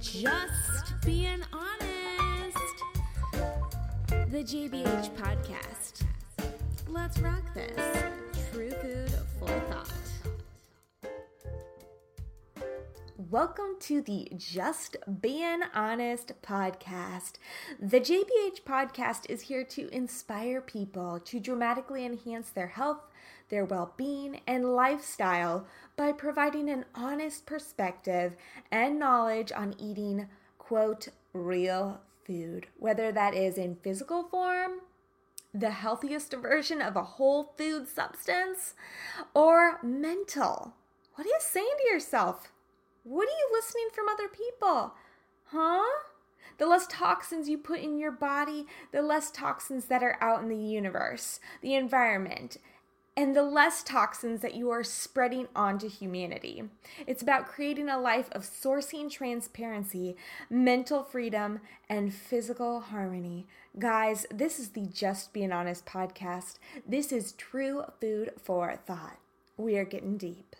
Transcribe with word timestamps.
Just 0.00 0.94
being 1.04 1.42
honest. 1.52 2.56
The 4.30 4.42
JBH 4.42 5.10
podcast. 5.14 6.04
Let's 6.88 7.18
rock 7.18 7.42
this. 7.52 7.76
True 8.50 8.70
food 8.70 9.12
for 9.38 9.48
thought. 9.68 9.92
Welcome 13.30 13.76
to 13.80 14.00
the 14.00 14.32
Just 14.38 14.96
Being 15.20 15.60
Honest 15.74 16.32
podcast. 16.40 17.32
The 17.78 18.00
JBH 18.00 18.62
podcast 18.66 19.28
is 19.28 19.42
here 19.42 19.64
to 19.64 19.94
inspire 19.94 20.62
people 20.62 21.20
to 21.26 21.38
dramatically 21.38 22.06
enhance 22.06 22.48
their 22.48 22.68
health, 22.68 23.06
their 23.50 23.64
well 23.64 23.92
being, 23.96 24.40
and 24.46 24.74
lifestyle 24.74 25.66
by 25.96 26.12
providing 26.12 26.70
an 26.70 26.84
honest 26.94 27.44
perspective 27.44 28.34
and 28.70 28.98
knowledge 28.98 29.52
on 29.52 29.74
eating, 29.78 30.28
quote, 30.58 31.08
real 31.32 32.00
food, 32.24 32.68
whether 32.78 33.12
that 33.12 33.34
is 33.34 33.58
in 33.58 33.76
physical 33.76 34.22
form, 34.22 34.80
the 35.52 35.70
healthiest 35.70 36.32
version 36.32 36.80
of 36.80 36.96
a 36.96 37.02
whole 37.02 37.52
food 37.58 37.88
substance, 37.88 38.74
or 39.34 39.80
mental. 39.82 40.74
What 41.14 41.26
are 41.26 41.30
you 41.30 41.38
saying 41.40 41.74
to 41.78 41.92
yourself? 41.92 42.52
What 43.02 43.28
are 43.28 43.30
you 43.30 43.48
listening 43.52 43.88
from 43.92 44.08
other 44.08 44.28
people? 44.28 44.94
Huh? 45.46 45.84
The 46.58 46.66
less 46.66 46.86
toxins 46.86 47.48
you 47.48 47.58
put 47.58 47.80
in 47.80 47.98
your 47.98 48.12
body, 48.12 48.66
the 48.92 49.02
less 49.02 49.30
toxins 49.30 49.86
that 49.86 50.02
are 50.02 50.18
out 50.20 50.42
in 50.42 50.48
the 50.48 50.56
universe, 50.56 51.40
the 51.62 51.74
environment, 51.74 52.58
and 53.16 53.34
the 53.34 53.42
less 53.42 53.82
toxins 53.82 54.40
that 54.40 54.54
you 54.54 54.70
are 54.70 54.84
spreading 54.84 55.48
onto 55.54 55.88
humanity. 55.88 56.64
It's 57.06 57.22
about 57.22 57.46
creating 57.46 57.88
a 57.88 57.98
life 57.98 58.28
of 58.32 58.42
sourcing 58.42 59.10
transparency, 59.10 60.16
mental 60.48 61.02
freedom, 61.02 61.60
and 61.88 62.14
physical 62.14 62.80
harmony. 62.80 63.46
Guys, 63.78 64.26
this 64.30 64.58
is 64.58 64.70
the 64.70 64.86
Just 64.86 65.32
Being 65.32 65.52
Honest 65.52 65.86
podcast. 65.86 66.58
This 66.86 67.12
is 67.12 67.32
true 67.32 67.84
food 68.00 68.32
for 68.42 68.74
thought. 68.76 69.18
We 69.56 69.76
are 69.76 69.84
getting 69.84 70.16
deep. 70.16 70.56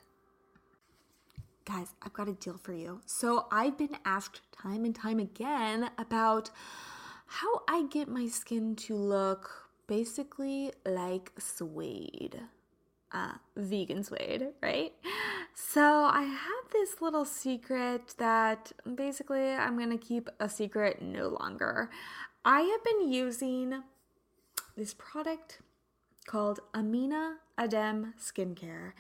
Guys, 1.65 1.95
I've 2.03 2.13
got 2.13 2.29
a 2.29 2.33
deal 2.33 2.59
for 2.61 2.73
you. 2.73 3.01
So, 3.07 3.47
I've 3.53 3.79
been 3.79 3.97
asked 4.05 4.41
time 4.51 4.85
and 4.85 4.95
time 4.95 5.21
again 5.21 5.91
about 5.97 6.51
how 7.27 7.63
I 7.69 7.85
get 7.85 8.09
my 8.09 8.27
skin 8.27 8.75
to 8.77 8.97
look 8.97 9.70
basically 9.91 10.73
like 10.87 11.33
suede. 11.37 12.41
Uh, 13.13 13.33
vegan 13.57 14.05
suede, 14.05 14.51
right? 14.63 14.93
So 15.53 15.83
I 15.83 16.23
have 16.23 16.65
this 16.71 17.03
little 17.03 17.25
secret 17.25 18.15
that 18.19 18.71
basically 18.95 19.51
I'm 19.51 19.77
gonna 19.77 19.99
keep 19.99 20.29
a 20.39 20.49
secret 20.49 21.03
no 21.03 21.27
longer. 21.41 21.91
I 22.45 22.61
have 22.61 22.85
been 22.85 23.13
using 23.13 23.83
this 24.77 24.95
product 24.95 25.59
called 26.25 26.61
Amina 26.73 27.39
Adem 27.59 28.13
Skincare. 28.17 28.93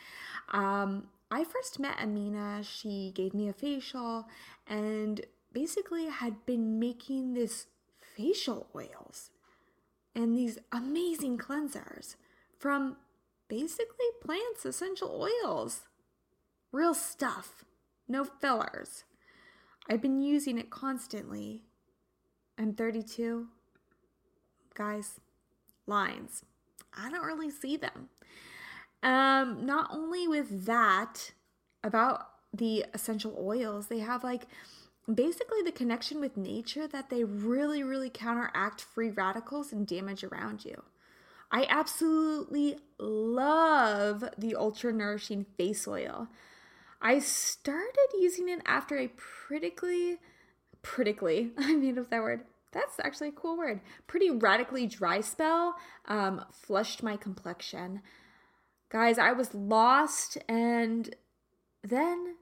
Um, 0.50 1.06
I 1.30 1.44
first 1.44 1.78
met 1.78 2.00
Amina, 2.02 2.64
she 2.64 3.12
gave 3.14 3.33
me 3.33 3.48
a 3.48 3.52
facial 3.52 4.27
and 4.66 5.20
basically 5.52 6.06
had 6.06 6.44
been 6.46 6.80
making 6.80 7.34
this 7.34 7.68
facial 8.16 8.66
oils 8.74 9.30
and 10.14 10.36
these 10.36 10.58
amazing 10.72 11.39
cleansers 11.39 12.16
from 12.58 12.97
basically 13.48 14.06
plants 14.22 14.64
essential 14.64 15.28
oils. 15.44 15.83
Real 16.72 16.94
stuff, 16.94 17.64
no 18.08 18.25
fillers. 18.25 19.05
I've 19.89 20.02
been 20.02 20.20
using 20.20 20.58
it 20.58 20.70
constantly. 20.70 21.62
I'm 22.58 22.75
32. 22.75 23.48
Guys, 24.75 25.20
lines. 25.86 26.45
I 26.96 27.11
don't 27.11 27.27
really 27.27 27.51
see 27.51 27.77
them. 27.77 28.08
Um, 29.02 29.64
not 29.64 29.89
only 29.92 30.29
with 30.29 30.67
that, 30.67 31.33
about 31.83 32.29
the 32.52 32.84
essential 32.95 33.36
oils, 33.39 33.86
they 33.86 33.98
have 33.98 34.24
like 34.24 34.46
basically 35.14 35.62
the 35.62 35.72
connection 35.72 36.20
with 36.20 36.36
nature 36.36 36.86
that 36.86 37.10
they 37.10 37.24
really, 37.24 37.82
really 37.82 38.10
counteract 38.10 38.80
free 38.80 39.10
radicals 39.10 39.72
and 39.72 39.86
damage 39.86 40.24
around 40.24 40.64
you. 40.64 40.82
I 41.50 41.66
absolutely 41.68 42.78
love 42.98 44.24
the 44.38 44.54
ultra 44.54 44.92
nourishing 44.92 45.46
face 45.56 45.88
oil. 45.88 46.28
I 47.02 47.18
started 47.18 48.08
using 48.20 48.48
it 48.48 48.60
after 48.66 48.98
a 48.98 49.08
critically, 49.08 50.18
critically, 50.82 51.50
I 51.58 51.74
made 51.74 51.98
up 51.98 52.10
that 52.10 52.22
word. 52.22 52.44
That's 52.72 53.00
actually 53.02 53.28
a 53.28 53.32
cool 53.32 53.56
word. 53.56 53.80
Pretty 54.06 54.30
radically 54.30 54.86
dry 54.86 55.22
spell 55.22 55.74
um, 56.06 56.44
flushed 56.52 57.02
my 57.02 57.16
complexion. 57.16 58.00
Guys, 58.90 59.18
I 59.18 59.32
was 59.32 59.54
lost, 59.54 60.38
and 60.48 61.14
then 61.82 62.36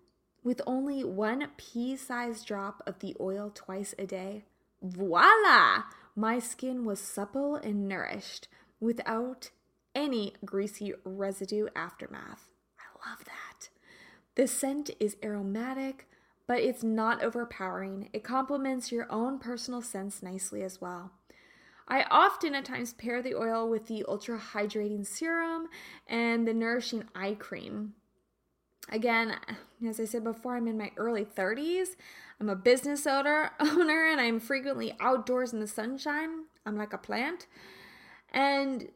with 0.48 0.62
only 0.66 1.04
one 1.04 1.46
pea 1.58 1.94
sized 1.94 2.46
drop 2.46 2.82
of 2.86 3.00
the 3.00 3.14
oil 3.20 3.52
twice 3.54 3.94
a 3.98 4.06
day, 4.06 4.44
voila! 4.80 5.82
My 6.16 6.38
skin 6.38 6.86
was 6.86 7.00
supple 7.00 7.56
and 7.56 7.86
nourished 7.86 8.48
without 8.80 9.50
any 9.94 10.32
greasy 10.46 10.94
residue 11.04 11.66
aftermath. 11.76 12.48
I 12.78 13.10
love 13.10 13.26
that. 13.26 13.68
The 14.36 14.46
scent 14.46 14.88
is 14.98 15.18
aromatic, 15.22 16.08
but 16.46 16.60
it's 16.60 16.82
not 16.82 17.22
overpowering. 17.22 18.08
It 18.14 18.24
complements 18.24 18.90
your 18.90 19.06
own 19.12 19.38
personal 19.38 19.82
scents 19.82 20.22
nicely 20.22 20.62
as 20.62 20.80
well. 20.80 21.10
I 21.86 22.04
often 22.10 22.54
at 22.54 22.64
times 22.64 22.94
pair 22.94 23.20
the 23.20 23.34
oil 23.34 23.68
with 23.68 23.86
the 23.86 24.02
ultra 24.08 24.38
hydrating 24.38 25.06
serum 25.06 25.68
and 26.06 26.48
the 26.48 26.54
nourishing 26.54 27.04
eye 27.14 27.36
cream. 27.38 27.92
Again, 28.90 29.36
as 29.86 30.00
I 30.00 30.04
said 30.04 30.24
before, 30.24 30.56
I'm 30.56 30.68
in 30.68 30.78
my 30.78 30.92
early 30.96 31.24
30s. 31.24 31.96
I'm 32.40 32.48
a 32.48 32.56
business 32.56 33.06
owner, 33.06 33.52
owner 33.60 34.06
and 34.10 34.20
I'm 34.20 34.40
frequently 34.40 34.94
outdoors 35.00 35.52
in 35.52 35.60
the 35.60 35.66
sunshine. 35.66 36.44
I'm 36.64 36.76
like 36.76 36.92
a 36.92 36.98
plant. 36.98 37.46
And 38.32 38.88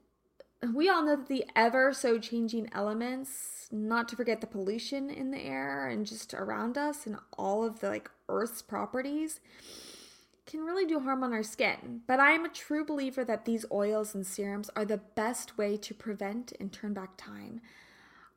we 0.75 0.89
all 0.89 1.05
know 1.05 1.17
that 1.17 1.29
the 1.29 1.45
ever 1.57 1.93
so 1.93 2.19
changing 2.19 2.69
elements, 2.73 3.69
not 3.73 4.09
to 4.09 4.17
forget 4.17 4.41
the 4.41 4.47
pollution 4.47 5.11
in 5.11 5.31
the 5.31 5.41
air 5.41 5.89
and 5.89 6.07
just 6.07 6.35
around 6.35 6.79
us 6.79 7.07
and 7.07 7.17
all 7.37 7.65
of 7.65 7.81
the 7.81 7.89
like 7.89 8.11
Earth's 8.29 8.63
properties, 8.63 9.41
can 10.47 10.61
really 10.61 10.87
do 10.87 11.01
harm 11.01 11.25
on 11.25 11.33
our 11.33 11.43
skin. 11.43 12.03
But 12.07 12.21
I 12.21 12.33
am 12.33 12.45
a 12.45 12.49
true 12.49 12.85
believer 12.85 13.25
that 13.25 13.45
these 13.45 13.65
oils 13.73 14.15
and 14.15 14.27
serums 14.27 14.71
are 14.77 14.85
the 14.85 14.99
best 14.99 15.59
way 15.59 15.77
to 15.79 15.95
prevent 15.95 16.53
and 16.61 16.73
turn 16.73 16.95
back 16.95 17.17
time. 17.17 17.61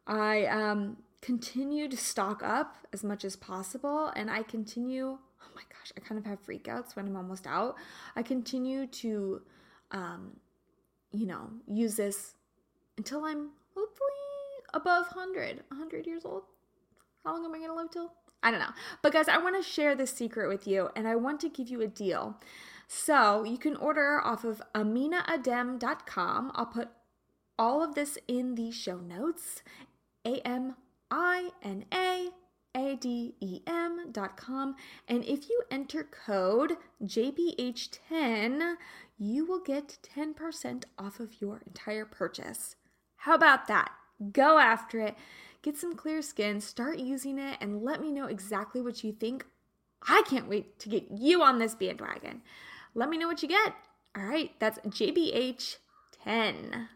I 0.08 0.46
um 0.46 0.98
continue 1.22 1.88
to 1.88 1.98
stock 1.98 2.44
up 2.44 2.78
as 2.94 3.04
much 3.04 3.26
as 3.26 3.36
possible 3.36 4.12
and 4.16 4.30
I 4.30 4.44
continue 4.44 5.18
oh 5.42 5.52
my 5.56 5.62
gosh, 5.70 5.92
I 5.96 6.00
kind 6.00 6.18
of 6.18 6.26
have 6.26 6.46
freakouts 6.46 6.96
when 6.96 7.08
I'm 7.08 7.16
almost 7.16 7.48
out. 7.48 7.76
I 8.16 8.24
continue 8.24 8.88
to 8.88 9.42
um 9.92 10.38
you 11.16 11.26
know, 11.26 11.50
use 11.68 11.96
this 11.96 12.36
until 12.98 13.24
I'm 13.24 13.50
hopefully 13.74 14.10
above 14.74 15.08
100, 15.14 15.64
100 15.70 16.06
years 16.06 16.26
old. 16.26 16.44
How 17.24 17.34
long 17.34 17.46
am 17.46 17.54
I 17.54 17.58
going 17.58 17.70
to 17.70 17.76
live 17.76 17.92
till? 17.92 18.12
I 18.44 18.52
don't 18.52 18.60
know. 18.60 18.74
But 19.02 19.14
guys, 19.14 19.28
I 19.28 19.38
want 19.38 19.56
to 19.56 19.68
share 19.68 19.96
this 19.96 20.12
secret 20.12 20.50
with 20.50 20.68
you 20.68 20.90
and 20.96 21.08
I 21.08 21.16
want 21.16 21.40
to 21.42 21.50
give 21.50 21.70
you 21.70 21.82
a 21.82 21.88
deal. 21.88 22.40
So 22.88 23.44
you 23.44 23.58
can 23.58 23.76
order 23.78 24.22
off 24.24 24.44
of 24.44 24.62
aminaadem.com. 24.76 26.52
I'll 26.54 26.66
put 26.68 26.90
all 27.58 27.82
of 27.82 27.96
this 27.96 28.18
in 28.28 28.56
the 28.56 28.72
show 28.72 28.98
notes. 28.98 29.64
A 30.26 30.46
M 30.46 30.76
I 31.10 31.52
N 31.62 31.86
A 31.94 32.30
A 32.76 32.96
D 32.96 33.36
E 33.40 33.62
M 33.68 34.12
dot 34.12 34.38
com. 34.38 34.76
And 35.08 35.24
if 35.24 35.50
you 35.50 35.64
enter 35.72 36.04
code 36.04 36.74
JBH10, 37.04 38.76
you 39.18 39.46
will 39.46 39.62
get 39.62 39.98
10% 40.16 40.84
off 40.98 41.20
of 41.20 41.42
your 41.42 41.62
entire 41.66 42.06
purchase. 42.06 42.76
How 43.18 43.36
about 43.36 43.68
that? 43.68 43.92
Go 44.32 44.60
after 44.60 45.00
it. 45.00 45.16
Get 45.62 45.78
some 45.78 45.96
clear 45.96 46.22
skin, 46.22 46.62
start 46.62 47.00
using 47.00 47.40
it, 47.40 47.58
and 47.60 47.82
let 47.82 48.02
me 48.02 48.12
know 48.12 48.28
exactly 48.28 48.82
what 48.82 49.04
you 49.04 49.12
think. 49.12 49.46
I 50.08 50.22
can't 50.28 50.48
wait 50.48 50.78
to 50.80 50.90
get 50.90 51.10
you 51.10 51.42
on 51.42 51.58
this 51.58 51.74
bandwagon. 51.74 52.44
Let 52.94 53.10
me 53.10 53.18
know 53.18 53.28
what 53.28 53.42
you 53.42 53.50
get. 53.50 53.74
All 54.16 54.26
right, 54.26 54.52
that's 54.60 54.78
JBH10. 54.80 56.88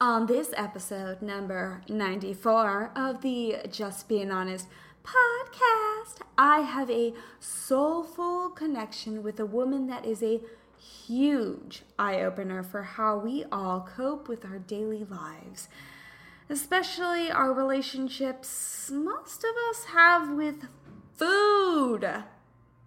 On 0.00 0.26
this 0.26 0.54
episode, 0.56 1.22
number 1.22 1.82
94 1.88 2.92
of 2.94 3.20
the 3.20 3.56
Just 3.68 4.08
Being 4.08 4.30
Honest 4.30 4.68
podcast, 5.02 6.20
I 6.38 6.60
have 6.60 6.88
a 6.88 7.14
soulful 7.40 8.50
connection 8.50 9.24
with 9.24 9.40
a 9.40 9.44
woman 9.44 9.88
that 9.88 10.06
is 10.06 10.22
a 10.22 10.40
huge 10.78 11.82
eye 11.98 12.20
opener 12.20 12.62
for 12.62 12.84
how 12.84 13.18
we 13.18 13.44
all 13.50 13.88
cope 13.96 14.28
with 14.28 14.44
our 14.44 14.60
daily 14.60 15.04
lives, 15.04 15.68
especially 16.48 17.28
our 17.28 17.52
relationships 17.52 18.92
most 18.94 19.42
of 19.42 19.50
us 19.68 19.86
have 19.86 20.30
with 20.30 20.68
food. 21.16 22.08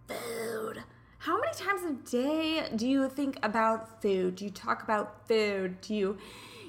Food. 0.07 0.83
How 1.17 1.37
many 1.39 1.53
times 1.53 1.81
a 1.83 2.09
day 2.09 2.69
do 2.73 2.87
you 2.87 3.09
think 3.09 3.37
about 3.43 4.01
food? 4.01 4.37
Do 4.37 4.45
you 4.45 4.49
talk 4.49 4.81
about 4.81 5.27
food? 5.27 5.81
Do 5.81 5.93
you, 5.93 6.17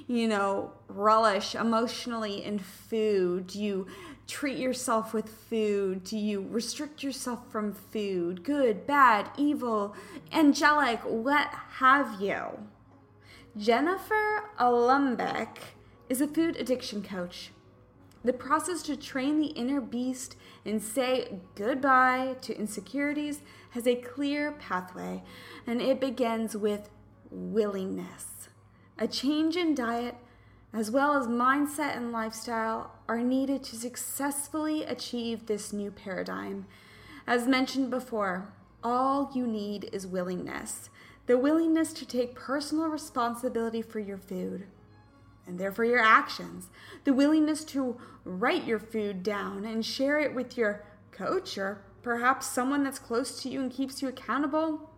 you 0.07 0.27
know, 0.27 0.71
relish 0.87 1.55
emotionally 1.55 2.43
in 2.43 2.59
food? 2.59 3.47
Do 3.47 3.61
you 3.61 3.87
treat 4.27 4.57
yourself 4.57 5.13
with 5.13 5.29
food? 5.29 6.03
Do 6.03 6.17
you 6.17 6.45
restrict 6.49 7.03
yourself 7.03 7.51
from 7.51 7.73
food? 7.73 8.43
Good, 8.43 8.85
bad, 8.85 9.29
evil, 9.37 9.95
angelic, 10.31 10.99
what 11.01 11.49
have 11.77 12.21
you? 12.21 12.67
Jennifer 13.57 14.49
Ullenbeck 14.59 15.57
is 16.09 16.21
a 16.21 16.27
food 16.27 16.57
addiction 16.57 17.03
coach. 17.03 17.51
The 18.23 18.33
process 18.33 18.81
to 18.83 18.95
train 18.95 19.39
the 19.39 19.47
inner 19.47 19.81
beast 19.81 20.37
and 20.65 20.81
say 20.81 21.39
goodbye 21.55 22.37
to 22.41 22.57
insecurities 22.57 23.41
has 23.71 23.85
a 23.85 23.95
clear 23.95 24.53
pathway, 24.53 25.23
and 25.67 25.81
it 25.81 25.99
begins 25.99 26.55
with 26.55 26.89
willingness. 27.29 28.32
A 29.03 29.07
change 29.07 29.57
in 29.57 29.75
diet, 29.75 30.15
as 30.71 30.89
well 30.89 31.17
as 31.17 31.27
mindset 31.27 31.97
and 31.97 32.13
lifestyle, 32.13 32.91
are 33.05 33.19
needed 33.19 33.61
to 33.65 33.75
successfully 33.75 34.85
achieve 34.85 35.45
this 35.45 35.73
new 35.73 35.91
paradigm. 35.91 36.67
As 37.27 37.45
mentioned 37.45 37.89
before, 37.89 38.53
all 38.81 39.29
you 39.35 39.45
need 39.45 39.89
is 39.91 40.07
willingness. 40.07 40.89
The 41.25 41.37
willingness 41.37 41.91
to 41.91 42.05
take 42.05 42.33
personal 42.33 42.87
responsibility 42.87 43.81
for 43.81 43.99
your 43.99 44.17
food 44.17 44.67
and 45.45 45.59
therefore 45.59 45.83
your 45.83 45.99
actions, 45.99 46.69
the 47.03 47.13
willingness 47.13 47.65
to 47.65 47.97
write 48.23 48.63
your 48.63 48.79
food 48.79 49.21
down 49.21 49.65
and 49.65 49.85
share 49.85 50.17
it 50.17 50.33
with 50.33 50.57
your 50.57 50.85
coach 51.11 51.57
or 51.57 51.81
perhaps 52.03 52.47
someone 52.47 52.85
that's 52.85 52.99
close 52.99 53.43
to 53.43 53.49
you 53.49 53.59
and 53.59 53.69
keeps 53.69 54.01
you 54.01 54.07
accountable 54.07 54.92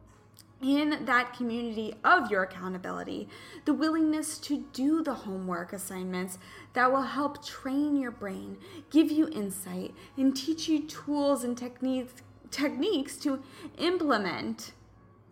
in 0.61 1.05
that 1.05 1.33
community 1.33 1.93
of 2.03 2.31
your 2.31 2.43
accountability, 2.43 3.27
the 3.65 3.73
willingness 3.73 4.37
to 4.39 4.65
do 4.73 5.03
the 5.03 5.13
homework 5.13 5.73
assignments 5.73 6.37
that 6.73 6.91
will 6.91 7.01
help 7.03 7.45
train 7.45 7.97
your 7.97 8.11
brain, 8.11 8.57
give 8.89 9.11
you 9.11 9.27
insight, 9.29 9.93
and 10.17 10.35
teach 10.35 10.67
you 10.67 10.81
tools 10.87 11.43
and 11.43 11.57
techniques 11.57 12.21
techniques 12.51 13.17
to 13.17 13.41
implement 13.77 14.71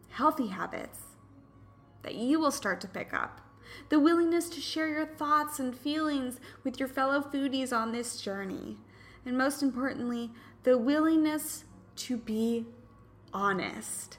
healthy 0.09 0.47
habits 0.47 0.99
that 2.01 2.15
you 2.15 2.39
will 2.39 2.51
start 2.51 2.81
to 2.81 2.87
pick 2.87 3.13
up. 3.13 3.39
The 3.89 3.99
willingness 3.99 4.49
to 4.49 4.59
share 4.59 4.89
your 4.89 5.05
thoughts 5.05 5.57
and 5.57 5.75
feelings 5.75 6.39
with 6.63 6.79
your 6.79 6.89
fellow 6.89 7.21
foodies 7.21 7.71
on 7.71 7.91
this 7.91 8.19
journey. 8.21 8.77
And 9.25 9.37
most 9.37 9.63
importantly, 9.63 10.31
the 10.63 10.77
willingness 10.77 11.63
to 11.95 12.17
be 12.17 12.65
honest. 13.33 14.17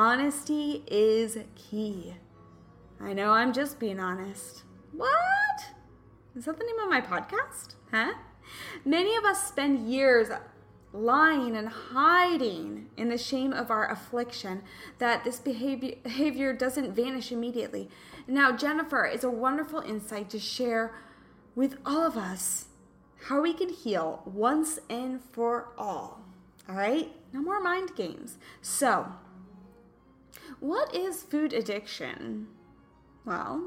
Honesty 0.00 0.84
is 0.86 1.38
key. 1.56 2.14
I 3.00 3.12
know 3.12 3.32
I'm 3.32 3.52
just 3.52 3.80
being 3.80 3.98
honest. 3.98 4.62
What? 4.92 5.10
Is 6.36 6.44
that 6.44 6.56
the 6.56 6.64
name 6.64 6.78
of 6.78 6.88
my 6.88 7.00
podcast? 7.00 7.74
Huh? 7.90 8.14
Many 8.84 9.16
of 9.16 9.24
us 9.24 9.48
spend 9.48 9.90
years 9.90 10.28
lying 10.92 11.56
and 11.56 11.68
hiding 11.68 12.86
in 12.96 13.08
the 13.08 13.18
shame 13.18 13.52
of 13.52 13.72
our 13.72 13.90
affliction 13.90 14.62
that 14.98 15.24
this 15.24 15.40
behavior, 15.40 16.52
doesn't 16.52 16.94
vanish 16.94 17.32
immediately. 17.32 17.90
Now, 18.28 18.52
Jennifer 18.52 19.04
is 19.04 19.24
a 19.24 19.30
wonderful 19.30 19.80
insight 19.80 20.30
to 20.30 20.38
share 20.38 20.94
with 21.56 21.76
all 21.84 22.06
of 22.06 22.16
us 22.16 22.66
how 23.24 23.42
we 23.42 23.52
can 23.52 23.70
heal 23.70 24.22
once 24.24 24.78
and 24.88 25.20
for 25.32 25.70
all. 25.76 26.20
All 26.68 26.76
right? 26.76 27.10
No 27.32 27.42
more 27.42 27.60
mind 27.60 27.96
games. 27.96 28.38
So, 28.62 29.14
what 30.60 30.94
is 30.94 31.22
food 31.22 31.52
addiction? 31.52 32.48
Well, 33.24 33.62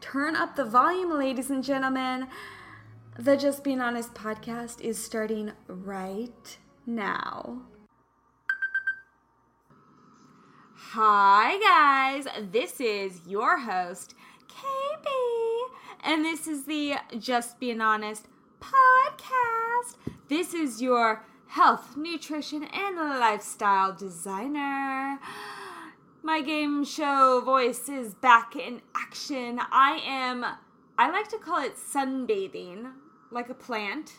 turn 0.00 0.36
up 0.36 0.56
the 0.56 0.64
volume, 0.64 1.18
ladies 1.18 1.50
and 1.50 1.62
gentlemen. 1.62 2.28
The 3.18 3.36
Just 3.36 3.62
Being 3.62 3.80
Honest 3.80 4.14
podcast 4.14 4.80
is 4.80 5.02
starting 5.02 5.52
right 5.66 6.58
now. 6.86 7.62
Hi, 10.94 11.58
guys. 11.58 12.26
This 12.50 12.80
is 12.80 13.20
your 13.26 13.58
host, 13.60 14.14
KB, 14.48 15.06
and 16.02 16.24
this 16.24 16.46
is 16.46 16.64
the 16.64 16.94
Just 17.18 17.58
Being 17.60 17.80
Honest 17.80 18.28
podcast. 18.60 19.96
This 20.28 20.54
is 20.54 20.80
your 20.80 21.24
health, 21.48 21.96
nutrition, 21.96 22.64
and 22.64 22.96
lifestyle 22.96 23.94
designer. 23.94 25.18
My 26.24 26.40
game 26.40 26.84
show 26.84 27.42
voice 27.44 27.88
is 27.88 28.14
back 28.14 28.54
in 28.54 28.80
action. 28.94 29.58
I 29.72 30.00
am, 30.06 30.46
I 30.96 31.10
like 31.10 31.26
to 31.30 31.38
call 31.38 31.60
it 31.64 31.74
sunbathing 31.76 32.92
like 33.32 33.48
a 33.48 33.54
plant, 33.54 34.12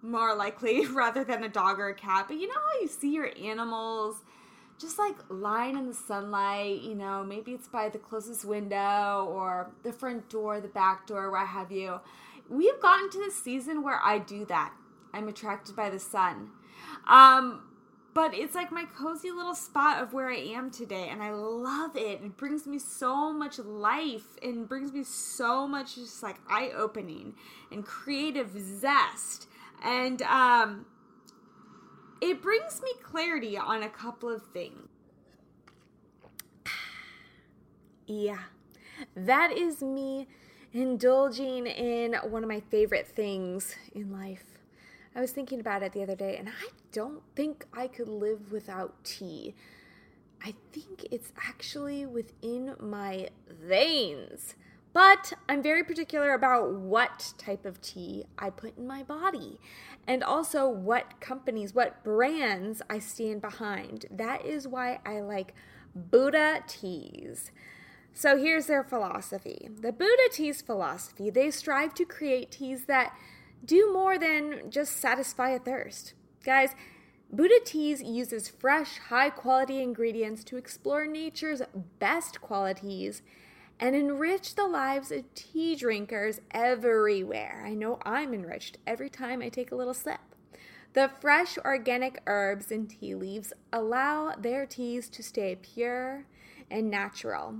more 0.00 0.34
likely, 0.34 0.86
rather 0.90 1.22
than 1.22 1.44
a 1.44 1.50
dog 1.50 1.78
or 1.78 1.88
a 1.88 1.94
cat. 1.94 2.28
But 2.28 2.38
you 2.38 2.48
know 2.48 2.54
how 2.54 2.80
you 2.80 2.88
see 2.88 3.12
your 3.12 3.30
animals 3.38 4.16
just 4.80 4.98
like 4.98 5.16
lying 5.28 5.76
in 5.76 5.86
the 5.86 5.94
sunlight, 5.94 6.80
you 6.80 6.94
know, 6.94 7.22
maybe 7.22 7.52
it's 7.52 7.68
by 7.68 7.90
the 7.90 7.98
closest 7.98 8.46
window 8.46 9.28
or 9.30 9.70
the 9.82 9.92
front 9.92 10.30
door, 10.30 10.58
the 10.62 10.68
back 10.68 11.06
door, 11.06 11.30
what 11.30 11.46
have 11.46 11.70
you. 11.70 12.00
We've 12.48 12.80
gotten 12.80 13.10
to 13.10 13.18
the 13.18 13.30
season 13.30 13.82
where 13.82 14.00
I 14.02 14.18
do 14.18 14.46
that. 14.46 14.72
I'm 15.12 15.28
attracted 15.28 15.76
by 15.76 15.90
the 15.90 15.98
sun. 15.98 16.52
Um, 17.06 17.64
but 18.20 18.34
it's 18.34 18.54
like 18.54 18.70
my 18.70 18.84
cozy 18.84 19.30
little 19.30 19.54
spot 19.54 20.02
of 20.02 20.12
where 20.12 20.28
I 20.28 20.36
am 20.36 20.70
today, 20.70 21.08
and 21.08 21.22
I 21.22 21.30
love 21.30 21.96
it. 21.96 22.20
It 22.22 22.36
brings 22.36 22.66
me 22.66 22.78
so 22.78 23.32
much 23.32 23.58
life 23.58 24.36
and 24.42 24.68
brings 24.68 24.92
me 24.92 25.04
so 25.04 25.66
much 25.66 25.94
just 25.94 26.22
like 26.22 26.36
eye 26.46 26.70
opening 26.76 27.32
and 27.72 27.82
creative 27.82 28.50
zest. 28.60 29.46
And 29.82 30.20
um, 30.20 30.84
it 32.20 32.42
brings 32.42 32.82
me 32.82 32.90
clarity 33.02 33.56
on 33.56 33.82
a 33.82 33.88
couple 33.88 34.28
of 34.28 34.42
things. 34.52 34.90
yeah, 38.06 38.42
that 39.16 39.50
is 39.50 39.80
me 39.80 40.28
indulging 40.74 41.66
in 41.66 42.16
one 42.28 42.42
of 42.42 42.50
my 42.50 42.60
favorite 42.70 43.08
things 43.08 43.76
in 43.94 44.12
life 44.12 44.59
I 45.14 45.20
was 45.20 45.32
thinking 45.32 45.60
about 45.60 45.82
it 45.82 45.92
the 45.92 46.02
other 46.02 46.14
day, 46.14 46.36
and 46.36 46.48
I 46.48 46.68
don't 46.92 47.22
think 47.34 47.66
I 47.72 47.88
could 47.88 48.08
live 48.08 48.52
without 48.52 49.04
tea. 49.04 49.54
I 50.44 50.54
think 50.72 51.06
it's 51.10 51.32
actually 51.46 52.06
within 52.06 52.74
my 52.78 53.28
veins. 53.48 54.54
But 54.92 55.32
I'm 55.48 55.62
very 55.62 55.84
particular 55.84 56.32
about 56.32 56.72
what 56.72 57.34
type 57.38 57.64
of 57.64 57.80
tea 57.80 58.24
I 58.38 58.50
put 58.50 58.76
in 58.76 58.86
my 58.86 59.04
body 59.04 59.60
and 60.06 60.24
also 60.24 60.68
what 60.68 61.20
companies, 61.20 61.74
what 61.74 62.02
brands 62.02 62.82
I 62.90 62.98
stand 62.98 63.40
behind. 63.40 64.06
That 64.10 64.44
is 64.44 64.66
why 64.66 64.98
I 65.06 65.20
like 65.20 65.54
Buddha 65.94 66.64
teas. 66.66 67.52
So 68.12 68.36
here's 68.36 68.66
their 68.66 68.82
philosophy. 68.82 69.68
The 69.80 69.92
Buddha 69.92 70.28
tea's 70.32 70.60
philosophy, 70.60 71.30
they 71.30 71.52
strive 71.52 71.94
to 71.94 72.04
create 72.04 72.50
teas 72.50 72.86
that 72.86 73.14
do 73.64 73.92
more 73.92 74.18
than 74.18 74.70
just 74.70 74.96
satisfy 74.98 75.50
a 75.50 75.58
thirst. 75.58 76.14
Guys, 76.44 76.74
Buddha 77.32 77.60
Teas 77.64 78.02
uses 78.02 78.48
fresh, 78.48 78.98
high 78.98 79.30
quality 79.30 79.80
ingredients 79.80 80.42
to 80.44 80.56
explore 80.56 81.06
nature's 81.06 81.62
best 81.98 82.40
qualities 82.40 83.22
and 83.78 83.94
enrich 83.94 84.56
the 84.56 84.66
lives 84.66 85.12
of 85.12 85.32
tea 85.34 85.76
drinkers 85.76 86.40
everywhere. 86.50 87.62
I 87.64 87.74
know 87.74 87.98
I'm 88.04 88.34
enriched 88.34 88.78
every 88.86 89.08
time 89.08 89.42
I 89.42 89.48
take 89.48 89.70
a 89.70 89.76
little 89.76 89.94
sip. 89.94 90.20
The 90.92 91.08
fresh 91.20 91.56
organic 91.58 92.20
herbs 92.26 92.72
and 92.72 92.90
tea 92.90 93.14
leaves 93.14 93.52
allow 93.72 94.34
their 94.34 94.66
teas 94.66 95.08
to 95.10 95.22
stay 95.22 95.56
pure 95.56 96.24
and 96.68 96.90
natural, 96.90 97.54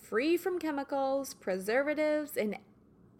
free 0.00 0.36
from 0.36 0.58
chemicals, 0.58 1.34
preservatives, 1.34 2.36
and 2.36 2.56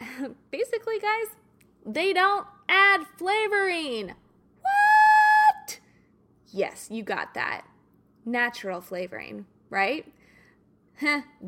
basically, 0.50 0.98
guys, 0.98 1.36
they 1.84 2.12
don't 2.12 2.46
add 2.68 3.06
flavoring. 3.16 4.14
What? 4.60 5.80
Yes, 6.48 6.88
you 6.90 7.02
got 7.02 7.34
that. 7.34 7.64
Natural 8.24 8.80
flavoring, 8.80 9.46
right? 9.70 10.06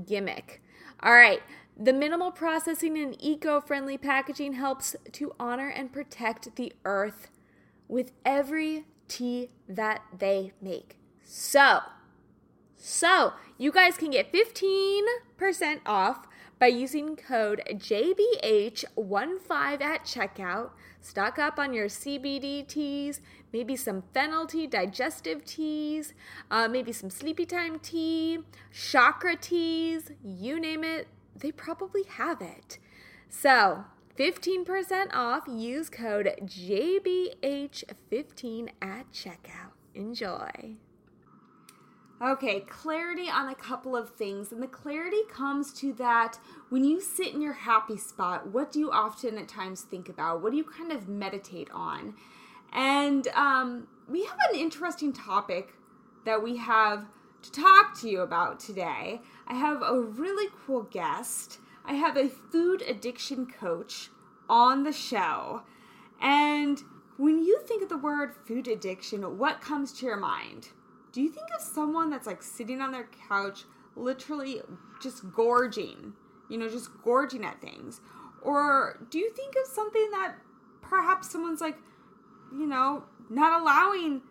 Gimmick. 0.06 0.62
All 1.02 1.12
right. 1.12 1.42
The 1.76 1.92
minimal 1.92 2.30
processing 2.30 2.96
and 2.98 3.16
eco 3.20 3.60
friendly 3.60 3.98
packaging 3.98 4.54
helps 4.54 4.94
to 5.12 5.34
honor 5.40 5.68
and 5.68 5.92
protect 5.92 6.54
the 6.56 6.72
earth 6.84 7.28
with 7.88 8.12
every 8.24 8.86
tea 9.08 9.50
that 9.68 10.02
they 10.16 10.52
make. 10.60 10.96
So, 11.22 11.80
so 12.76 13.32
you 13.58 13.72
guys 13.72 13.96
can 13.96 14.10
get 14.10 14.32
15% 14.32 15.80
off 15.84 16.26
by 16.64 16.68
using 16.68 17.14
code 17.14 17.60
JBH15 17.68 19.82
at 19.82 20.06
checkout. 20.06 20.70
Stock 21.02 21.38
up 21.38 21.58
on 21.58 21.74
your 21.74 21.88
CBD 21.88 22.66
teas, 22.66 23.20
maybe 23.52 23.76
some 23.76 24.02
fennel 24.14 24.46
tea, 24.46 24.66
digestive 24.66 25.44
teas, 25.44 26.14
uh, 26.50 26.66
maybe 26.66 26.90
some 26.90 27.10
sleepy 27.10 27.44
time 27.44 27.78
tea, 27.80 28.38
chakra 28.72 29.36
teas, 29.36 30.10
you 30.24 30.58
name 30.58 30.84
it, 30.84 31.06
they 31.36 31.52
probably 31.52 32.04
have 32.04 32.40
it. 32.40 32.78
So, 33.28 33.84
15% 34.18 35.08
off, 35.12 35.46
use 35.46 35.90
code 35.90 36.30
JBH15 36.44 38.70
at 38.80 39.12
checkout. 39.12 39.72
Enjoy. 39.94 40.78
Okay, 42.24 42.60
clarity 42.60 43.28
on 43.28 43.50
a 43.50 43.54
couple 43.54 43.94
of 43.94 44.08
things. 44.08 44.50
And 44.50 44.62
the 44.62 44.66
clarity 44.66 45.20
comes 45.28 45.74
to 45.74 45.92
that 45.94 46.38
when 46.70 46.82
you 46.82 46.98
sit 46.98 47.34
in 47.34 47.42
your 47.42 47.52
happy 47.52 47.98
spot, 47.98 48.46
what 48.46 48.72
do 48.72 48.78
you 48.78 48.90
often 48.90 49.36
at 49.36 49.46
times 49.46 49.82
think 49.82 50.08
about? 50.08 50.40
What 50.40 50.52
do 50.52 50.56
you 50.56 50.64
kind 50.64 50.90
of 50.90 51.06
meditate 51.06 51.68
on? 51.70 52.14
And 52.72 53.28
um, 53.28 53.88
we 54.08 54.24
have 54.24 54.38
an 54.50 54.58
interesting 54.58 55.12
topic 55.12 55.74
that 56.24 56.42
we 56.42 56.56
have 56.56 57.04
to 57.42 57.52
talk 57.52 58.00
to 58.00 58.08
you 58.08 58.22
about 58.22 58.58
today. 58.58 59.20
I 59.46 59.54
have 59.54 59.82
a 59.82 60.00
really 60.00 60.50
cool 60.64 60.84
guest. 60.84 61.58
I 61.84 61.92
have 61.92 62.16
a 62.16 62.30
food 62.30 62.80
addiction 62.88 63.46
coach 63.46 64.08
on 64.48 64.84
the 64.84 64.94
show. 64.94 65.64
And 66.22 66.82
when 67.18 67.44
you 67.44 67.60
think 67.66 67.82
of 67.82 67.90
the 67.90 67.98
word 67.98 68.32
food 68.46 68.66
addiction, 68.66 69.36
what 69.36 69.60
comes 69.60 69.92
to 69.98 70.06
your 70.06 70.16
mind? 70.16 70.68
Do 71.14 71.22
you 71.22 71.28
think 71.28 71.46
of 71.56 71.62
someone 71.62 72.10
that's 72.10 72.26
like 72.26 72.42
sitting 72.42 72.80
on 72.80 72.90
their 72.90 73.08
couch, 73.28 73.66
literally 73.94 74.60
just 75.00 75.32
gorging, 75.32 76.12
you 76.50 76.58
know, 76.58 76.68
just 76.68 76.90
gorging 77.04 77.44
at 77.44 77.60
things? 77.60 78.00
Or 78.42 78.98
do 79.10 79.18
you 79.18 79.30
think 79.30 79.54
of 79.54 79.72
something 79.72 80.10
that 80.10 80.34
perhaps 80.82 81.30
someone's 81.30 81.60
like, 81.60 81.76
you 82.52 82.66
know, 82.66 83.04
not 83.30 83.60
allowing 83.60 84.22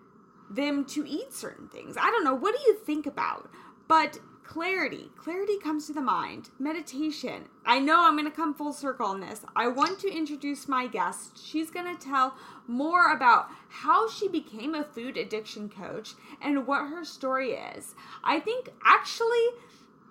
them 0.52 0.84
to 0.88 1.08
eat 1.08 1.32
certain 1.32 1.70
things? 1.70 1.96
I 1.98 2.12
don't 2.12 2.26
know. 2.26 2.36
What 2.36 2.54
do 2.54 2.62
you 2.68 2.78
think 2.78 3.06
about? 3.06 3.50
But 3.88 4.20
clarity. 4.44 5.10
Clarity 5.18 5.58
comes 5.58 5.88
to 5.88 5.94
the 5.94 6.02
mind. 6.02 6.50
Meditation. 6.60 7.46
I 7.66 7.80
know 7.80 8.02
I'm 8.02 8.18
going 8.18 8.30
to 8.30 8.36
come 8.36 8.54
full 8.54 8.74
circle 8.74 9.08
on 9.08 9.20
this. 9.20 9.42
I 9.56 9.68
want 9.68 10.00
to 10.00 10.16
introduce 10.16 10.68
my 10.68 10.88
guest. 10.88 11.40
She's 11.44 11.72
going 11.72 11.96
to 11.96 12.02
tell 12.02 12.36
more 12.68 13.12
about 13.12 13.50
how 13.70 14.10
she 14.10 14.28
became 14.28 14.76
a 14.76 14.84
food 14.84 15.18
addiction 15.18 15.70
coach 15.70 16.14
and 16.42 16.68
what 16.68 16.90
her 16.90 17.04
story 17.04 17.52
is. 17.54 17.96
I 18.24 18.40
think 18.40 18.70
actually 18.84 19.48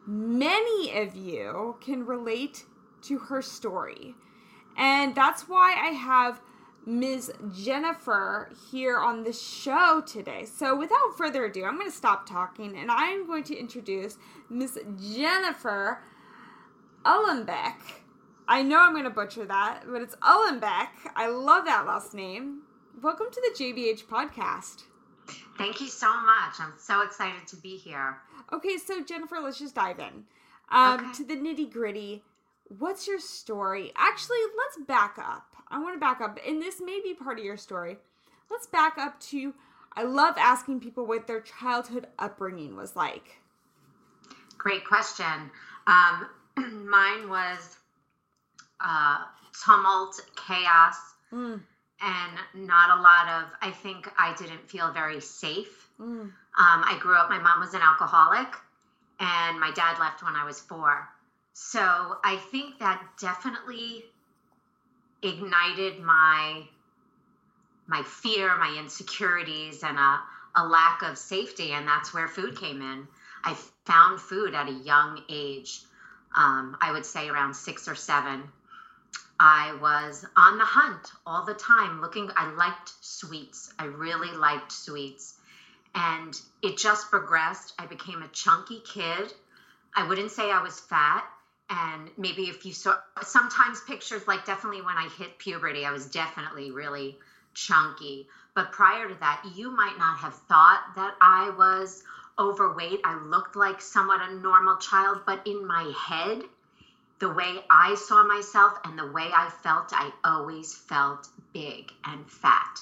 many 0.06 0.98
of 0.98 1.14
you 1.14 1.76
can 1.80 2.06
relate 2.06 2.64
to 3.02 3.18
her 3.18 3.42
story. 3.42 4.14
And 4.76 5.14
that's 5.14 5.48
why 5.48 5.74
I 5.74 5.92
have 5.92 6.40
Ms. 6.84 7.32
Jennifer 7.54 8.50
here 8.70 8.98
on 8.98 9.22
the 9.22 9.32
show 9.32 10.02
today. 10.04 10.44
So, 10.44 10.76
without 10.76 11.16
further 11.16 11.44
ado, 11.44 11.64
I'm 11.64 11.76
going 11.76 11.90
to 11.90 11.96
stop 11.96 12.28
talking 12.28 12.76
and 12.76 12.90
I'm 12.90 13.26
going 13.26 13.44
to 13.44 13.56
introduce 13.56 14.18
Ms. 14.50 14.80
Jennifer 15.14 16.02
Ullenbeck. 17.04 17.76
I 18.48 18.62
know 18.62 18.80
I'm 18.80 18.92
going 18.92 19.04
to 19.04 19.10
butcher 19.10 19.44
that, 19.46 19.84
but 19.86 20.02
it's 20.02 20.16
Ullenbeck. 20.16 20.88
I 21.14 21.28
love 21.28 21.64
that 21.66 21.86
last 21.86 22.14
name. 22.14 22.62
Welcome 23.00 23.28
to 23.30 23.40
the 23.40 23.64
JBH 23.64 24.06
podcast. 24.06 24.82
Thank 25.56 25.80
you 25.80 25.86
so 25.86 26.08
much. 26.08 26.54
I'm 26.58 26.74
so 26.78 27.02
excited 27.02 27.46
to 27.48 27.56
be 27.56 27.76
here. 27.76 28.18
Okay, 28.52 28.76
so 28.76 29.02
Jennifer, 29.04 29.36
let's 29.40 29.58
just 29.58 29.76
dive 29.76 30.00
in 30.00 30.24
um, 30.70 31.00
okay. 31.00 31.12
to 31.14 31.24
the 31.24 31.36
nitty 31.36 31.72
gritty. 31.72 32.24
What's 32.78 33.06
your 33.06 33.20
story? 33.20 33.92
Actually, 33.96 34.38
let's 34.56 34.86
back 34.86 35.16
up. 35.18 35.51
I 35.72 35.78
want 35.78 35.96
to 35.96 36.00
back 36.00 36.20
up, 36.20 36.38
and 36.46 36.60
this 36.60 36.80
may 36.80 37.00
be 37.02 37.14
part 37.14 37.38
of 37.38 37.44
your 37.44 37.56
story. 37.56 37.96
Let's 38.50 38.66
back 38.66 38.98
up 38.98 39.18
to 39.20 39.54
I 39.94 40.04
love 40.04 40.34
asking 40.38 40.80
people 40.80 41.06
what 41.06 41.26
their 41.26 41.40
childhood 41.40 42.06
upbringing 42.18 42.76
was 42.76 42.96
like. 42.96 43.38
Great 44.56 44.84
question. 44.86 45.50
Um, 45.86 46.28
mine 46.56 47.28
was 47.28 47.76
uh, 48.80 49.24
tumult, 49.64 50.20
chaos, 50.36 50.96
mm. 51.32 51.60
and 52.00 52.66
not 52.66 52.98
a 52.98 53.02
lot 53.02 53.28
of, 53.28 53.50
I 53.60 53.70
think 53.70 54.08
I 54.18 54.34
didn't 54.34 54.68
feel 54.68 54.92
very 54.92 55.20
safe. 55.20 55.88
Mm. 56.00 56.20
Um, 56.20 56.32
I 56.56 56.98
grew 57.00 57.14
up, 57.14 57.28
my 57.28 57.38
mom 57.38 57.60
was 57.60 57.74
an 57.74 57.82
alcoholic, 57.82 58.48
and 59.20 59.60
my 59.60 59.72
dad 59.74 59.98
left 59.98 60.22
when 60.22 60.36
I 60.36 60.44
was 60.44 60.60
four. 60.60 61.08
So 61.54 62.16
I 62.24 62.36
think 62.50 62.78
that 62.78 63.02
definitely 63.20 64.04
ignited 65.22 66.00
my 66.00 66.62
my 67.86 68.02
fear, 68.02 68.56
my 68.56 68.76
insecurities, 68.78 69.82
and 69.82 69.98
a, 69.98 70.20
a 70.56 70.66
lack 70.66 71.02
of 71.02 71.18
safety. 71.18 71.72
And 71.72 71.86
that's 71.86 72.14
where 72.14 72.28
food 72.28 72.58
came 72.58 72.80
in. 72.80 73.06
I 73.44 73.56
found 73.84 74.20
food 74.20 74.54
at 74.54 74.68
a 74.68 74.72
young 74.72 75.20
age. 75.28 75.80
Um, 76.34 76.76
I 76.80 76.92
would 76.92 77.04
say 77.04 77.28
around 77.28 77.54
six 77.54 77.88
or 77.88 77.94
seven. 77.94 78.44
I 79.38 79.76
was 79.80 80.24
on 80.36 80.58
the 80.58 80.64
hunt 80.64 81.10
all 81.26 81.44
the 81.44 81.54
time 81.54 82.00
looking. 82.00 82.30
I 82.36 82.52
liked 82.52 82.92
sweets. 83.00 83.72
I 83.78 83.86
really 83.86 84.30
liked 84.36 84.70
sweets. 84.70 85.34
And 85.94 86.40
it 86.62 86.78
just 86.78 87.10
progressed. 87.10 87.74
I 87.78 87.86
became 87.86 88.22
a 88.22 88.28
chunky 88.28 88.80
kid. 88.80 89.32
I 89.94 90.06
wouldn't 90.06 90.30
say 90.30 90.50
I 90.50 90.62
was 90.62 90.78
fat, 90.80 91.24
and 91.72 92.10
maybe 92.18 92.42
if 92.48 92.66
you 92.66 92.72
saw 92.72 92.94
sometimes 93.22 93.80
pictures 93.86 94.26
like 94.26 94.44
definitely 94.44 94.82
when 94.82 94.96
i 94.96 95.08
hit 95.18 95.38
puberty 95.38 95.84
i 95.86 95.90
was 95.90 96.06
definitely 96.06 96.70
really 96.70 97.16
chunky. 97.54 98.26
But 98.54 98.72
prior 98.72 99.08
to 99.08 99.14
that 99.20 99.42
you 99.54 99.70
might 99.70 99.98
not 99.98 100.18
have 100.18 100.34
thought 100.34 100.82
that 100.96 101.14
i 101.20 101.50
was 101.50 102.02
overweight. 102.38 103.00
I 103.04 103.14
looked 103.14 103.56
like 103.56 103.80
somewhat 103.80 104.20
a 104.22 104.34
normal 104.34 104.76
child 104.76 105.20
but 105.26 105.46
in 105.46 105.66
my 105.66 105.92
head 106.06 106.42
the 107.18 107.30
way 107.30 107.64
i 107.70 107.94
saw 107.94 108.22
myself 108.22 108.78
and 108.84 108.98
the 108.98 109.06
way 109.06 109.30
i 109.34 109.48
felt 109.62 109.92
i 109.92 110.10
always 110.24 110.74
felt 110.74 111.28
big 111.52 111.92
and 112.04 112.28
fat. 112.30 112.80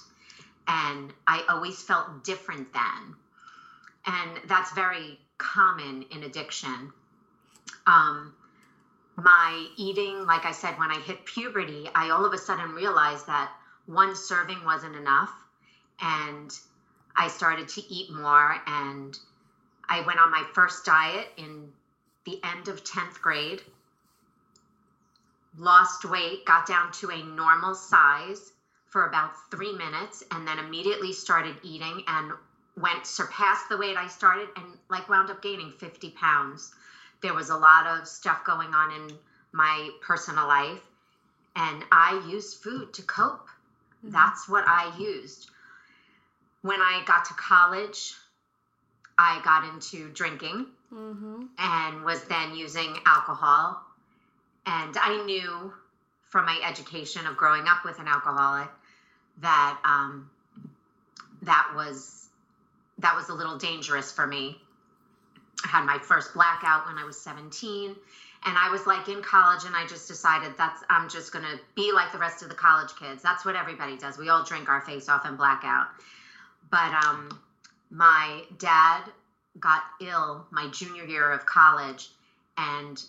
And 0.67 1.13
i 1.27 1.45
always 1.49 1.83
felt 1.83 2.25
different 2.25 2.73
then. 2.73 3.15
And 4.07 4.41
that's 4.49 4.73
very 4.73 5.19
common 5.39 6.05
in 6.11 6.23
addiction. 6.25 6.93
Um, 7.87 8.33
my 9.17 9.67
eating, 9.77 10.25
like 10.27 10.45
I 10.45 10.53
said, 10.53 10.79
when 10.79 10.91
I 10.91 10.99
hit 11.01 11.25
puberty, 11.25 11.89
I 11.95 12.11
all 12.11 12.25
of 12.25 12.33
a 12.33 12.39
sudden 12.39 12.73
realized 12.73 13.27
that 13.27 13.51
one 13.87 14.15
serving 14.15 14.65
wasn't 14.65 14.97
enough. 14.97 15.33
And 16.01 16.51
I 17.17 17.29
started 17.29 17.69
to 17.69 17.93
eat 17.93 18.13
more. 18.13 18.57
And 18.67 19.19
I 19.89 20.01
went 20.03 20.21
on 20.21 20.31
my 20.31 20.45
first 20.55 20.85
diet 20.85 21.29
in 21.37 21.69
the 22.25 22.41
end 22.45 22.69
of 22.69 22.85
10th 22.85 23.21
grade, 23.21 23.63
lost 25.59 26.05
weight, 26.05 26.45
got 26.47 26.67
down 26.67 26.93
to 26.93 27.11
a 27.11 27.23
normal 27.23 27.75
size 27.75 28.53
for 28.87 29.07
about 29.07 29.33
three 29.51 29.73
minutes, 29.73 30.23
and 30.31 30.47
then 30.47 30.59
immediately 30.59 31.13
started 31.13 31.57
eating 31.63 32.03
and 32.07 32.33
went 32.77 33.07
surpassed 33.07 33.69
the 33.69 33.77
weight 33.77 33.97
I 33.97 34.07
started 34.09 34.49
and 34.57 34.65
like 34.89 35.09
wound 35.09 35.31
up 35.31 35.43
gaining 35.43 35.71
50 35.71 36.11
pounds 36.11 36.73
there 37.23 37.35
was 37.35 37.51
a 37.51 37.57
lot 37.57 37.87
of 37.87 38.07
stuff 38.07 38.45
going 38.45 38.73
on 38.75 38.93
in 38.93 39.17
my 39.53 39.91
personal 40.03 40.47
life 40.47 40.81
and 41.57 41.83
i 41.91 42.23
used 42.29 42.63
food 42.63 42.93
to 42.93 43.03
cope 43.03 43.47
mm-hmm. 44.05 44.11
that's 44.11 44.49
what 44.49 44.65
i 44.67 44.93
used 44.99 45.51
when 46.63 46.81
i 46.81 47.03
got 47.07 47.25
to 47.25 47.35
college 47.35 48.15
i 49.19 49.41
got 49.45 49.65
into 49.75 50.09
drinking 50.11 50.67
mm-hmm. 50.93 51.45
and 51.59 52.05
was 52.05 52.23
then 52.25 52.55
using 52.55 52.97
alcohol 53.07 53.81
and 54.67 54.97
i 54.99 55.23
knew 55.25 55.73
from 56.31 56.47
my 56.47 56.61
education 56.65 57.27
of 57.27 57.37
growing 57.37 57.67
up 57.67 57.85
with 57.85 57.99
an 57.99 58.07
alcoholic 58.07 58.69
that 59.41 59.79
um, 59.85 60.31
that 61.43 61.73
was 61.75 62.29
that 62.99 63.17
was 63.17 63.29
a 63.29 63.35
little 63.35 63.59
dangerous 63.59 64.13
for 64.13 64.27
me 64.27 64.57
I 65.65 65.69
had 65.69 65.85
my 65.85 65.99
first 65.99 66.33
blackout 66.35 66.87
when 66.87 66.99
I 66.99 67.05
was 67.05 67.17
17 67.17 67.97
and 68.45 68.59
I 68.59 68.71
was 68.71 68.87
like 68.87 69.09
in 69.09 69.23
college 69.23 69.65
and 69.65 69.77
I 69.77 69.85
just 69.85 70.09
decided 70.09 70.57
that's 70.57 70.83
I'm 70.91 71.09
just 71.09 71.33
going 71.33 71.45
to 71.45 71.61
be 71.77 71.93
like 71.93 72.13
the 72.13 72.19
rest 72.19 72.43
of 72.43 72.49
the 72.49 72.55
college 72.55 72.95
kids. 72.97 73.23
That's 73.23 73.45
what 73.45 73.57
everybody 73.57 73.97
does. 73.97 74.19
We 74.19 74.29
all 74.29 74.43
drink 74.43 74.69
our 74.69 74.81
face 74.81 75.09
off 75.09 75.25
and 75.25 75.37
blackout. 75.37 75.89
But 76.71 76.93
um 76.93 77.31
my 77.91 78.45
dad 78.59 79.13
got 79.59 79.83
ill 80.01 80.47
my 80.51 80.67
junior 80.69 81.05
year 81.05 81.31
of 81.31 81.47
college 81.47 82.11
and 82.57 83.05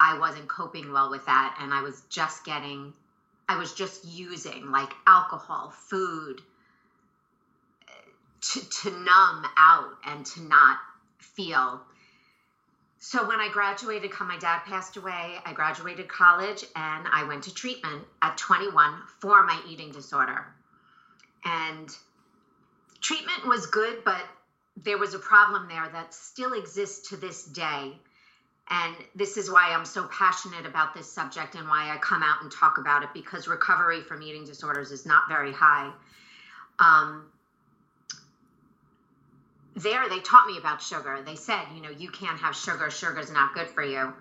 I 0.00 0.14
wasn't 0.14 0.48
coping 0.48 0.92
well 0.92 1.10
with 1.10 1.24
that 1.26 1.54
and 1.58 1.74
I 1.74 1.82
was 1.82 2.02
just 2.08 2.44
getting 2.44 2.94
I 3.48 3.56
was 3.56 3.72
just 3.72 4.04
using 4.04 4.70
like 4.70 4.94
alcohol, 5.06 5.72
food 5.74 6.42
to, 8.40 8.60
to 8.82 8.90
numb 8.90 9.44
out 9.56 9.96
and 10.04 10.24
to 10.26 10.42
not 10.42 10.78
feel. 11.18 11.80
so 12.98 13.26
when 13.26 13.40
I 13.40 13.48
graduated, 13.48 14.10
my 14.20 14.38
dad 14.38 14.62
passed 14.64 14.96
away. 14.96 15.36
I 15.44 15.52
graduated 15.52 16.08
college 16.08 16.64
and 16.74 17.06
I 17.12 17.24
went 17.24 17.44
to 17.44 17.54
treatment 17.54 18.02
at 18.22 18.36
21 18.36 18.94
for 19.20 19.44
my 19.44 19.60
eating 19.68 19.92
disorder. 19.92 20.46
And 21.44 21.94
treatment 23.00 23.46
was 23.46 23.66
good, 23.66 24.02
but 24.04 24.24
there 24.76 24.98
was 24.98 25.14
a 25.14 25.18
problem 25.18 25.68
there 25.68 25.88
that 25.92 26.12
still 26.12 26.52
exists 26.52 27.08
to 27.10 27.16
this 27.16 27.44
day. 27.44 27.98
And 28.68 28.96
this 29.14 29.36
is 29.36 29.48
why 29.50 29.70
I'm 29.70 29.84
so 29.84 30.06
passionate 30.06 30.66
about 30.66 30.92
this 30.92 31.10
subject 31.10 31.54
and 31.54 31.68
why 31.68 31.90
I 31.94 31.98
come 31.98 32.22
out 32.22 32.42
and 32.42 32.50
talk 32.50 32.78
about 32.78 33.04
it 33.04 33.10
because 33.14 33.46
recovery 33.46 34.00
from 34.00 34.22
eating 34.22 34.44
disorders 34.44 34.90
is 34.90 35.06
not 35.06 35.28
very 35.28 35.52
high. 35.52 35.92
Um, 36.80 37.26
there, 39.76 40.08
they 40.08 40.20
taught 40.20 40.46
me 40.46 40.56
about 40.56 40.80
sugar. 40.82 41.22
They 41.24 41.36
said, 41.36 41.62
you 41.74 41.82
know, 41.82 41.90
you 41.90 42.08
can't 42.08 42.38
have 42.40 42.56
sugar, 42.56 42.90
sugar's 42.90 43.30
not 43.30 43.54
good 43.54 43.68
for 43.68 43.82
you. 43.82 44.12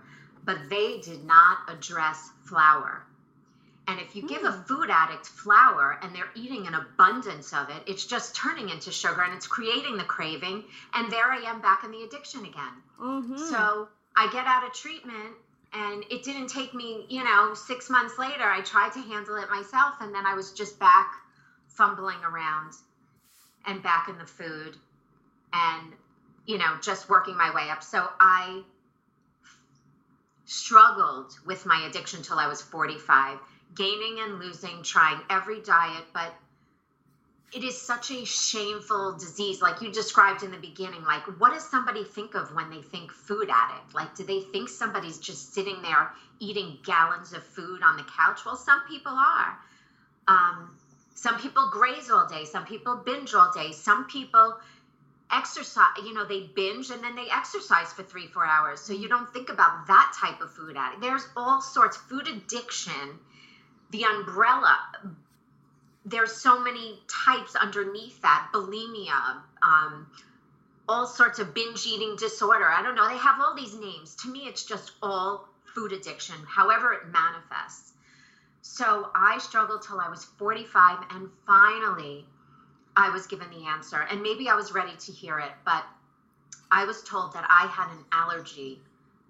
But 0.43 0.69
they 0.69 1.00
did 1.00 1.24
not 1.24 1.59
address 1.69 2.29
flour. 2.43 3.03
And 3.88 4.00
if 4.00 4.15
you 4.15 4.24
mm. 4.24 4.29
give 4.29 4.43
a 4.43 4.51
hmm. 4.51 4.63
food 4.63 4.89
addict 4.89 5.27
flour 5.27 5.97
and 6.01 6.13
they're 6.13 6.29
eating 6.35 6.67
an 6.67 6.74
abundance 6.74 7.53
of 7.53 7.69
it, 7.69 7.83
it's 7.88 8.05
just 8.05 8.35
turning 8.35 8.69
into 8.69 8.91
sugar 8.91 9.21
and 9.21 9.33
it's 9.33 9.47
creating 9.47 9.97
the 9.97 10.03
craving. 10.03 10.63
And 10.93 11.12
there 11.12 11.31
I 11.31 11.38
am 11.50 11.62
back 11.62 11.83
in 11.83 11.91
the 11.91 12.03
addiction 12.03 12.41
again. 12.41 12.74
Mm-hmm. 13.00 13.38
So 13.38 13.88
I 14.15 14.29
get 14.31 14.47
out 14.47 14.65
of 14.65 14.74
treatment 14.74 15.35
and 15.71 16.03
it 16.09 16.24
didn't 16.24 16.47
take 16.47 16.74
me, 16.74 17.05
you 17.09 17.24
know, 17.24 17.53
six 17.53 17.89
months 17.89 18.17
later, 18.17 18.43
I 18.43 18.62
tried 18.62 18.93
to 18.93 19.01
handle 19.01 19.35
it 19.38 19.50
myself. 19.50 19.95
And 20.01 20.13
then 20.13 20.25
I 20.25 20.33
was 20.33 20.51
just 20.51 20.79
back 20.79 21.13
fumbling 21.67 22.24
around 22.24 22.74
and 23.67 23.83
back 23.83 24.09
in 24.09 24.17
the 24.17 24.25
food 24.25 24.77
and, 25.55 25.93
you 26.45 26.57
know, 26.57 26.77
just 26.81 27.09
working 27.09 27.38
my 27.38 27.53
way 27.53 27.69
up. 27.69 27.83
So 27.83 28.09
I 28.19 28.62
struggled 30.45 31.33
with 31.45 31.65
my 31.65 31.85
addiction 31.89 32.21
till 32.21 32.38
I 32.38 32.47
was 32.47 32.62
45 32.62 33.39
gaining 33.75 34.19
and 34.19 34.39
losing, 34.39 34.83
trying 34.83 35.21
every 35.29 35.59
diet, 35.62 36.05
but 36.13 36.33
it 37.53 37.63
is 37.63 37.79
such 37.79 38.12
a 38.12 38.25
shameful 38.25 39.13
disease 39.13 39.62
like 39.62 39.81
you 39.81 39.89
described 39.89 40.43
in 40.43 40.51
the 40.51 40.57
beginning 40.57 41.03
like 41.05 41.24
what 41.39 41.53
does 41.53 41.63
somebody 41.63 42.03
think 42.03 42.35
of 42.35 42.53
when 42.53 42.69
they 42.69 42.81
think 42.81 43.12
food 43.12 43.50
addict? 43.50 43.93
Like 43.93 44.13
do 44.15 44.24
they 44.25 44.41
think 44.41 44.69
somebody's 44.69 45.17
just 45.19 45.53
sitting 45.53 45.81
there 45.81 46.12
eating 46.39 46.77
gallons 46.83 47.33
of 47.33 47.43
food 47.43 47.81
on 47.81 47.95
the 47.95 48.03
couch? 48.03 48.43
Well 48.45 48.55
some 48.57 48.81
people 48.88 49.13
are. 49.13 49.57
Um, 50.27 50.71
some 51.13 51.38
people 51.38 51.69
graze 51.71 52.09
all 52.09 52.25
day 52.25 52.43
some 52.43 52.65
people 52.65 52.95
binge 52.95 53.33
all 53.33 53.50
day 53.53 53.71
some 53.71 54.05
people 54.05 54.57
exercise 55.32 55.98
you 56.03 56.13
know 56.13 56.25
they 56.25 56.50
binge 56.55 56.89
and 56.91 57.03
then 57.03 57.15
they 57.15 57.27
exercise 57.32 57.91
for 57.94 58.03
three 58.03 58.27
four 58.27 58.46
hours. 58.46 58.79
So 58.79 58.94
you 58.94 59.08
don't 59.08 59.32
think 59.34 59.50
about 59.50 59.88
that 59.88 60.15
type 60.20 60.41
of 60.41 60.51
food 60.51 60.75
addict. 60.77 61.01
There's 61.01 61.27
all 61.36 61.62
sorts 61.62 61.98
food 61.98 62.27
addiction 62.27 63.20
the 63.91 64.03
umbrella. 64.03 64.77
There's 66.05 66.32
so 66.32 66.60
many 66.60 67.00
types 67.08 67.55
underneath 67.55 68.22
that 68.22 68.50
bulimia 68.53 69.41
um, 69.63 70.08
all 70.88 71.08
sorts 71.08 71.39
of 71.39 71.53
binge 71.53 71.86
eating 71.88 72.15
disorder. 72.17 72.70
I 72.70 72.84
don't 72.84 72.96
know 72.96 73.08
they 73.08 73.17
have 73.17 73.41
all 73.41 73.55
these 73.55 73.75
names. 73.75 74.15
To 74.24 74.29
me 74.29 74.41
it's 74.48 74.63
just 74.63 74.91
all 75.01 75.50
food 75.74 75.91
addiction 75.91 76.36
however 76.48 76.94
it 76.94 77.08
manifests. 77.08 77.94
So 78.62 79.10
i 79.15 79.38
struggled 79.39 79.82
till 79.82 80.00
i 80.00 80.10
was 80.10 80.24
45 80.24 81.00
and 81.12 81.29
finally 81.46 82.25
i 82.97 83.09
was 83.09 83.27
given 83.27 83.49
the 83.49 83.67
answer 83.67 84.01
and 84.09 84.21
maybe 84.21 84.49
i 84.49 84.55
was 84.55 84.73
ready 84.73 84.95
to 84.97 85.11
hear 85.11 85.39
it 85.39 85.51
but 85.63 85.83
i 86.71 86.85
was 86.85 87.01
told 87.03 87.33
that 87.33 87.45
i 87.49 87.67
had 87.67 87.89
an 87.91 88.03
allergy 88.11 88.79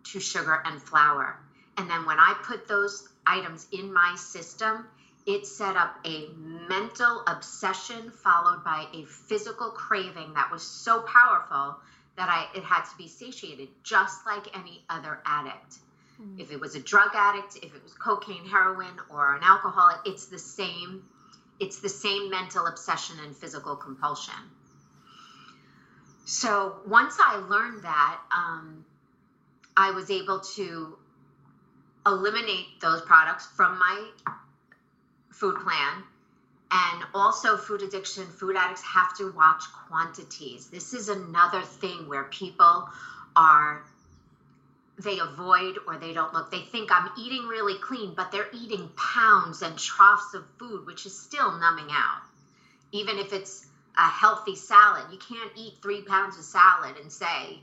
to 0.04 0.20
sugar 0.20 0.62
and 0.66 0.82
flour 0.82 1.38
and 1.78 1.90
then 1.90 2.06
when 2.06 2.20
i 2.20 2.36
put 2.44 2.68
those 2.68 3.10
items 3.28 3.68
in 3.72 3.92
my 3.92 4.16
system, 4.16 4.86
it 5.26 5.46
set 5.46 5.76
up 5.76 5.98
a 6.06 6.28
mental 6.70 7.24
obsession 7.28 8.12
followed 8.12 8.64
by 8.64 8.86
a 8.94 9.04
physical 9.06 9.70
craving 9.70 10.34
that 10.36 10.52
was 10.52 10.62
so 10.62 11.02
powerful 11.02 11.78
that 12.16 12.30
I 12.30 12.48
it 12.58 12.64
had 12.64 12.84
to 12.86 12.98
be 12.98 13.08
satiated, 13.08 13.70
just 13.84 14.26
like 14.26 14.56
any 14.56 14.84
other 14.90 15.20
addict. 15.26 15.80
Mm. 16.22 16.40
If 16.40 16.52
it 16.52 16.60
was 16.60 16.76
a 16.76 16.80
drug 16.80 17.10
addict, 17.14 17.58
if 17.58 17.76
it 17.76 17.84
was 17.84 17.94
cocaine, 17.94 18.46
heroin, 18.46 18.94
or 19.10 19.36
an 19.36 19.44
alcoholic, 19.44 19.98
it's 20.06 20.28
the 20.28 20.40
same. 20.40 21.04
It's 21.60 21.80
the 21.80 21.90
same 21.90 22.30
mental 22.30 22.66
obsession 22.68 23.18
and 23.24 23.36
physical 23.36 23.76
compulsion. 23.76 24.34
So 26.26 26.78
once 26.88 27.18
I 27.24 27.38
learned 27.38 27.84
that, 27.84 28.20
um, 28.36 28.84
I 29.78 29.92
was 29.92 30.10
able 30.10 30.40
to 30.56 30.98
eliminate 32.06 32.80
those 32.82 33.02
products 33.02 33.48
from 33.56 33.78
my 33.78 34.10
food 35.32 35.56
plan. 35.56 36.04
And 36.72 37.06
also, 37.14 37.58
food 37.58 37.84
addiction, 37.84 38.26
food 38.26 38.56
addicts 38.58 38.82
have 38.82 39.16
to 39.18 39.32
watch 39.32 39.64
quantities. 39.88 40.68
This 40.68 40.94
is 40.94 41.10
another 41.10 41.62
thing 41.62 42.08
where 42.08 42.26
people 42.26 42.90
are, 43.36 43.86
they 44.98 45.20
avoid 45.20 45.78
or 45.88 45.98
they 45.98 46.14
don't 46.14 46.34
look. 46.34 46.52
They 46.52 46.62
think 46.62 46.90
I'm 46.92 47.10
eating 47.18 47.48
really 47.48 47.78
clean, 47.80 48.14
but 48.16 48.32
they're 48.32 48.48
eating 48.54 48.90
pounds 48.96 49.62
and 49.62 49.78
troughs 49.78 50.34
of 50.34 50.46
food, 50.58 50.86
which 50.86 51.06
is 51.06 51.18
still 51.18 51.58
numbing 51.60 51.90
out. 51.92 52.22
Even 52.92 53.18
if 53.18 53.34
it's 53.34 53.66
a 53.98 54.08
healthy 54.08 54.56
salad, 54.56 55.04
you 55.12 55.18
can't 55.18 55.52
eat 55.56 55.74
three 55.82 56.02
pounds 56.02 56.38
of 56.38 56.44
salad 56.44 56.96
and 57.02 57.12
say, 57.12 57.60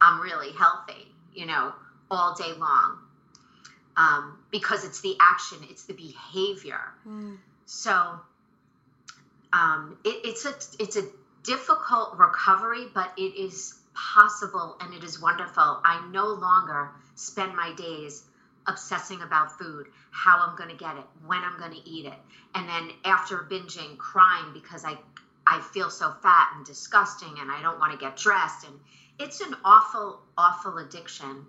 I'm 0.00 0.20
really 0.20 0.52
healthy, 0.52 1.10
you 1.34 1.46
know, 1.46 1.72
all 2.10 2.34
day 2.34 2.52
long 2.58 2.98
um, 3.96 4.38
because 4.50 4.84
it's 4.84 5.00
the 5.00 5.16
action, 5.20 5.58
it's 5.70 5.84
the 5.84 5.94
behavior. 5.94 6.80
Mm. 7.06 7.36
So 7.66 8.20
um, 9.52 9.98
it, 10.04 10.20
it's 10.24 10.44
a 10.44 10.54
it's 10.82 10.96
a 10.96 11.04
difficult 11.44 12.16
recovery, 12.16 12.86
but 12.92 13.12
it 13.16 13.36
is 13.36 13.74
possible 13.94 14.76
and 14.80 14.92
it 14.94 15.04
is 15.04 15.20
wonderful. 15.20 15.80
I 15.84 16.06
no 16.10 16.26
longer 16.26 16.90
spend 17.14 17.54
my 17.54 17.72
days 17.76 18.24
obsessing 18.66 19.22
about 19.22 19.58
food, 19.58 19.86
how 20.10 20.38
I'm 20.38 20.56
going 20.56 20.70
to 20.70 20.76
get 20.76 20.96
it, 20.96 21.04
when 21.26 21.42
I'm 21.42 21.58
going 21.58 21.72
to 21.72 21.88
eat 21.88 22.06
it, 22.06 22.18
and 22.54 22.68
then 22.68 22.90
after 23.04 23.38
binging, 23.38 23.96
crying 23.98 24.52
because 24.52 24.84
I 24.84 24.96
I 25.46 25.60
feel 25.60 25.90
so 25.90 26.10
fat 26.22 26.52
and 26.56 26.64
disgusting 26.64 27.34
and 27.38 27.50
I 27.50 27.60
don't 27.60 27.78
want 27.78 27.92
to 27.92 27.98
get 27.98 28.16
dressed 28.16 28.66
and 28.66 28.80
it's 29.18 29.40
an 29.40 29.54
awful 29.64 30.20
awful 30.36 30.78
addiction. 30.78 31.46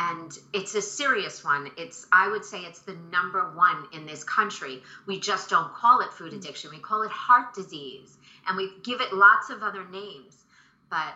And 0.00 0.30
it's 0.52 0.76
a 0.76 0.82
serious 0.82 1.44
one. 1.44 1.70
It's 1.76 2.06
i 2.12 2.28
would 2.28 2.44
say 2.44 2.60
it's 2.60 2.80
the 2.80 2.96
number 3.10 3.50
one 3.54 3.88
in 3.92 4.06
this 4.06 4.22
country. 4.24 4.82
We 5.06 5.18
just 5.18 5.50
don't 5.50 5.72
call 5.74 6.00
it 6.00 6.12
food 6.12 6.32
mm. 6.32 6.38
addiction. 6.38 6.70
We 6.70 6.78
call 6.78 7.02
it 7.02 7.10
heart 7.10 7.54
disease 7.54 8.16
and 8.46 8.56
we 8.56 8.70
give 8.82 9.00
it 9.00 9.12
lots 9.12 9.50
of 9.50 9.62
other 9.62 9.86
names. 9.88 10.36
But 10.88 11.14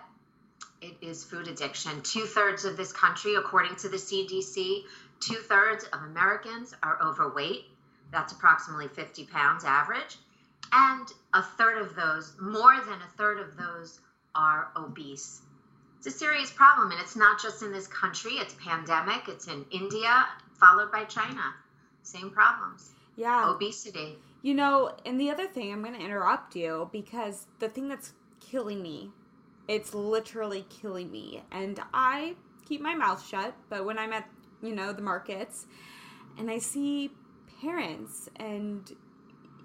it 0.83 0.97
is 1.01 1.23
food 1.23 1.47
addiction. 1.47 2.03
Two-thirds 2.03 2.65
of 2.65 2.77
this 2.77 2.93
country 2.93 3.37
according 3.37 3.77
to 3.77 3.89
the 3.89 3.97
cdc 3.97 4.83
two-thirds 5.21 5.85
of 5.85 6.03
americans 6.03 6.75
are 6.83 6.99
overweight. 7.01 7.65
That's 8.11 8.33
approximately 8.33 8.89
50 8.89 9.25
pounds 9.27 9.65
average. 9.65 10.19
And 10.73 11.07
a 11.33 11.43
third 11.43 11.79
of 11.79 11.95
those 11.95 12.35
more 12.41 12.75
than 12.81 13.01
a 13.01 13.17
third 13.17 13.39
of 13.39 13.57
those 13.57 14.01
are 14.35 14.69
obese. 14.77 15.41
It's 15.99 16.09
a 16.09 16.11
serious 16.11 16.51
problem 16.51 16.91
and 16.91 17.01
it's 17.01 17.15
not 17.15 17.41
just 17.41 17.63
in 17.63 17.73
this 17.73 17.87
country. 17.87 18.33
It's 18.33 18.55
pandemic. 18.55 19.29
It's 19.29 19.47
in 19.47 19.65
india 19.71 20.27
followed 20.59 20.91
by 20.91 21.05
china. 21.05 21.55
Same 22.03 22.31
problems. 22.31 22.91
Yeah. 23.17 23.51
Obesity. 23.51 24.19
You 24.43 24.55
know 24.55 24.97
and 25.07 25.21
the 25.21 25.31
other 25.31 25.47
thing 25.47 25.73
i'm 25.73 25.83
going 25.83 25.95
to 25.95 26.05
interrupt 26.05 26.57
you 26.57 26.89
because 26.91 27.47
the 27.61 27.69
thing 27.69 27.89
that's 27.89 28.13
killing 28.41 28.83
me 28.83 29.13
it's 29.69 29.95
literally 29.95 30.65
killing 30.69 31.11
me 31.11 31.43
and 31.51 31.81
i 31.93 32.35
keep 32.67 32.81
my 32.81 32.95
mouth 32.95 33.27
shut 33.27 33.55
but 33.69 33.85
when 33.85 33.99
i'm 33.99 34.13
at 34.13 34.29
you 34.63 34.75
know 34.75 34.93
the 34.93 35.03
markets 35.03 35.67
and 36.39 36.51
i 36.51 36.59
see 36.59 37.11
parents 37.61 38.29
and 38.37 38.97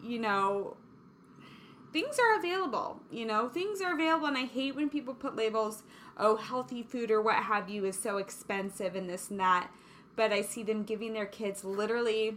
you 0.03 0.19
know 0.19 0.77
things 1.97 2.17
are 2.19 2.37
available. 2.37 2.99
You 3.11 3.25
know, 3.25 3.49
things 3.49 3.81
are 3.81 3.93
available, 3.93 4.27
and 4.27 4.37
I 4.37 4.45
hate 4.45 4.75
when 4.75 4.89
people 4.89 5.13
put 5.13 5.35
labels, 5.35 5.83
oh, 6.17 6.35
healthy 6.35 6.83
food 6.83 7.11
or 7.11 7.21
what 7.21 7.43
have 7.43 7.69
you 7.69 7.85
is 7.85 7.97
so 7.97 8.17
expensive 8.17 8.95
and 8.95 9.09
this 9.09 9.29
and 9.29 9.39
that. 9.39 9.69
But 10.15 10.31
I 10.31 10.41
see 10.41 10.63
them 10.63 10.83
giving 10.83 11.13
their 11.13 11.25
kids 11.25 11.63
literally 11.63 12.35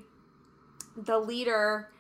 the 0.97 1.19
liter 1.19 1.91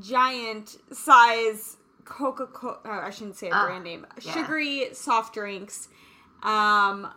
giant 0.00 0.76
size 0.92 1.78
Coca 2.06 2.46
Cola. 2.46 2.78
Oh, 2.84 2.90
uh, 2.90 3.00
I 3.04 3.10
shouldn't 3.10 3.36
say 3.36 3.50
a 3.50 3.52
ah, 3.52 3.66
brand 3.66 3.84
name. 3.84 4.06
Yeah. 4.22 4.32
Sugary 4.32 4.94
soft 4.94 5.34
drinks. 5.34 5.88
Um, 6.42 7.08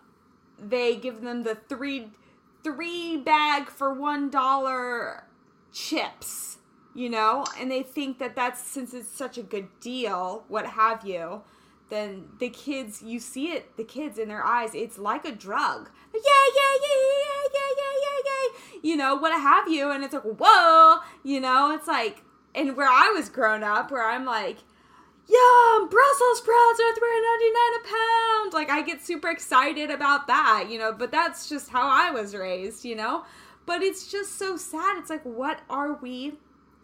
they 0.58 0.97
give 0.97 1.21
them 1.21 1.43
the 1.43 1.56
three 1.56 2.10
three 2.63 3.17
bag 3.17 3.69
for 3.69 3.93
one 3.93 4.30
dollar 4.30 5.23
chips. 5.71 6.58
You 6.95 7.10
know, 7.10 7.45
and 7.58 7.71
they 7.71 7.84
think 7.84 8.17
that 8.17 8.36
that's 8.36 8.62
since 8.62 8.93
it's 8.93 9.08
such 9.08 9.38
a 9.38 9.43
good 9.43 9.67
deal, 9.80 10.43
what 10.49 10.65
have 10.65 11.06
you. 11.06 11.43
Then 11.89 12.25
the 12.39 12.49
kids, 12.49 13.02
you 13.02 13.19
see 13.19 13.52
it, 13.52 13.78
the 13.78 13.84
kids 13.84 14.17
in 14.17 14.28
their 14.28 14.43
eyes, 14.43 14.71
it's 14.73 14.97
like 14.97 15.25
a 15.25 15.32
drug. 15.32 15.89
Yeah, 16.13 16.19
yeah, 16.21 16.73
yeah, 16.82 16.97
yeah, 17.21 17.47
yeah, 17.54 17.75
yeah, 17.78 17.93
yeah, 18.02 18.19
yeah. 18.25 18.80
You 18.82 18.97
know, 18.97 19.15
what 19.15 19.34
have 19.34 19.67
you. 19.67 19.91
And 19.91 20.04
it's 20.04 20.13
like, 20.13 20.23
whoa, 20.23 20.99
you 21.23 21.39
know, 21.39 21.71
it's 21.73 21.88
like, 21.88 22.23
and 22.54 22.75
where 22.75 22.89
I 22.89 23.12
was 23.15 23.30
grown 23.30 23.63
up, 23.63 23.91
where 23.91 24.08
I'm 24.08 24.25
like, 24.25 24.58
yum, 25.29 25.89
Brussels 25.89 26.39
sprouts 26.39 26.79
are 26.79 26.95
three 26.95 27.21
ninety 27.21 27.51
nine 27.53 27.79
a 27.79 27.83
pound. 27.87 28.53
Like 28.53 28.69
I 28.69 28.81
get 28.81 29.01
super 29.01 29.29
excited 29.29 29.91
about 29.91 30.27
that, 30.27 30.67
you 30.69 30.79
know, 30.79 30.91
but 30.91 31.11
that's 31.11 31.47
just 31.47 31.69
how 31.69 31.87
I 31.87 32.11
was 32.11 32.35
raised, 32.35 32.83
you 32.83 32.95
know? 32.95 33.23
But 33.65 33.83
it's 33.83 34.11
just 34.11 34.37
so 34.37 34.57
sad. 34.57 34.97
It's 34.97 35.09
like, 35.09 35.23
what 35.23 35.61
are 35.69 35.93
we 35.93 36.33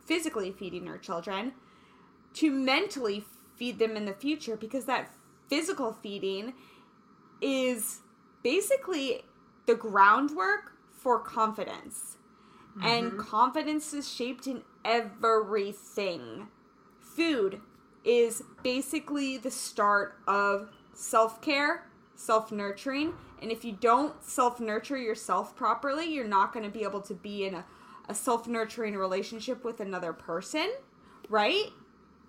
physically 0.06 0.52
feeding 0.52 0.88
our 0.88 1.00
children 1.00 1.54
to 2.36 2.52
mentally 2.52 3.26
feed 3.56 3.80
them 3.80 3.98
in 3.98 4.06
the 4.06 4.14
future? 4.14 4.56
Because 4.56 4.86
that 4.86 5.12
physical 5.50 5.94
feeding 5.94 6.54
is 7.42 8.02
basically 8.44 9.24
the 9.66 9.74
groundwork 9.74 10.74
for 10.92 11.20
confidence. 11.20 12.18
Mm-hmm. 12.78 12.88
And 12.88 13.18
confidence 13.18 13.94
is 13.94 14.12
shaped 14.12 14.46
in 14.46 14.62
everything. 14.84 16.50
Food, 17.00 17.62
is 18.06 18.44
basically 18.64 19.38
the 19.38 19.52
start 19.52 20.20
of 20.28 20.70
self 20.94 21.42
care, 21.42 21.88
self 22.16 22.52
nurturing. 22.52 23.14
And 23.42 23.52
if 23.52 23.66
you 23.66 23.74
don't 23.74 24.24
self 24.24 24.60
nurture 24.60 24.98
yourself 24.98 25.56
properly, 25.56 26.06
you're 26.06 26.28
not 26.28 26.54
going 26.54 26.64
to 26.66 26.72
be 26.72 26.84
able 26.84 27.02
to 27.02 27.14
be 27.14 27.46
in 27.46 27.56
a, 27.56 27.66
a 28.08 28.16
self 28.16 28.48
nurturing 28.48 28.96
relationship 28.96 29.64
with 29.66 29.80
another 29.80 30.14
person, 30.14 30.72
right? 31.30 31.70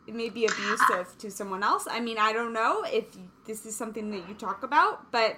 It 0.06 0.14
may 0.14 0.30
be 0.30 0.46
abusive 0.46 1.18
to 1.18 1.30
someone 1.30 1.62
else. 1.62 1.86
I 1.90 2.00
mean, 2.00 2.16
I 2.18 2.32
don't 2.32 2.52
know 2.52 2.84
if 2.84 3.04
this 3.44 3.66
is 3.66 3.76
something 3.76 4.10
that 4.10 4.28
you 4.28 4.34
talk 4.34 4.62
about, 4.62 5.12
but. 5.12 5.36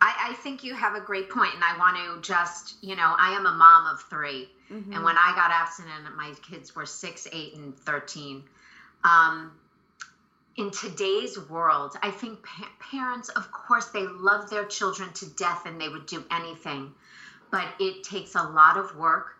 I, 0.00 0.28
I 0.30 0.34
think 0.34 0.62
you 0.62 0.74
have 0.74 0.94
a 0.94 1.00
great 1.00 1.28
point, 1.28 1.54
and 1.56 1.64
I 1.64 1.76
want 1.76 1.96
to 1.96 2.22
just, 2.22 2.76
you 2.84 2.94
know, 2.94 3.16
I 3.18 3.32
am 3.32 3.46
a 3.46 3.50
mom 3.50 3.92
of 3.92 4.00
3 4.02 4.48
mm-hmm. 4.70 4.92
and 4.92 5.02
when 5.02 5.16
I 5.16 5.32
got 5.34 5.50
abstinent, 5.50 6.14
my 6.16 6.32
kids 6.48 6.76
were 6.76 6.86
six, 6.86 7.26
eight, 7.32 7.56
and 7.56 7.76
13 7.76 8.44
um, 9.04 9.52
in 10.56 10.70
today's 10.72 11.38
world, 11.38 11.96
I 12.02 12.10
think 12.10 12.42
pa- 12.42 12.68
parents, 12.90 13.28
of 13.30 13.50
course, 13.52 13.86
they 13.86 14.06
love 14.06 14.50
their 14.50 14.64
children 14.64 15.12
to 15.14 15.26
death 15.26 15.66
and 15.66 15.80
they 15.80 15.88
would 15.88 16.06
do 16.06 16.24
anything, 16.30 16.92
but 17.50 17.68
it 17.78 18.02
takes 18.02 18.34
a 18.34 18.42
lot 18.42 18.76
of 18.76 18.94
work 18.96 19.36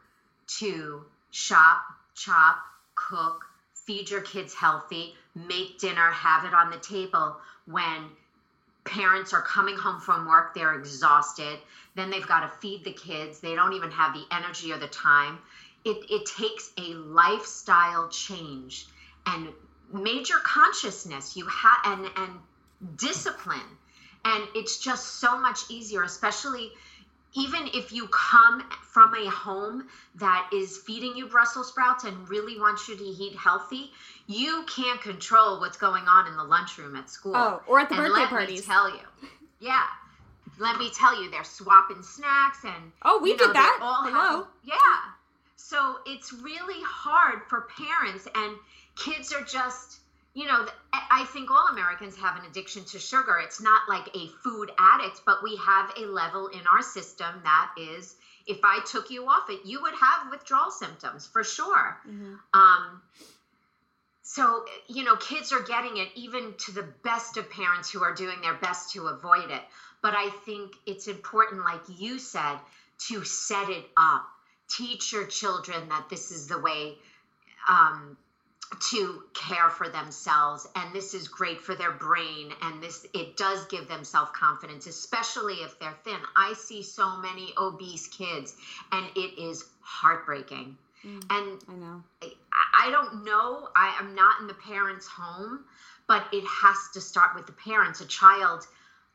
to 0.58 1.04
shop, 1.30 1.82
chop, 2.14 2.56
cook, 2.94 3.44
feed 3.74 4.10
your 4.10 4.20
kids 4.20 4.54
healthy, 4.54 5.14
make 5.34 5.78
dinner, 5.78 6.10
have 6.10 6.44
it 6.44 6.54
on 6.54 6.70
the 6.70 6.78
table 6.78 7.36
when 7.66 8.10
parents 8.84 9.32
are 9.32 9.42
coming 9.42 9.76
home 9.76 10.00
from 10.00 10.26
work, 10.26 10.54
they're 10.54 10.74
exhausted. 10.74 11.58
Then 11.94 12.10
they've 12.10 12.26
got 12.26 12.40
to 12.40 12.48
feed 12.60 12.84
the 12.84 12.92
kids. 12.92 13.40
They 13.40 13.54
don't 13.54 13.74
even 13.74 13.90
have 13.90 14.14
the 14.14 14.24
energy 14.30 14.72
or 14.72 14.78
the 14.78 14.86
time. 14.86 15.40
It, 15.84 15.98
it 16.10 16.26
takes 16.26 16.70
a 16.78 16.94
lifestyle 16.94 18.08
change 18.08 18.86
and 19.28 19.48
major 19.92 20.36
consciousness 20.42 21.36
you 21.36 21.46
have 21.46 21.78
and 21.84 22.10
and 22.16 22.98
discipline 22.98 23.60
and 24.24 24.44
it's 24.54 24.78
just 24.78 25.20
so 25.20 25.38
much 25.38 25.60
easier 25.70 26.02
especially 26.02 26.70
even 27.34 27.68
if 27.74 27.92
you 27.92 28.08
come 28.08 28.64
from 28.82 29.14
a 29.14 29.28
home 29.30 29.86
that 30.16 30.48
is 30.52 30.78
feeding 30.78 31.14
you 31.14 31.26
Brussels 31.28 31.68
sprouts 31.68 32.04
and 32.04 32.28
really 32.28 32.58
wants 32.58 32.88
you 32.88 32.96
to 32.96 33.04
eat 33.04 33.36
healthy, 33.36 33.90
you 34.26 34.64
can't 34.66 35.00
control 35.00 35.60
what's 35.60 35.76
going 35.76 36.04
on 36.08 36.26
in 36.26 36.36
the 36.36 36.44
lunchroom 36.44 36.96
at 36.96 37.10
school. 37.10 37.36
Oh, 37.36 37.62
or 37.66 37.80
at 37.80 37.88
the 37.88 37.96
and 37.96 38.04
birthday 38.04 38.20
let 38.20 38.28
parties. 38.28 38.60
Me 38.60 38.66
tell 38.66 38.90
you, 38.90 39.28
yeah. 39.60 39.84
Let 40.58 40.78
me 40.78 40.90
tell 40.92 41.22
you, 41.22 41.30
they're 41.30 41.44
swapping 41.44 42.02
snacks 42.02 42.64
and 42.64 42.92
oh, 43.02 43.20
we 43.22 43.30
you 43.30 43.36
know, 43.36 43.46
did 43.46 43.56
that. 43.56 43.78
All 43.80 44.04
Hello. 44.04 44.38
Have, 44.38 44.46
yeah. 44.64 44.74
So 45.56 45.98
it's 46.06 46.32
really 46.32 46.82
hard 46.82 47.42
for 47.48 47.68
parents 47.76 48.26
and 48.34 48.56
kids 48.98 49.32
are 49.32 49.44
just 49.44 50.00
you 50.34 50.46
know 50.46 50.66
i 50.92 51.24
think 51.32 51.50
all 51.50 51.68
americans 51.72 52.16
have 52.16 52.36
an 52.36 52.44
addiction 52.46 52.84
to 52.84 52.98
sugar. 52.98 53.38
It's 53.38 53.60
not 53.60 53.82
like 53.88 54.08
a 54.14 54.28
food 54.42 54.70
addict 54.78 55.22
but 55.24 55.42
we 55.42 55.56
have 55.56 55.92
a 55.96 56.06
level 56.06 56.48
in 56.48 56.60
our 56.66 56.82
system 56.82 57.40
that 57.44 57.70
is 57.78 58.16
if 58.46 58.58
i 58.62 58.80
took 58.86 59.10
you 59.10 59.26
off 59.28 59.48
it 59.48 59.60
you 59.64 59.80
would 59.82 59.94
have 59.94 60.30
withdrawal 60.30 60.70
symptoms 60.70 61.26
for 61.26 61.44
sure. 61.44 61.98
Mm-hmm. 62.06 62.34
um, 62.54 63.02
so 64.22 64.64
you 64.88 65.04
know 65.04 65.16
kids 65.16 65.52
are 65.52 65.62
getting 65.62 65.96
it 65.96 66.08
even 66.14 66.54
to 66.58 66.72
the 66.72 66.86
best 67.02 67.36
of 67.36 67.50
parents 67.50 67.90
who 67.90 68.02
are 68.02 68.14
doing 68.14 68.40
their 68.42 68.54
best 68.54 68.92
to 68.92 69.06
avoid 69.06 69.50
it. 69.50 69.62
But 70.02 70.14
i 70.14 70.30
think 70.44 70.72
it's 70.86 71.08
important 71.08 71.64
like 71.64 71.80
you 71.98 72.18
said 72.18 72.58
to 73.08 73.24
set 73.24 73.68
it 73.70 73.84
up. 73.96 74.26
Teach 74.68 75.12
your 75.12 75.24
children 75.26 75.88
that 75.88 76.08
this 76.10 76.30
is 76.30 76.48
the 76.48 76.58
way 76.58 76.96
um, 77.68 78.16
to 78.80 79.22
care 79.34 79.70
for 79.70 79.88
themselves 79.88 80.66
and 80.76 80.94
this 80.94 81.14
is 81.14 81.28
great 81.28 81.60
for 81.60 81.74
their 81.74 81.92
brain 81.92 82.52
and 82.62 82.82
this 82.82 83.06
it 83.14 83.36
does 83.36 83.66
give 83.66 83.88
them 83.88 84.04
self-confidence 84.04 84.86
especially 84.86 85.62
if 85.62 85.78
they're 85.78 85.96
thin. 86.04 86.20
I 86.36 86.52
see 86.54 86.82
so 86.82 87.16
many 87.16 87.52
obese 87.58 88.06
kids 88.08 88.54
and 88.92 89.06
it 89.16 89.40
is 89.40 89.64
heartbreaking. 89.80 90.76
Mm, 91.04 91.22
and 91.30 91.58
i 91.68 91.74
know. 91.74 92.02
I, 92.22 92.32
I 92.86 92.90
don't 92.90 93.24
know 93.24 93.68
i 93.76 93.94
am 93.98 94.14
not 94.14 94.40
in 94.40 94.46
the 94.46 94.54
parents 94.54 95.06
home 95.06 95.60
but 96.06 96.24
it 96.32 96.44
has 96.44 96.88
to 96.94 97.00
start 97.00 97.34
with 97.34 97.46
the 97.46 97.52
parents. 97.52 98.00
A 98.00 98.06
child 98.06 98.66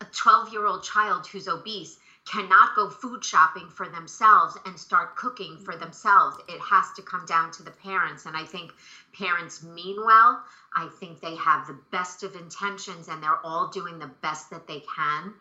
a 0.02 0.06
12 0.06 0.50
year 0.52 0.66
old 0.66 0.84
child 0.84 1.28
who's 1.28 1.48
obese 1.48 1.98
cannot 2.26 2.76
go 2.76 2.90
food 2.90 3.24
shopping 3.24 3.70
for 3.70 3.88
themselves 3.88 4.58
and 4.66 4.80
start 4.80 5.16
cooking 5.16 5.58
for 5.58 5.76
themselves. 5.76 6.38
It 6.48 6.60
has 6.62 6.92
to 6.94 7.02
come 7.02 7.26
down 7.26 7.52
to 7.52 7.64
the 7.64 7.72
parents. 7.72 8.26
And 8.26 8.36
I 8.36 8.46
think 8.46 8.74
parents 9.18 9.62
mean 9.64 9.98
well. 10.06 10.42
I 10.76 10.88
think 11.00 11.20
they 11.20 11.36
have 11.36 11.68
the 11.68 11.80
best 11.92 12.24
of 12.24 12.36
intentions 12.36 13.08
and 13.10 13.22
they're 13.22 13.46
all 13.46 13.68
doing 13.68 14.00
the 14.00 14.12
best 14.22 14.50
that 14.52 14.68
they 14.68 14.84
can. 14.96 15.34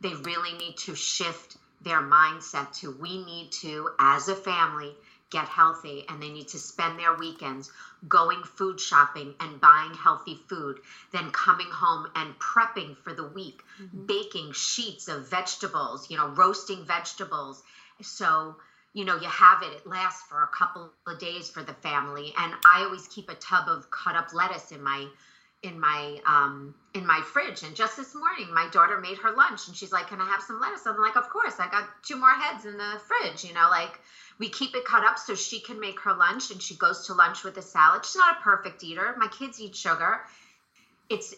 They 0.00 0.14
really 0.14 0.52
need 0.52 0.76
to 0.78 0.94
shift 0.94 1.56
their 1.82 2.00
mindset 2.00 2.72
to 2.80 2.90
we 2.90 3.24
need 3.24 3.50
to, 3.52 3.90
as 3.98 4.28
a 4.28 4.34
family, 4.34 4.94
get 5.30 5.46
healthy 5.48 6.04
and 6.08 6.22
they 6.22 6.30
need 6.30 6.48
to 6.48 6.58
spend 6.58 6.98
their 6.98 7.14
weekends 7.14 7.70
going 8.08 8.42
food 8.42 8.80
shopping 8.80 9.34
and 9.40 9.60
buying 9.60 9.94
healthy 9.94 10.38
food, 10.48 10.78
then 11.12 11.30
coming 11.30 11.68
home 11.70 12.08
and 12.14 12.38
prepping 12.38 12.96
for 12.96 13.12
the 13.12 13.26
week, 13.26 13.62
mm-hmm. 13.80 14.06
baking 14.06 14.52
sheets 14.52 15.08
of 15.08 15.28
vegetables, 15.28 16.10
you 16.10 16.16
know, 16.16 16.28
roasting 16.28 16.84
vegetables. 16.84 17.62
So, 18.02 18.56
you 18.92 19.04
know, 19.04 19.16
you 19.16 19.28
have 19.28 19.62
it, 19.62 19.72
it 19.72 19.86
lasts 19.86 20.22
for 20.28 20.42
a 20.42 20.48
couple 20.48 20.90
of 21.06 21.18
days 21.18 21.50
for 21.50 21.62
the 21.62 21.74
family. 21.74 22.32
And 22.38 22.52
I 22.64 22.84
always 22.84 23.08
keep 23.08 23.28
a 23.28 23.34
tub 23.34 23.68
of 23.68 23.90
cut 23.90 24.14
up 24.14 24.32
lettuce 24.32 24.70
in 24.70 24.82
my 24.82 25.06
in 25.66 25.78
my 25.78 26.18
um 26.26 26.74
in 26.94 27.06
my 27.06 27.20
fridge 27.20 27.62
and 27.62 27.74
just 27.76 27.96
this 27.96 28.14
morning 28.14 28.52
my 28.54 28.68
daughter 28.68 28.98
made 28.98 29.18
her 29.18 29.32
lunch 29.32 29.66
and 29.66 29.76
she's 29.76 29.92
like 29.92 30.08
can 30.08 30.20
i 30.20 30.24
have 30.24 30.40
some 30.40 30.60
lettuce 30.60 30.86
i'm 30.86 30.98
like 30.98 31.16
of 31.16 31.28
course 31.28 31.54
i 31.58 31.68
got 31.68 31.84
two 32.02 32.16
more 32.16 32.30
heads 32.30 32.64
in 32.64 32.76
the 32.78 33.00
fridge 33.06 33.44
you 33.44 33.52
know 33.52 33.68
like 33.68 34.00
we 34.38 34.48
keep 34.48 34.74
it 34.74 34.84
cut 34.84 35.04
up 35.04 35.18
so 35.18 35.34
she 35.34 35.60
can 35.60 35.80
make 35.80 36.00
her 36.00 36.12
lunch 36.12 36.50
and 36.50 36.60
she 36.60 36.76
goes 36.76 37.06
to 37.06 37.14
lunch 37.14 37.42
with 37.44 37.56
a 37.56 37.62
salad. 37.62 38.04
She's 38.04 38.16
not 38.16 38.38
a 38.38 38.42
perfect 38.42 38.82
eater. 38.84 39.14
My 39.16 39.28
kids 39.28 39.60
eat 39.60 39.74
sugar. 39.74 40.20
It's 41.08 41.34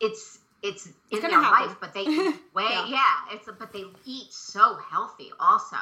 it's 0.00 0.38
it's, 0.60 0.86
in 1.10 1.20
their 1.20 1.30
happen. 1.30 1.68
life, 1.68 1.76
but 1.80 1.94
they 1.94 2.00
eat 2.06 2.34
way 2.54 2.64
yeah. 2.68 2.86
yeah. 2.88 3.14
It's 3.32 3.48
but 3.58 3.72
they 3.72 3.84
eat 4.04 4.32
so 4.32 4.76
healthy 4.76 5.30
also. 5.38 5.76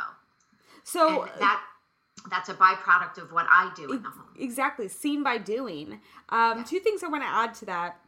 So 0.84 1.22
and 1.22 1.40
that 1.40 1.62
that's 2.30 2.48
a 2.48 2.54
byproduct 2.54 3.18
of 3.18 3.32
what 3.32 3.46
I 3.48 3.72
do 3.76 3.92
in 3.92 4.02
the 4.02 4.08
home. 4.08 4.24
Exactly, 4.38 4.88
seen 4.88 5.22
by 5.22 5.38
doing. 5.38 6.00
Um, 6.28 6.58
yeah. 6.58 6.64
Two 6.66 6.80
things 6.80 7.02
I 7.02 7.08
want 7.08 7.22
to 7.22 7.28
add 7.28 7.54
to 7.54 7.64
that 7.66 7.98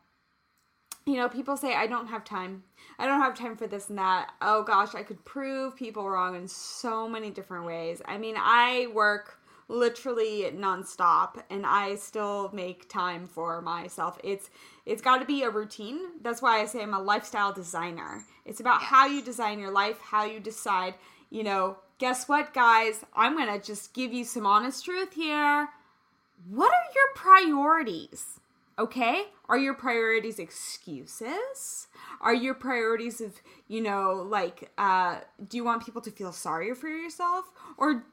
you 1.09 1.16
know, 1.16 1.29
people 1.29 1.57
say, 1.57 1.75
I 1.75 1.87
don't 1.87 2.09
have 2.09 2.23
time. 2.23 2.62
I 2.99 3.07
don't 3.07 3.21
have 3.21 3.35
time 3.35 3.57
for 3.57 3.66
this 3.66 3.88
and 3.88 3.99
that. 3.99 4.31
Oh 4.42 4.62
gosh, 4.62 4.94
I 4.94 5.03
could 5.03 5.25
prove 5.25 5.75
people 5.75 6.09
wrong 6.09 6.37
in 6.37 6.47
so 6.47 7.09
many 7.09 7.31
different 7.31 7.64
ways. 7.64 8.03
I 8.05 8.18
mean, 8.18 8.35
I 8.37 8.88
work 8.94 9.40
literally 9.68 10.51
nonstop 10.55 11.42
and 11.49 11.64
I 11.64 11.94
still 11.94 12.51
make 12.53 12.90
time 12.90 13.27
for 13.27 13.62
myself. 13.62 14.18
It's 14.23 14.51
it's 14.85 15.01
got 15.01 15.18
to 15.18 15.25
be 15.25 15.42
a 15.42 15.51
routine. 15.51 15.99
That's 16.23 16.42
why 16.42 16.61
I 16.61 16.66
say 16.66 16.83
I'm 16.83 16.94
a 16.94 17.01
lifestyle 17.01 17.53
designer. 17.53 18.25
It's 18.44 18.61
about 18.61 18.83
how 18.83 19.07
you 19.07 19.23
design 19.23 19.59
your 19.59 19.71
life, 19.71 19.99
how 20.01 20.25
you 20.25 20.40
decide, 20.40 20.94
you 21.31 21.42
know, 21.42 21.79
guess 21.98 22.28
what 22.28 22.54
guys? 22.54 23.04
I'm 23.14 23.37
going 23.37 23.52
to 23.61 23.64
just 23.64 23.92
give 23.92 24.12
you 24.12 24.24
some 24.24 24.46
honest 24.46 24.84
truth 24.84 25.12
here. 25.14 25.68
What 26.48 26.72
are 26.72 26.92
your 26.94 27.14
priorities? 27.14 28.40
Okay? 28.78 29.24
Are 29.48 29.58
your 29.58 29.74
priorities 29.74 30.38
excuses? 30.38 31.88
Are 32.20 32.34
your 32.34 32.54
priorities 32.54 33.20
of, 33.20 33.34
you 33.66 33.80
know, 33.80 34.24
like, 34.28 34.70
uh, 34.78 35.18
do 35.48 35.56
you 35.56 35.64
want 35.64 35.84
people 35.84 36.00
to 36.02 36.11
feel 36.11 36.32
sorry 36.32 36.72
for 36.74 36.88
yourself? 36.88 37.46
Or 37.76 38.04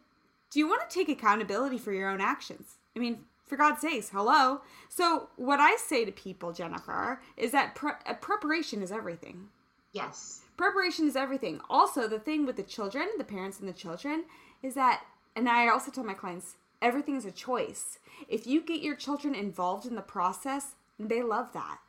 do 0.50 0.60
you 0.60 0.68
want 0.68 0.90
to 0.90 0.94
take 0.94 1.10
accountability 1.10 1.78
for 1.78 1.94
your 1.94 2.10
own 2.10 2.22
actions? 2.22 2.78
I 2.96 3.00
mean, 3.00 3.26
For 3.46 3.58
God's 3.58 3.82
sakes, 3.82 4.10
hello. 4.10 4.62
So, 4.90 5.30
what 5.36 5.60
I 5.60 5.76
say 5.76 6.04
to 6.04 6.12
people, 6.12 6.52
Jennifer, 6.52 7.22
is 7.38 7.52
that 7.52 7.76
pre- 7.76 7.92
preparation 8.20 8.82
is 8.82 8.92
everything. 8.92 9.50
Yes. 9.92 10.42
Preparation 10.58 11.08
is 11.08 11.16
everything. 11.16 11.60
Also, 11.70 12.08
the 12.08 12.20
thing 12.20 12.46
with 12.46 12.56
the 12.56 12.64
children, 12.64 13.08
the 13.18 13.24
parents 13.24 13.60
and 13.60 13.68
the 13.68 13.74
children, 13.74 14.26
is 14.64 14.74
that, 14.76 15.04
and 15.36 15.50
I 15.50 15.68
also 15.68 15.92
tell 15.92 16.04
my 16.04 16.14
clients, 16.14 16.56
everything 16.82 17.16
is 17.16 17.26
a 17.26 17.32
choice. 17.32 18.00
If 18.30 18.48
you 18.48 18.62
get 18.62 18.82
your 18.82 18.96
children 18.96 19.36
involved 19.36 19.86
in 19.86 19.96
the 19.96 20.02
process, 20.02 20.76
they 21.00 21.22
love 21.22 21.52
that. 21.54 21.80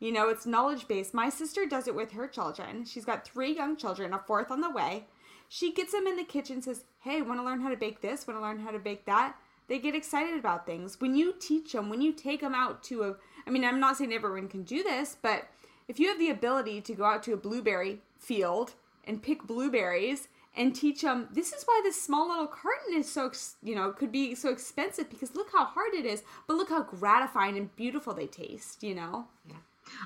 You 0.00 0.12
know, 0.12 0.28
it's 0.28 0.44
knowledge 0.44 0.86
based. 0.86 1.14
My 1.14 1.30
sister 1.30 1.64
does 1.64 1.88
it 1.88 1.94
with 1.94 2.12
her 2.12 2.28
children. 2.28 2.84
She's 2.84 3.06
got 3.06 3.26
three 3.26 3.54
young 3.54 3.76
children, 3.76 4.12
a 4.12 4.18
fourth 4.18 4.50
on 4.50 4.60
the 4.60 4.70
way. 4.70 5.06
She 5.48 5.72
gets 5.72 5.92
them 5.92 6.06
in 6.06 6.16
the 6.16 6.24
kitchen, 6.24 6.60
says, 6.60 6.84
Hey, 7.00 7.22
want 7.22 7.40
to 7.40 7.44
learn 7.44 7.60
how 7.60 7.70
to 7.70 7.76
bake 7.76 8.00
this? 8.00 8.26
Want 8.26 8.38
to 8.38 8.42
learn 8.42 8.58
how 8.58 8.70
to 8.70 8.78
bake 8.78 9.06
that? 9.06 9.36
They 9.66 9.78
get 9.78 9.94
excited 9.94 10.38
about 10.38 10.66
things. 10.66 11.00
When 11.00 11.14
you 11.14 11.34
teach 11.38 11.72
them, 11.72 11.88
when 11.88 12.02
you 12.02 12.12
take 12.12 12.40
them 12.42 12.54
out 12.54 12.82
to 12.84 13.04
a, 13.04 13.14
I 13.46 13.50
mean, 13.50 13.64
I'm 13.64 13.80
not 13.80 13.96
saying 13.96 14.12
everyone 14.12 14.48
can 14.48 14.64
do 14.64 14.82
this, 14.82 15.16
but 15.22 15.48
if 15.88 15.98
you 16.00 16.08
have 16.08 16.18
the 16.18 16.30
ability 16.30 16.80
to 16.80 16.94
go 16.94 17.04
out 17.04 17.22
to 17.22 17.32
a 17.32 17.36
blueberry 17.36 18.00
field 18.18 18.72
and 19.06 19.22
pick 19.22 19.42
blueberries 19.46 20.28
and 20.56 20.74
teach 20.74 21.02
them 21.02 21.28
this 21.32 21.52
is 21.52 21.64
why 21.64 21.80
this 21.84 22.00
small 22.00 22.28
little 22.28 22.46
carton 22.46 22.94
is 22.94 23.10
so 23.10 23.30
you 23.62 23.74
know 23.74 23.90
could 23.90 24.12
be 24.12 24.34
so 24.34 24.50
expensive 24.50 25.10
because 25.10 25.34
look 25.34 25.48
how 25.52 25.64
hard 25.64 25.94
it 25.94 26.06
is 26.06 26.22
but 26.46 26.56
look 26.56 26.68
how 26.68 26.82
gratifying 26.82 27.56
and 27.56 27.74
beautiful 27.76 28.14
they 28.14 28.26
taste 28.26 28.82
you 28.82 28.94
know 28.94 29.26
yeah 29.48 29.56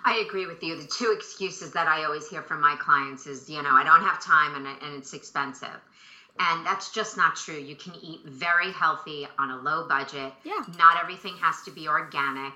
I 0.05 0.25
agree 0.27 0.47
with 0.47 0.63
you. 0.63 0.77
The 0.81 0.89
two 0.89 1.15
excuses 1.17 1.73
that 1.73 1.89
I 1.89 2.05
always 2.05 2.29
hear 2.29 2.43
from 2.43 2.61
my 2.61 2.77
clients 2.81 3.27
is, 3.27 3.49
you 3.49 3.63
know, 3.63 3.71
I 3.71 3.85
don't 3.85 4.03
have 4.03 4.21
time 4.21 4.55
and, 4.57 4.67
and 4.67 4.97
it's 4.97 5.15
expensive. 5.15 5.81
And 6.41 6.65
that's 6.65 6.93
just 6.93 7.17
not 7.17 7.37
true. 7.37 7.59
You 7.59 7.75
can 7.75 7.95
eat 8.01 8.25
very 8.25 8.71
healthy 8.71 9.27
on 9.39 9.51
a 9.51 9.57
low 9.57 9.89
budget. 9.89 10.33
Yeah. 10.45 10.65
Not 10.79 11.01
everything 11.03 11.35
has 11.41 11.63
to 11.63 11.71
be 11.71 11.89
organic. 11.89 12.53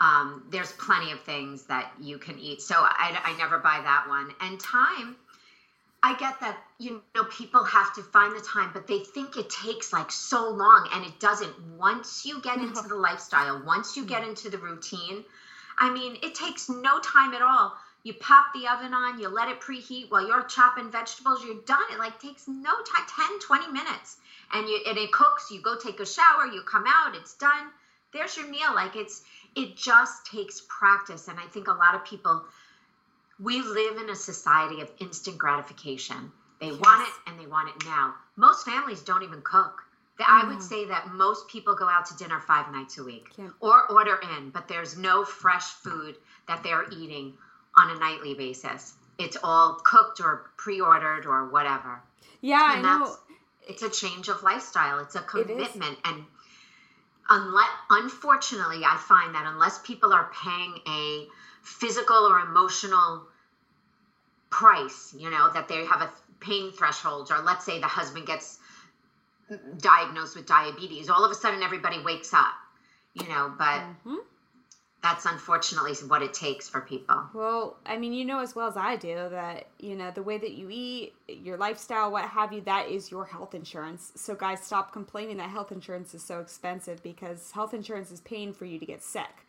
Um, 0.00 0.44
there's 0.50 0.72
plenty 0.72 1.12
of 1.12 1.20
things 1.22 1.64
that 1.64 1.92
you 2.00 2.18
can 2.18 2.38
eat. 2.38 2.62
So 2.62 2.74
I, 2.76 3.20
I 3.22 3.36
never 3.36 3.58
buy 3.58 3.80
that 3.82 4.08
one. 4.08 4.30
And 4.40 4.58
time, 4.58 5.16
I 6.02 6.16
get 6.16 6.40
that, 6.40 6.56
you 6.78 7.02
know, 7.14 7.24
people 7.24 7.62
have 7.64 7.94
to 7.96 8.02
find 8.02 8.34
the 8.34 8.40
time, 8.40 8.70
but 8.72 8.86
they 8.86 9.00
think 9.00 9.36
it 9.36 9.50
takes 9.50 9.92
like 9.92 10.10
so 10.10 10.48
long 10.48 10.88
and 10.94 11.04
it 11.04 11.20
doesn't. 11.20 11.54
Once 11.78 12.24
you 12.24 12.40
get 12.40 12.58
into 12.58 12.88
the 12.88 12.94
lifestyle, 12.94 13.62
once 13.66 13.96
you 13.96 14.06
get 14.06 14.26
into 14.26 14.48
the 14.48 14.56
routine, 14.56 15.22
I 15.78 15.90
mean, 15.90 16.16
it 16.22 16.34
takes 16.34 16.70
no 16.70 16.98
time 17.00 17.34
at 17.34 17.42
all 17.42 17.74
you 18.02 18.14
pop 18.14 18.46
the 18.54 18.66
oven 18.66 18.94
on, 18.94 19.20
you 19.20 19.28
let 19.28 19.48
it 19.48 19.60
preheat 19.60 20.10
while 20.10 20.26
you're 20.26 20.44
chopping 20.44 20.90
vegetables, 20.90 21.44
you're 21.44 21.62
done. 21.66 21.82
It 21.92 21.98
like 21.98 22.18
takes 22.18 22.48
no 22.48 22.70
time, 22.70 23.06
10, 23.28 23.40
20 23.40 23.72
minutes. 23.72 24.16
And 24.52 24.66
you 24.68 24.80
and 24.86 24.96
it 24.96 25.12
cooks, 25.12 25.50
you 25.50 25.60
go 25.60 25.76
take 25.76 26.00
a 26.00 26.06
shower, 26.06 26.46
you 26.46 26.62
come 26.62 26.84
out, 26.86 27.14
it's 27.14 27.34
done. 27.34 27.68
There's 28.12 28.36
your 28.36 28.48
meal. 28.48 28.74
Like 28.74 28.96
it's 28.96 29.22
it 29.56 29.76
just 29.76 30.26
takes 30.26 30.62
practice. 30.68 31.28
And 31.28 31.38
I 31.38 31.46
think 31.46 31.68
a 31.68 31.72
lot 31.72 31.94
of 31.94 32.04
people 32.04 32.44
we 33.42 33.62
live 33.62 33.96
in 33.96 34.10
a 34.10 34.14
society 34.14 34.80
of 34.80 34.90
instant 35.00 35.38
gratification. 35.38 36.30
They 36.60 36.66
yes. 36.66 36.78
want 36.78 37.08
it 37.08 37.30
and 37.30 37.40
they 37.40 37.46
want 37.46 37.70
it 37.70 37.86
now. 37.86 38.14
Most 38.36 38.66
families 38.66 39.00
don't 39.00 39.22
even 39.22 39.40
cook. 39.40 39.82
I 40.26 40.44
would 40.44 40.58
mm-hmm. 40.58 40.60
say 40.60 40.84
that 40.86 41.08
most 41.14 41.48
people 41.48 41.74
go 41.74 41.88
out 41.88 42.04
to 42.06 42.16
dinner 42.16 42.40
five 42.40 42.70
nights 42.70 42.98
a 42.98 43.04
week 43.04 43.34
Can't. 43.34 43.52
or 43.60 43.90
order 43.90 44.20
in, 44.36 44.50
but 44.50 44.68
there's 44.68 44.98
no 44.98 45.24
fresh 45.24 45.64
food 45.64 46.16
that 46.46 46.62
they're 46.62 46.84
eating 46.92 47.32
on 47.76 47.96
a 47.96 47.98
nightly 47.98 48.34
basis. 48.34 48.92
It's 49.18 49.38
all 49.42 49.80
cooked 49.82 50.20
or 50.20 50.50
pre-ordered 50.58 51.24
or 51.24 51.48
whatever. 51.48 52.02
Yeah, 52.42 52.76
and 52.76 52.86
I 52.86 52.98
know. 52.98 53.16
It's 53.68 53.82
a 53.82 53.90
change 53.90 54.28
of 54.28 54.42
lifestyle. 54.42 54.98
It's 55.00 55.14
a 55.14 55.20
commitment, 55.20 55.98
and 56.04 56.24
unless, 57.30 57.68
unfortunately, 57.88 58.84
I 58.84 58.96
find 58.96 59.34
that 59.34 59.46
unless 59.46 59.78
people 59.78 60.12
are 60.12 60.30
paying 60.44 60.78
a 60.86 61.26
physical 61.62 62.16
or 62.16 62.40
emotional 62.40 63.22
price, 64.50 65.14
you 65.16 65.30
know, 65.30 65.50
that 65.54 65.68
they 65.68 65.84
have 65.84 66.02
a 66.02 66.12
pain 66.40 66.72
threshold, 66.72 67.30
or 67.30 67.40
let's 67.40 67.64
say 67.64 67.80
the 67.80 67.86
husband 67.86 68.26
gets 68.26 68.58
diagnosed 69.78 70.36
with 70.36 70.46
diabetes, 70.46 71.08
all 71.08 71.24
of 71.24 71.30
a 71.30 71.34
sudden 71.34 71.62
everybody 71.62 72.00
wakes 72.00 72.34
up, 72.34 72.54
you 73.14 73.28
know, 73.28 73.54
but. 73.56 73.80
Mm-hmm 73.80 74.16
that's 75.02 75.24
unfortunately 75.24 75.94
what 76.08 76.22
it 76.22 76.34
takes 76.34 76.68
for 76.68 76.82
people. 76.82 77.22
Well, 77.32 77.76
I 77.86 77.96
mean, 77.96 78.12
you 78.12 78.24
know 78.24 78.40
as 78.40 78.54
well 78.54 78.68
as 78.68 78.76
I 78.76 78.96
do 78.96 79.28
that, 79.30 79.66
you 79.78 79.96
know, 79.96 80.10
the 80.10 80.22
way 80.22 80.36
that 80.36 80.52
you 80.52 80.68
eat, 80.70 81.14
your 81.26 81.56
lifestyle, 81.56 82.10
what 82.10 82.26
have 82.26 82.52
you, 82.52 82.60
that 82.62 82.88
is 82.88 83.10
your 83.10 83.24
health 83.24 83.54
insurance. 83.54 84.12
So, 84.14 84.34
guys, 84.34 84.60
stop 84.62 84.92
complaining 84.92 85.38
that 85.38 85.48
health 85.48 85.72
insurance 85.72 86.14
is 86.14 86.22
so 86.22 86.40
expensive 86.40 87.02
because 87.02 87.50
health 87.52 87.72
insurance 87.72 88.10
is 88.10 88.20
paying 88.20 88.52
for 88.52 88.66
you 88.66 88.78
to 88.78 88.84
get 88.84 89.02
sick. 89.02 89.46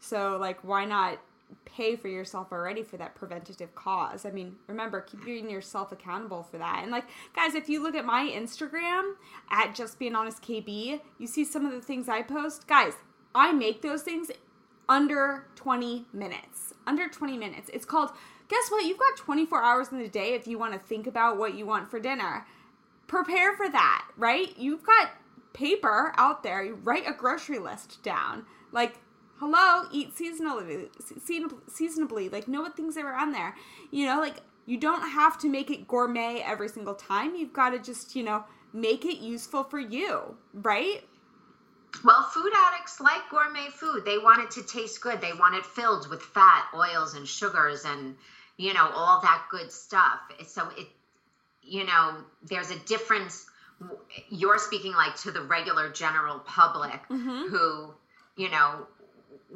So, 0.00 0.38
like, 0.40 0.64
why 0.64 0.86
not 0.86 1.18
pay 1.66 1.94
for 1.94 2.08
yourself 2.08 2.50
already 2.50 2.82
for 2.82 2.96
that 2.96 3.14
preventative 3.14 3.74
cause? 3.74 4.24
I 4.24 4.30
mean, 4.30 4.56
remember, 4.68 5.02
keeping 5.02 5.50
yourself 5.50 5.92
accountable 5.92 6.44
for 6.44 6.56
that. 6.56 6.80
And, 6.82 6.90
like, 6.90 7.04
guys, 7.36 7.54
if 7.54 7.68
you 7.68 7.82
look 7.82 7.94
at 7.94 8.06
my 8.06 8.32
Instagram 8.34 9.12
at 9.50 9.74
Just 9.74 9.98
Being 9.98 10.14
Honest 10.14 10.42
KB, 10.42 11.00
you 11.18 11.26
see 11.26 11.44
some 11.44 11.66
of 11.66 11.72
the 11.72 11.82
things 11.82 12.08
I 12.08 12.22
post. 12.22 12.66
Guys, 12.66 12.94
I 13.34 13.52
make 13.52 13.82
those 13.82 14.02
things 14.02 14.30
under 14.88 15.46
20 15.56 16.06
minutes. 16.12 16.74
Under 16.86 17.08
20 17.08 17.36
minutes. 17.38 17.70
It's 17.72 17.84
called, 17.84 18.10
guess 18.48 18.70
what? 18.70 18.84
You've 18.84 18.98
got 18.98 19.16
24 19.16 19.62
hours 19.62 19.88
in 19.92 19.98
the 19.98 20.08
day 20.08 20.34
if 20.34 20.46
you 20.46 20.58
want 20.58 20.72
to 20.72 20.78
think 20.78 21.06
about 21.06 21.38
what 21.38 21.54
you 21.54 21.66
want 21.66 21.90
for 21.90 21.98
dinner. 21.98 22.46
Prepare 23.06 23.56
for 23.56 23.68
that, 23.68 24.06
right? 24.16 24.54
You've 24.58 24.84
got 24.84 25.10
paper 25.52 26.12
out 26.16 26.42
there. 26.42 26.62
You 26.62 26.74
write 26.82 27.08
a 27.08 27.12
grocery 27.12 27.58
list 27.58 28.02
down. 28.02 28.44
Like, 28.72 28.98
hello, 29.36 29.88
eat 29.92 30.14
seasonally, 30.14 30.88
seasonably. 31.68 32.28
Like, 32.28 32.48
know 32.48 32.62
what 32.62 32.76
things 32.76 32.96
are 32.96 33.14
on 33.14 33.32
there. 33.32 33.54
You 33.90 34.06
know, 34.06 34.20
like, 34.20 34.36
you 34.66 34.78
don't 34.78 35.02
have 35.02 35.38
to 35.38 35.48
make 35.48 35.70
it 35.70 35.86
gourmet 35.86 36.42
every 36.44 36.68
single 36.68 36.94
time. 36.94 37.34
You've 37.34 37.52
got 37.52 37.70
to 37.70 37.78
just, 37.78 38.16
you 38.16 38.22
know, 38.22 38.44
make 38.72 39.04
it 39.04 39.18
useful 39.18 39.64
for 39.64 39.78
you, 39.78 40.36
right? 40.52 41.04
Well, 42.02 42.22
food 42.24 42.52
addicts 42.68 43.00
like 43.00 43.28
gourmet 43.30 43.68
food. 43.70 44.04
They 44.04 44.18
want 44.18 44.42
it 44.42 44.50
to 44.52 44.62
taste 44.62 45.00
good. 45.00 45.20
They 45.20 45.32
want 45.32 45.54
it 45.54 45.64
filled 45.64 46.08
with 46.08 46.22
fat, 46.22 46.66
oils, 46.74 47.14
and 47.14 47.26
sugars, 47.26 47.84
and 47.84 48.16
you 48.56 48.74
know 48.74 48.90
all 48.94 49.20
that 49.20 49.44
good 49.50 49.70
stuff. 49.70 50.20
So 50.46 50.68
it, 50.76 50.88
you 51.62 51.84
know, 51.84 52.16
there's 52.48 52.70
a 52.70 52.78
difference. 52.80 53.46
You're 54.28 54.58
speaking 54.58 54.92
like 54.92 55.16
to 55.22 55.30
the 55.30 55.42
regular 55.42 55.90
general 55.90 56.38
public 56.40 57.00
mm-hmm. 57.08 57.48
who, 57.48 57.94
you 58.36 58.50
know, 58.50 58.86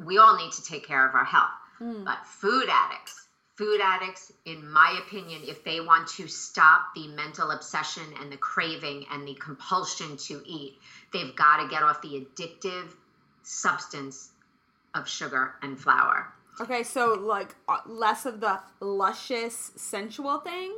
we 0.03 0.17
all 0.17 0.37
need 0.37 0.51
to 0.53 0.63
take 0.63 0.87
care 0.87 1.07
of 1.07 1.15
our 1.15 1.25
health. 1.25 1.49
Mm. 1.79 2.03
But 2.03 2.25
food 2.25 2.67
addicts, 2.69 3.27
food 3.59 3.81
addicts, 3.83 4.31
in 4.45 4.71
my 4.71 5.01
opinion, 5.05 5.41
if 5.45 5.65
they 5.65 5.81
want 5.81 6.07
to 6.07 6.29
stop 6.29 6.95
the 6.95 7.09
mental 7.09 7.51
obsession 7.51 8.03
and 8.21 8.31
the 8.31 8.37
craving 8.37 9.05
and 9.11 9.27
the 9.27 9.33
compulsion 9.33 10.15
to 10.15 10.41
eat, 10.45 10.79
they've 11.11 11.35
got 11.35 11.61
to 11.61 11.67
get 11.67 11.83
off 11.83 12.01
the 12.01 12.25
addictive 12.25 12.89
substance 13.43 14.29
of 14.95 15.09
sugar 15.09 15.55
and 15.61 15.77
flour. 15.77 16.33
Okay, 16.61 16.83
so 16.83 17.15
like 17.15 17.53
uh, 17.67 17.79
less 17.85 18.25
of 18.25 18.39
the 18.39 18.61
luscious, 18.79 19.71
sensual 19.75 20.39
thing? 20.39 20.73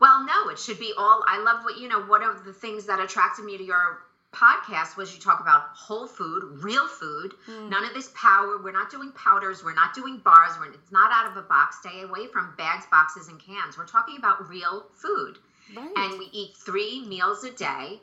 Well, 0.00 0.24
no, 0.24 0.48
it 0.48 0.58
should 0.58 0.78
be 0.78 0.94
all. 0.96 1.22
I 1.28 1.42
love 1.42 1.62
what, 1.62 1.78
you 1.78 1.88
know, 1.88 2.00
one 2.00 2.22
of 2.22 2.46
the 2.46 2.54
things 2.54 2.86
that 2.86 3.00
attracted 3.00 3.44
me 3.44 3.58
to 3.58 3.64
your 3.64 4.00
podcast 4.36 4.96
was 4.96 5.14
you 5.14 5.20
talk 5.20 5.40
about 5.40 5.62
whole 5.74 6.06
food, 6.06 6.62
real 6.62 6.86
food, 6.86 7.34
mm. 7.48 7.70
none 7.70 7.84
of 7.84 7.94
this 7.94 8.10
power. 8.14 8.60
We're 8.62 8.72
not 8.72 8.90
doing 8.90 9.10
powders. 9.12 9.64
We're 9.64 9.74
not 9.74 9.94
doing 9.94 10.18
bars. 10.18 10.52
We're, 10.58 10.72
it's 10.72 10.92
not 10.92 11.10
out 11.12 11.30
of 11.30 11.36
a 11.36 11.46
box. 11.46 11.78
Stay 11.80 12.02
away 12.02 12.26
from 12.26 12.54
bags, 12.56 12.84
boxes, 12.90 13.28
and 13.28 13.40
cans. 13.40 13.78
We're 13.78 13.86
talking 13.86 14.18
about 14.18 14.48
real 14.48 14.86
food. 14.94 15.38
Right. 15.74 15.90
And 15.96 16.18
we 16.18 16.28
eat 16.32 16.56
three 16.56 17.04
meals 17.06 17.42
a 17.44 17.50
day, 17.50 18.00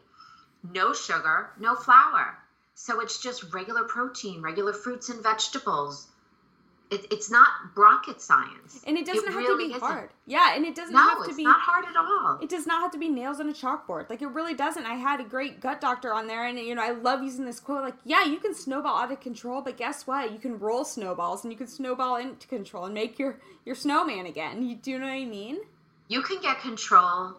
no 0.63 0.93
sugar, 0.93 1.51
no 1.59 1.75
flour. 1.75 2.37
So 2.75 2.99
it's 2.99 3.21
just 3.21 3.53
regular 3.53 3.83
protein, 3.83 4.41
regular 4.41 4.73
fruits 4.73 5.09
and 5.09 5.21
vegetables, 5.21 6.07
it, 6.93 7.11
it's 7.11 7.31
not 7.31 7.47
rocket 7.75 8.21
science. 8.21 8.81
And 8.85 8.97
it 8.97 9.05
doesn't 9.05 9.27
it 9.27 9.33
have 9.33 9.35
really 9.35 9.69
to 9.69 9.73
be 9.73 9.79
hard. 9.79 9.97
Isn't. 10.05 10.11
Yeah, 10.27 10.55
and 10.55 10.65
it 10.65 10.75
doesn't 10.75 10.93
no, 10.93 10.99
have 10.99 11.25
to 11.27 11.35
be 11.35 11.43
not 11.43 11.59
hard 11.59 11.85
at 11.85 11.95
all. 11.95 12.39
It 12.41 12.49
does 12.49 12.67
not 12.67 12.81
have 12.81 12.91
to 12.91 12.99
be 12.99 13.09
nails 13.09 13.39
on 13.39 13.49
a 13.49 13.53
chalkboard. 13.53 14.09
Like 14.09 14.21
it 14.21 14.27
really 14.27 14.53
doesn't. 14.53 14.85
I 14.85 14.93
had 14.93 15.19
a 15.19 15.23
great 15.23 15.59
gut 15.59 15.81
doctor 15.81 16.13
on 16.13 16.27
there 16.27 16.45
and 16.45 16.57
you 16.59 16.75
know, 16.75 16.83
I 16.83 16.91
love 16.91 17.23
using 17.23 17.45
this 17.45 17.59
quote 17.59 17.83
like, 17.83 17.95
yeah, 18.05 18.23
you 18.23 18.37
can 18.37 18.53
snowball 18.53 18.97
out 18.97 19.11
of 19.11 19.19
control, 19.19 19.61
but 19.61 19.77
guess 19.77 20.05
what? 20.05 20.31
You 20.31 20.39
can 20.39 20.59
roll 20.59 20.85
snowballs 20.85 21.43
and 21.43 21.51
you 21.51 21.57
can 21.57 21.67
snowball 21.67 22.17
into 22.17 22.47
control 22.47 22.85
and 22.85 22.93
make 22.93 23.17
your 23.17 23.39
your 23.65 23.75
snowman 23.75 24.25
again. 24.25 24.67
You 24.67 24.75
do 24.75 24.91
you 24.91 24.99
know 24.99 25.07
what 25.07 25.13
I 25.13 25.25
mean? 25.25 25.59
You 26.07 26.21
can 26.21 26.41
get 26.41 26.59
control 26.59 27.33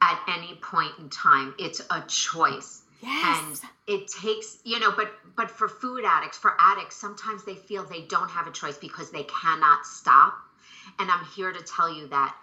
at 0.00 0.20
any 0.28 0.54
point 0.56 0.92
in 0.98 1.08
time. 1.10 1.54
It's 1.58 1.80
a 1.90 2.02
choice. 2.06 2.82
Yes. 3.00 3.62
And 3.62 3.70
it 3.86 4.08
takes, 4.08 4.58
you 4.64 4.80
know, 4.80 4.92
but 4.92 5.10
but 5.36 5.50
for 5.50 5.68
food 5.68 6.04
addicts, 6.04 6.36
for 6.36 6.54
addicts, 6.58 6.96
sometimes 6.96 7.44
they 7.44 7.54
feel 7.54 7.84
they 7.84 8.02
don't 8.02 8.30
have 8.30 8.46
a 8.46 8.50
choice 8.50 8.76
because 8.76 9.10
they 9.10 9.24
cannot 9.24 9.86
stop. 9.86 10.34
And 10.98 11.10
I'm 11.10 11.24
here 11.36 11.52
to 11.52 11.62
tell 11.62 11.92
you 11.92 12.08
that 12.08 12.34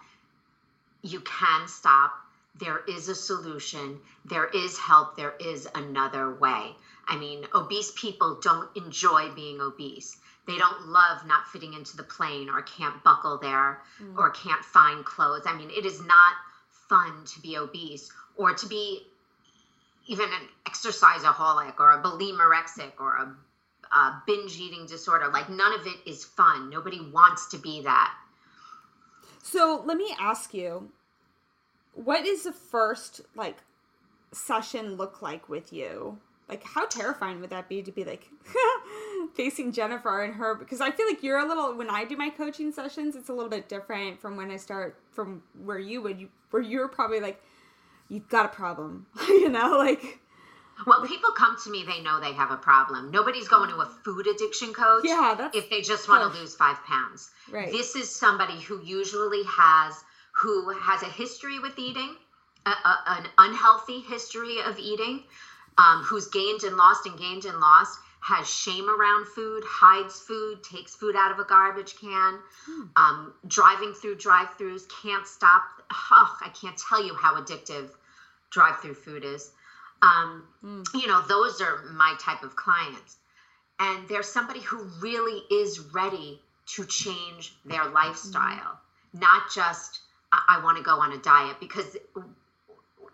you 1.02 1.20
can 1.20 1.68
stop. 1.68 2.12
There 2.58 2.80
is 2.88 3.08
a 3.08 3.14
solution. 3.14 3.98
There 4.24 4.46
is 4.46 4.78
help. 4.78 5.16
There 5.16 5.34
is 5.38 5.68
another 5.74 6.34
way. 6.34 6.74
I 7.06 7.16
mean, 7.16 7.46
obese 7.54 7.92
people 7.92 8.40
don't 8.42 8.74
enjoy 8.76 9.30
being 9.34 9.60
obese. 9.60 10.16
They 10.46 10.56
don't 10.56 10.88
love 10.88 11.26
not 11.26 11.48
fitting 11.48 11.74
into 11.74 11.96
the 11.96 12.02
plane 12.02 12.48
or 12.48 12.62
can't 12.62 13.02
buckle 13.04 13.38
there 13.38 13.82
mm. 14.00 14.16
or 14.16 14.30
can't 14.30 14.64
find 14.64 15.04
clothes. 15.04 15.42
I 15.44 15.56
mean, 15.56 15.70
it 15.70 15.84
is 15.84 16.00
not 16.00 16.34
fun 16.88 17.24
to 17.26 17.40
be 17.40 17.58
obese 17.58 18.10
or 18.36 18.54
to 18.54 18.66
be 18.66 19.06
even 20.06 20.26
an 20.26 20.48
exerciseaholic 20.66 21.78
or 21.78 21.92
a 21.92 22.02
bulimerexic 22.02 22.92
or 22.98 23.16
a, 23.16 23.96
a 23.96 24.22
binge 24.26 24.58
eating 24.58 24.86
disorder. 24.86 25.28
Like 25.28 25.48
none 25.48 25.72
of 25.78 25.86
it 25.86 25.96
is 26.06 26.24
fun. 26.24 26.70
Nobody 26.70 27.00
wants 27.12 27.48
to 27.50 27.58
be 27.58 27.82
that. 27.82 28.14
So 29.42 29.82
let 29.84 29.96
me 29.96 30.14
ask 30.18 30.52
you, 30.54 30.90
what 31.94 32.26
is 32.26 32.44
the 32.44 32.52
first 32.52 33.20
like 33.34 33.58
session 34.32 34.96
look 34.96 35.22
like 35.22 35.48
with 35.48 35.72
you? 35.72 36.18
Like 36.48 36.62
how 36.62 36.86
terrifying 36.86 37.40
would 37.40 37.50
that 37.50 37.68
be 37.68 37.82
to 37.82 37.90
be 37.90 38.04
like 38.04 38.28
facing 39.34 39.72
Jennifer 39.72 40.22
and 40.22 40.34
her 40.34 40.54
because 40.54 40.80
I 40.80 40.92
feel 40.92 41.06
like 41.06 41.22
you're 41.22 41.38
a 41.38 41.48
little 41.48 41.76
when 41.76 41.90
I 41.90 42.04
do 42.04 42.16
my 42.16 42.30
coaching 42.30 42.70
sessions 42.70 43.16
it's 43.16 43.28
a 43.28 43.32
little 43.32 43.50
bit 43.50 43.68
different 43.68 44.20
from 44.20 44.36
when 44.36 44.52
I 44.52 44.56
start 44.56 44.96
from 45.10 45.42
where 45.64 45.80
you 45.80 46.00
would 46.02 46.20
you 46.20 46.28
where 46.50 46.62
you're 46.62 46.86
probably 46.86 47.18
like 47.18 47.42
you've 48.08 48.28
got 48.28 48.46
a 48.46 48.48
problem, 48.48 49.06
you 49.28 49.48
know, 49.48 49.78
like. 49.78 50.20
Well, 50.86 51.06
people 51.06 51.30
come 51.30 51.56
to 51.64 51.70
me, 51.70 51.84
they 51.86 52.02
know 52.02 52.20
they 52.20 52.34
have 52.34 52.50
a 52.50 52.56
problem. 52.56 53.10
Nobody's 53.10 53.48
going 53.48 53.70
to 53.70 53.76
a 53.76 53.86
food 53.86 54.26
addiction 54.26 54.74
coach 54.74 55.04
yeah, 55.04 55.48
if 55.54 55.70
they 55.70 55.80
just 55.80 56.06
want 56.06 56.30
to 56.30 56.38
lose 56.38 56.54
five 56.54 56.76
pounds. 56.84 57.30
Right. 57.50 57.72
This 57.72 57.96
is 57.96 58.14
somebody 58.14 58.60
who 58.60 58.82
usually 58.82 59.42
has 59.44 60.04
who 60.32 60.68
has 60.70 61.02
a 61.02 61.06
history 61.06 61.58
with 61.58 61.78
eating, 61.78 62.14
a, 62.66 62.70
a, 62.70 63.02
an 63.06 63.26
unhealthy 63.38 64.00
history 64.00 64.58
of 64.60 64.78
eating, 64.78 65.22
um, 65.78 66.02
who's 66.02 66.28
gained 66.28 66.62
and 66.62 66.76
lost 66.76 67.06
and 67.06 67.18
gained 67.18 67.46
and 67.46 67.58
lost, 67.58 67.98
has 68.20 68.48
shame 68.48 68.88
around 68.88 69.26
food, 69.26 69.62
hides 69.64 70.20
food, 70.20 70.62
takes 70.64 70.94
food 70.94 71.14
out 71.16 71.30
of 71.30 71.38
a 71.38 71.44
garbage 71.44 71.96
can, 71.96 72.38
hmm. 72.64 72.82
um, 72.96 73.34
driving 73.46 73.92
through 73.92 74.16
drive-throughs, 74.16 74.82
can't 75.02 75.26
stop. 75.26 75.62
Oh, 76.10 76.36
I 76.44 76.48
can't 76.48 76.76
tell 76.76 77.04
you 77.04 77.14
how 77.14 77.40
addictive 77.40 77.90
drive-through 78.50 78.94
food 78.94 79.24
is. 79.24 79.50
Um, 80.02 80.44
hmm. 80.60 80.82
You 80.94 81.06
know, 81.06 81.22
those 81.22 81.60
are 81.60 81.84
my 81.92 82.14
type 82.18 82.42
of 82.42 82.56
clients. 82.56 83.16
And 83.78 84.08
there's 84.08 84.28
somebody 84.28 84.60
who 84.60 84.82
really 85.00 85.42
is 85.50 85.80
ready 85.92 86.40
to 86.74 86.84
change 86.86 87.54
their 87.64 87.84
lifestyle, 87.84 88.80
hmm. 89.12 89.20
not 89.20 89.42
just 89.54 90.00
I, 90.32 90.58
I 90.58 90.64
want 90.64 90.78
to 90.78 90.82
go 90.82 90.98
on 90.98 91.12
a 91.12 91.18
diet 91.18 91.56
because 91.60 91.96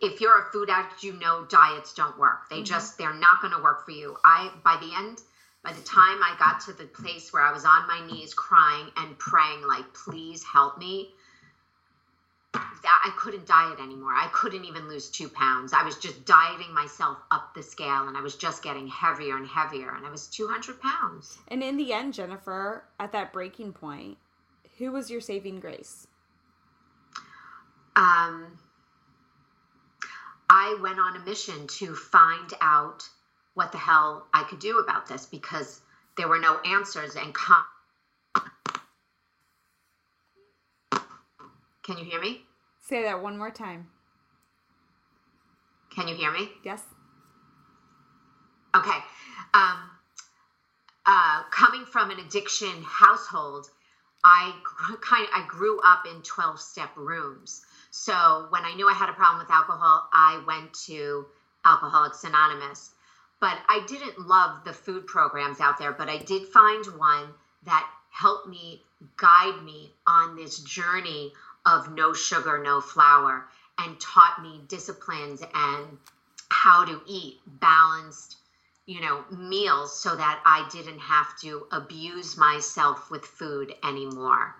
if 0.02 0.20
you're 0.20 0.40
a 0.40 0.50
food 0.50 0.68
addict, 0.68 1.04
you 1.04 1.12
know 1.14 1.46
diets 1.48 1.94
don't 1.94 2.18
work. 2.18 2.50
They 2.50 2.56
mm-hmm. 2.56 2.64
just 2.64 2.98
they're 2.98 3.14
not 3.14 3.40
going 3.40 3.54
to 3.54 3.62
work 3.62 3.84
for 3.84 3.92
you. 3.92 4.16
I 4.24 4.50
by 4.64 4.76
the 4.80 4.92
end 4.94 5.22
by 5.64 5.72
the 5.72 5.82
time 5.82 6.20
I 6.22 6.34
got 6.38 6.60
to 6.62 6.72
the 6.72 6.84
place 6.84 7.32
where 7.32 7.42
I 7.42 7.52
was 7.52 7.64
on 7.64 7.86
my 7.86 8.04
knees 8.10 8.34
crying 8.34 8.88
and 8.96 9.16
praying 9.18 9.62
like 9.66 9.94
please 9.94 10.42
help 10.42 10.76
me 10.76 11.10
that 12.52 13.00
I 13.04 13.10
couldn't 13.16 13.46
diet 13.46 13.78
anymore. 13.78 14.12
I 14.12 14.28
couldn't 14.32 14.64
even 14.64 14.88
lose 14.88 15.08
2 15.08 15.28
pounds. 15.28 15.72
I 15.72 15.84
was 15.84 15.96
just 15.96 16.26
dieting 16.26 16.74
myself 16.74 17.18
up 17.30 17.54
the 17.54 17.62
scale 17.62 18.08
and 18.08 18.16
I 18.16 18.20
was 18.20 18.34
just 18.34 18.62
getting 18.62 18.88
heavier 18.88 19.36
and 19.36 19.46
heavier 19.46 19.94
and 19.94 20.04
I 20.04 20.10
was 20.10 20.26
200 20.26 20.80
pounds. 20.80 21.38
And 21.48 21.62
in 21.62 21.76
the 21.76 21.92
end, 21.92 22.12
Jennifer, 22.12 22.84
at 22.98 23.12
that 23.12 23.32
breaking 23.32 23.72
point, 23.72 24.18
who 24.78 24.90
was 24.90 25.10
your 25.10 25.20
saving 25.20 25.60
grace? 25.60 26.08
Um 27.94 28.58
I 30.54 30.76
went 30.82 30.98
on 30.98 31.16
a 31.16 31.20
mission 31.20 31.66
to 31.78 31.94
find 31.94 32.52
out 32.60 33.08
what 33.54 33.72
the 33.72 33.78
hell 33.78 34.26
I 34.34 34.42
could 34.42 34.58
do 34.58 34.80
about 34.80 35.06
this 35.06 35.24
because 35.24 35.80
there 36.18 36.28
were 36.28 36.38
no 36.38 36.58
answers 36.60 37.16
and 37.16 37.32
com- 37.32 37.64
Can 41.82 41.96
you 41.96 42.04
hear 42.04 42.20
me? 42.20 42.42
Say 42.86 43.02
that 43.04 43.22
one 43.22 43.38
more 43.38 43.50
time. 43.50 43.88
Can 45.88 46.06
you 46.06 46.14
hear 46.14 46.30
me? 46.30 46.50
Yes. 46.62 46.82
Okay. 48.76 48.98
Um, 49.54 49.78
uh, 51.06 51.44
coming 51.50 51.86
from 51.86 52.10
an 52.10 52.18
addiction 52.18 52.82
household, 52.82 53.70
I 54.22 54.52
kind 55.00 55.24
of 55.24 55.30
I 55.34 55.46
grew 55.48 55.80
up 55.80 56.04
in 56.06 56.20
12 56.20 56.60
step 56.60 56.90
rooms. 56.94 57.64
So 57.94 58.46
when 58.48 58.64
I 58.64 58.72
knew 58.72 58.88
I 58.88 58.94
had 58.94 59.10
a 59.10 59.12
problem 59.12 59.38
with 59.38 59.50
alcohol, 59.50 60.08
I 60.12 60.42
went 60.46 60.72
to 60.86 61.26
Alcoholics 61.62 62.24
Anonymous. 62.24 62.90
But 63.38 63.58
I 63.68 63.80
didn't 63.86 64.26
love 64.26 64.64
the 64.64 64.72
food 64.72 65.06
programs 65.06 65.60
out 65.60 65.76
there, 65.78 65.92
but 65.92 66.08
I 66.08 66.16
did 66.16 66.48
find 66.48 66.84
one 66.96 67.34
that 67.64 67.86
helped 68.08 68.48
me 68.48 68.82
guide 69.18 69.62
me 69.62 69.92
on 70.06 70.36
this 70.36 70.58
journey 70.60 71.34
of 71.66 71.92
no 71.92 72.14
sugar, 72.14 72.62
no 72.62 72.80
flour, 72.80 73.46
and 73.78 74.00
taught 74.00 74.40
me 74.40 74.62
disciplines 74.68 75.42
and 75.52 75.98
how 76.48 76.86
to 76.86 77.02
eat 77.06 77.40
balanced, 77.46 78.38
you 78.86 79.02
know, 79.02 79.22
meals 79.30 79.98
so 79.98 80.16
that 80.16 80.40
I 80.46 80.66
didn't 80.70 81.00
have 81.00 81.38
to 81.40 81.66
abuse 81.70 82.38
myself 82.38 83.10
with 83.10 83.26
food 83.26 83.74
anymore. 83.84 84.56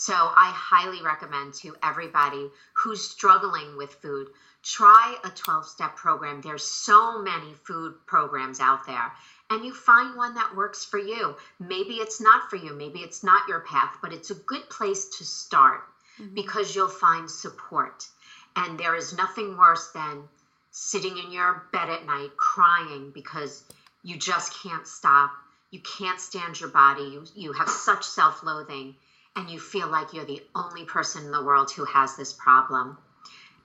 So 0.00 0.14
I 0.14 0.52
highly 0.54 1.02
recommend 1.02 1.54
to 1.54 1.74
everybody 1.82 2.52
who's 2.74 3.02
struggling 3.02 3.76
with 3.76 3.94
food, 3.94 4.28
try 4.62 5.16
a 5.24 5.28
12 5.28 5.66
step 5.66 5.96
program. 5.96 6.40
There's 6.40 6.64
so 6.64 7.20
many 7.20 7.52
food 7.64 7.96
programs 8.06 8.60
out 8.60 8.86
there. 8.86 9.12
And 9.50 9.64
you 9.64 9.74
find 9.74 10.16
one 10.16 10.34
that 10.34 10.54
works 10.54 10.84
for 10.84 10.98
you. 10.98 11.34
Maybe 11.58 11.94
it's 11.94 12.20
not 12.20 12.48
for 12.48 12.54
you, 12.54 12.74
maybe 12.74 13.00
it's 13.00 13.24
not 13.24 13.48
your 13.48 13.58
path, 13.58 13.98
but 14.00 14.12
it's 14.12 14.30
a 14.30 14.36
good 14.36 14.70
place 14.70 15.18
to 15.18 15.24
start 15.24 15.80
mm-hmm. 16.20 16.32
because 16.32 16.76
you'll 16.76 16.86
find 16.86 17.28
support. 17.28 18.06
And 18.54 18.78
there 18.78 18.94
is 18.94 19.16
nothing 19.16 19.56
worse 19.56 19.90
than 19.90 20.28
sitting 20.70 21.18
in 21.18 21.32
your 21.32 21.64
bed 21.72 21.90
at 21.90 22.06
night 22.06 22.36
crying 22.36 23.10
because 23.12 23.64
you 24.04 24.16
just 24.16 24.54
can't 24.62 24.86
stop. 24.86 25.32
You 25.72 25.80
can't 25.80 26.20
stand 26.20 26.60
your 26.60 26.70
body. 26.70 27.02
You, 27.02 27.24
you 27.34 27.52
have 27.52 27.68
such 27.68 28.04
self 28.04 28.44
loathing 28.44 28.94
and 29.38 29.48
you 29.48 29.60
feel 29.60 29.88
like 29.88 30.12
you're 30.12 30.24
the 30.24 30.42
only 30.56 30.84
person 30.84 31.24
in 31.24 31.30
the 31.30 31.44
world 31.44 31.70
who 31.70 31.84
has 31.84 32.16
this 32.16 32.32
problem. 32.32 32.98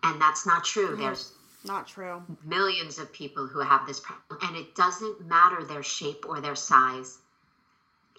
And 0.03 0.21
that's 0.21 0.45
not 0.45 0.63
true. 0.63 0.95
There's 0.95 1.33
not 1.65 1.87
true. 1.87 2.21
Millions 2.45 2.99
of 2.99 3.11
people 3.11 3.47
who 3.47 3.59
have 3.59 3.87
this 3.87 3.99
problem, 3.99 4.39
and 4.43 4.55
it 4.55 4.75
doesn't 4.75 5.27
matter 5.27 5.63
their 5.63 5.81
shape 5.81 6.25
or 6.27 6.41
their 6.41 6.55
size. 6.55 7.17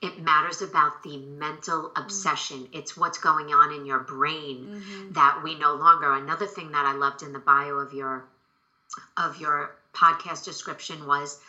It 0.03 0.21
matters 0.21 0.63
about 0.63 1.05
the 1.05 1.17
mental 1.19 1.91
mm. 1.91 2.03
obsession. 2.03 2.65
Mm-hmm. 2.65 2.79
It's 2.79 2.97
what's 2.97 3.19
going 3.19 3.47
on 3.49 3.73
in 3.73 3.87
your 3.87 4.01
brain 4.01 4.67
mm-hmm. 4.67 5.13
that 5.13 5.43
we 5.45 5.57
no 5.57 5.75
longer. 5.75 6.13
Another 6.13 6.47
thing 6.47 6.73
that 6.73 6.85
I 6.85 6.95
loved 6.95 7.23
in 7.23 7.33
the 7.33 7.39
bio 7.39 7.75
of 7.75 7.93
your 7.93 8.25
of 9.17 9.41
your 9.41 9.77
podcast 9.95 10.45
description 10.45 11.07
was 11.07 11.41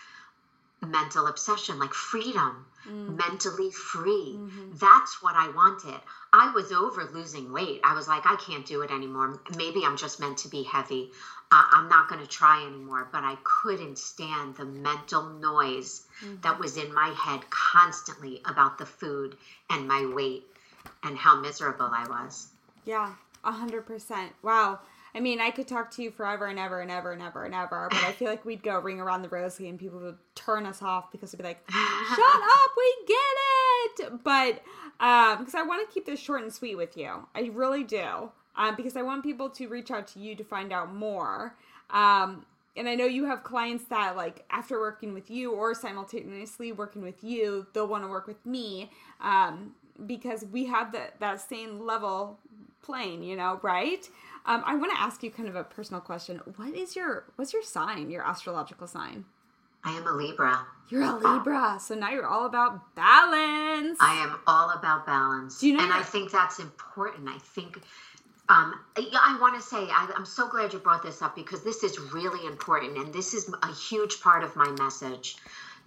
mental 0.85 1.27
obsession, 1.27 1.79
like 1.79 1.93
freedom, 1.93 2.65
mm. 2.87 3.17
mentally 3.17 3.71
free. 3.71 4.35
Mm-hmm. 4.37 4.71
That's 4.73 5.21
what 5.21 5.35
I 5.35 5.49
wanted. 5.55 5.99
I 6.33 6.51
was 6.53 6.71
over 6.71 7.09
losing 7.13 7.51
weight. 7.51 7.81
I 7.83 7.93
was 7.93 8.07
like, 8.07 8.23
I 8.25 8.35
can't 8.35 8.65
do 8.65 8.81
it 8.81 8.91
anymore. 8.91 9.41
Maybe 9.57 9.83
I'm 9.85 9.97
just 9.97 10.19
meant 10.19 10.37
to 10.39 10.49
be 10.49 10.63
heavy. 10.63 11.11
Uh, 11.51 11.63
I'm 11.73 11.89
not 11.89 12.09
going 12.09 12.21
to 12.21 12.27
try 12.27 12.65
anymore. 12.65 13.07
But 13.11 13.23
I 13.23 13.37
couldn't 13.43 13.97
stand 13.97 14.55
the 14.55 14.65
mental 14.65 15.23
noise 15.23 16.03
mm-hmm. 16.23 16.41
that 16.41 16.59
was 16.59 16.77
in 16.77 16.93
my 16.93 17.13
head 17.17 17.41
constantly 17.49 18.41
about 18.45 18.77
the 18.77 18.85
food 18.85 19.37
and 19.69 19.87
my 19.87 20.11
weight 20.13 20.43
and 21.03 21.17
how 21.17 21.39
miserable 21.39 21.89
I 21.91 22.05
was. 22.07 22.47
Yeah, 22.85 23.13
a 23.43 23.51
hundred 23.51 23.85
percent. 23.85 24.31
Wow. 24.43 24.79
I 25.15 25.21
mean, 25.21 25.39
I 25.39 25.49
could 25.49 25.65
talk 25.65 25.91
to 25.91 26.03
you 26.03 26.11
forever 26.11 26.47
and 26.47 26.59
ever 26.59 26.81
and 26.81 26.91
ever 26.91 27.13
and 27.13 27.21
ever 27.21 27.45
and 27.45 27.55
ever, 27.55 27.87
but 27.89 28.03
I 28.03 28.11
feel 28.11 28.27
like 28.27 28.43
we'd 28.43 28.61
go 28.61 28.77
ring 28.77 28.99
around 28.99 29.21
the 29.21 29.29
rosy 29.29 29.69
and 29.69 29.79
people 29.79 29.99
would 29.99 30.17
turn 30.35 30.65
us 30.65 30.81
off 30.81 31.09
because 31.09 31.31
they'd 31.31 31.37
be 31.37 31.43
like, 31.43 31.63
"Shut 31.71 32.19
up, 32.19 32.71
we 32.75 32.95
get 33.07 34.11
it." 34.11 34.23
But 34.25 34.61
um, 34.99 35.39
because 35.39 35.55
I 35.55 35.63
want 35.63 35.87
to 35.87 35.93
keep 35.93 36.05
this 36.05 36.19
short 36.19 36.41
and 36.41 36.51
sweet 36.51 36.75
with 36.75 36.97
you, 36.97 37.27
I 37.33 37.49
really 37.53 37.85
do, 37.85 38.29
um, 38.57 38.75
because 38.75 38.97
I 38.97 39.03
want 39.03 39.23
people 39.23 39.49
to 39.51 39.67
reach 39.69 39.89
out 39.89 40.05
to 40.09 40.19
you 40.19 40.35
to 40.35 40.43
find 40.43 40.73
out 40.73 40.93
more. 40.93 41.55
Um, 41.91 42.45
and 42.75 42.89
I 42.89 42.95
know 42.95 43.05
you 43.05 43.23
have 43.23 43.43
clients 43.45 43.85
that 43.85 44.17
like 44.17 44.43
after 44.49 44.77
working 44.79 45.13
with 45.13 45.31
you 45.31 45.53
or 45.53 45.73
simultaneously 45.73 46.73
working 46.73 47.01
with 47.01 47.23
you, 47.23 47.67
they'll 47.71 47.87
want 47.87 48.03
to 48.03 48.09
work 48.09 48.27
with 48.27 48.45
me 48.45 48.91
um, 49.21 49.75
because 50.05 50.43
we 50.51 50.65
have 50.65 50.91
that 50.91 51.21
that 51.21 51.39
same 51.39 51.79
level 51.79 52.37
plane, 52.81 53.23
you 53.23 53.35
know, 53.35 53.59
right? 53.63 54.09
Um, 54.45 54.63
I 54.65 54.75
want 54.75 54.91
to 54.93 54.99
ask 55.01 55.23
you 55.23 55.31
kind 55.31 55.49
of 55.49 55.55
a 55.55 55.63
personal 55.63 56.01
question. 56.01 56.39
What 56.55 56.73
is 56.75 56.95
your 56.95 57.25
what's 57.35 57.53
your 57.53 57.63
sign? 57.63 58.09
Your 58.11 58.23
astrological 58.25 58.87
sign? 58.87 59.25
I 59.83 59.91
am 59.97 60.07
a 60.07 60.11
Libra. 60.11 60.65
You're 60.89 61.03
a 61.03 61.15
Libra, 61.15 61.77
so 61.79 61.95
now 61.95 62.11
you're 62.11 62.27
all 62.27 62.45
about 62.45 62.95
balance. 62.95 63.97
I 64.01 64.15
am 64.23 64.39
all 64.47 64.71
about 64.71 65.05
balance. 65.05 65.59
Do 65.59 65.67
you 65.67 65.77
know? 65.77 65.83
And 65.83 65.93
I 65.93 66.01
think 66.01 66.31
that's 66.31 66.59
important. 66.59 67.27
I 67.29 67.37
think 67.39 67.79
Um, 68.47 68.79
I 68.97 69.37
want 69.41 69.55
to 69.55 69.61
say 69.61 69.77
I, 69.77 70.11
I'm 70.15 70.25
so 70.25 70.47
glad 70.47 70.71
you 70.73 70.79
brought 70.79 71.01
this 71.01 71.21
up 71.23 71.35
because 71.35 71.63
this 71.63 71.83
is 71.83 71.99
really 71.99 72.45
important, 72.45 72.97
and 72.97 73.11
this 73.11 73.33
is 73.33 73.51
a 73.63 73.71
huge 73.73 74.21
part 74.21 74.43
of 74.43 74.55
my 74.55 74.69
message. 74.79 75.37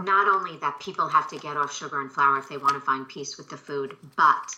Not 0.01 0.29
only 0.29 0.57
that 0.59 0.81
people 0.81 1.09
have 1.09 1.29
to 1.31 1.39
get 1.39 1.57
off 1.57 1.73
sugar 1.73 2.01
and 2.01 2.11
flour 2.11 2.39
if 2.39 2.49
they 2.49 2.57
want 2.57 2.75
to 2.75 2.81
find 2.81 3.09
peace 3.09 3.37
with 3.39 3.49
the 3.49 3.57
food, 3.57 3.97
but 4.17 4.55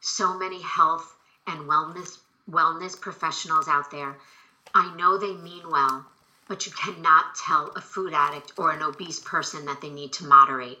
so 0.00 0.36
many 0.38 0.60
health 0.62 1.16
and 1.46 1.60
wellness 1.68 2.18
wellness 2.48 3.00
professionals 3.00 3.68
out 3.68 3.90
there. 3.90 4.16
I 4.74 4.94
know 4.96 5.18
they 5.18 5.34
mean 5.34 5.68
well, 5.68 6.06
but 6.48 6.66
you 6.66 6.72
cannot 6.72 7.34
tell 7.34 7.72
a 7.76 7.80
food 7.80 8.12
addict 8.12 8.52
or 8.56 8.70
an 8.72 8.82
obese 8.82 9.20
person 9.20 9.66
that 9.66 9.80
they 9.80 9.90
need 9.90 10.12
to 10.14 10.24
moderate. 10.24 10.78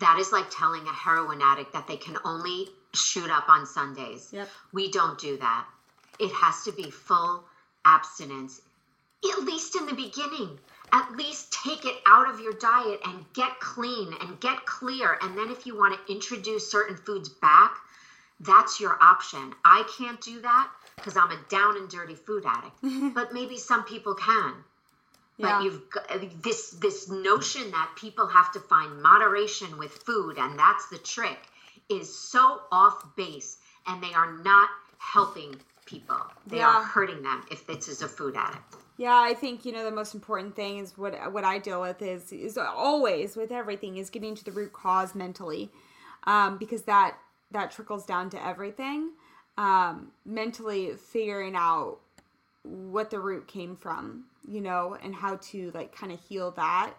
That 0.00 0.18
is 0.18 0.32
like 0.32 0.50
telling 0.50 0.86
a 0.86 0.92
heroin 0.92 1.40
addict 1.42 1.72
that 1.72 1.86
they 1.86 1.96
can 1.96 2.16
only 2.24 2.68
shoot 2.94 3.30
up 3.30 3.48
on 3.48 3.66
Sundays. 3.66 4.30
Yep. 4.32 4.48
We 4.72 4.90
don't 4.90 5.18
do 5.18 5.36
that. 5.36 5.66
It 6.18 6.32
has 6.32 6.64
to 6.64 6.72
be 6.72 6.90
full 6.90 7.44
abstinence, 7.84 8.60
at 9.24 9.44
least 9.44 9.76
in 9.76 9.86
the 9.86 9.94
beginning. 9.94 10.58
At 10.92 11.12
least 11.16 11.52
take 11.52 11.84
it 11.84 11.96
out 12.06 12.30
of 12.30 12.40
your 12.40 12.54
diet 12.54 13.00
and 13.04 13.30
get 13.34 13.60
clean 13.60 14.14
and 14.22 14.40
get 14.40 14.64
clear. 14.64 15.18
And 15.20 15.36
then 15.36 15.50
if 15.50 15.66
you 15.66 15.76
want 15.76 15.94
to 15.94 16.12
introduce 16.12 16.70
certain 16.70 16.96
foods 16.96 17.28
back, 17.28 17.76
that's 18.40 18.80
your 18.80 18.96
option. 19.02 19.54
I 19.64 19.84
can't 19.98 20.20
do 20.20 20.40
that 20.40 20.70
because 20.98 21.16
I'm 21.16 21.30
a 21.30 21.40
down 21.48 21.76
and 21.76 21.88
dirty 21.88 22.14
food 22.14 22.44
addict. 22.46 23.14
but 23.14 23.32
maybe 23.32 23.56
some 23.56 23.84
people 23.84 24.14
can. 24.14 24.54
Yeah. 25.36 25.58
But 25.58 25.64
you've 25.64 25.90
got 25.90 26.42
this 26.42 26.70
this 26.72 27.08
notion 27.08 27.70
that 27.70 27.90
people 27.96 28.26
have 28.26 28.52
to 28.52 28.60
find 28.60 29.00
moderation 29.00 29.78
with 29.78 29.92
food, 29.92 30.36
and 30.36 30.58
that's 30.58 30.88
the 30.88 30.98
trick, 30.98 31.38
is 31.88 32.12
so 32.12 32.62
off 32.72 33.16
base, 33.16 33.58
and 33.86 34.02
they 34.02 34.12
are 34.14 34.32
not 34.38 34.68
helping 34.98 35.54
people. 35.86 36.18
They 36.46 36.58
yeah. 36.58 36.66
are 36.66 36.82
hurting 36.82 37.22
them 37.22 37.44
if 37.50 37.66
this 37.66 37.88
is 37.88 38.02
a 38.02 38.08
food 38.08 38.34
addict. 38.36 38.76
Yeah, 38.96 39.14
I 39.14 39.32
think 39.32 39.64
you 39.64 39.70
know 39.70 39.84
the 39.84 39.92
most 39.92 40.12
important 40.12 40.56
thing 40.56 40.78
is 40.78 40.98
what 40.98 41.32
what 41.32 41.44
I 41.44 41.58
deal 41.58 41.80
with 41.80 42.02
is 42.02 42.32
is 42.32 42.58
always 42.58 43.36
with 43.36 43.52
everything 43.52 43.96
is 43.96 44.10
getting 44.10 44.34
to 44.34 44.44
the 44.44 44.50
root 44.50 44.72
cause 44.72 45.14
mentally, 45.14 45.70
um, 46.24 46.58
because 46.58 46.82
that 46.82 47.16
that 47.52 47.70
trickles 47.70 48.04
down 48.04 48.28
to 48.30 48.44
everything. 48.44 49.10
Um, 49.58 50.12
mentally 50.24 50.92
figuring 50.94 51.54
out 51.56 51.98
what 52.62 53.10
the 53.10 53.18
root 53.18 53.48
came 53.48 53.74
from, 53.76 54.24
you 54.46 54.60
know, 54.60 54.96
and 55.02 55.14
how 55.14 55.36
to 55.50 55.72
like 55.74 55.94
kind 55.94 56.12
of 56.12 56.20
heal 56.20 56.52
that. 56.52 56.94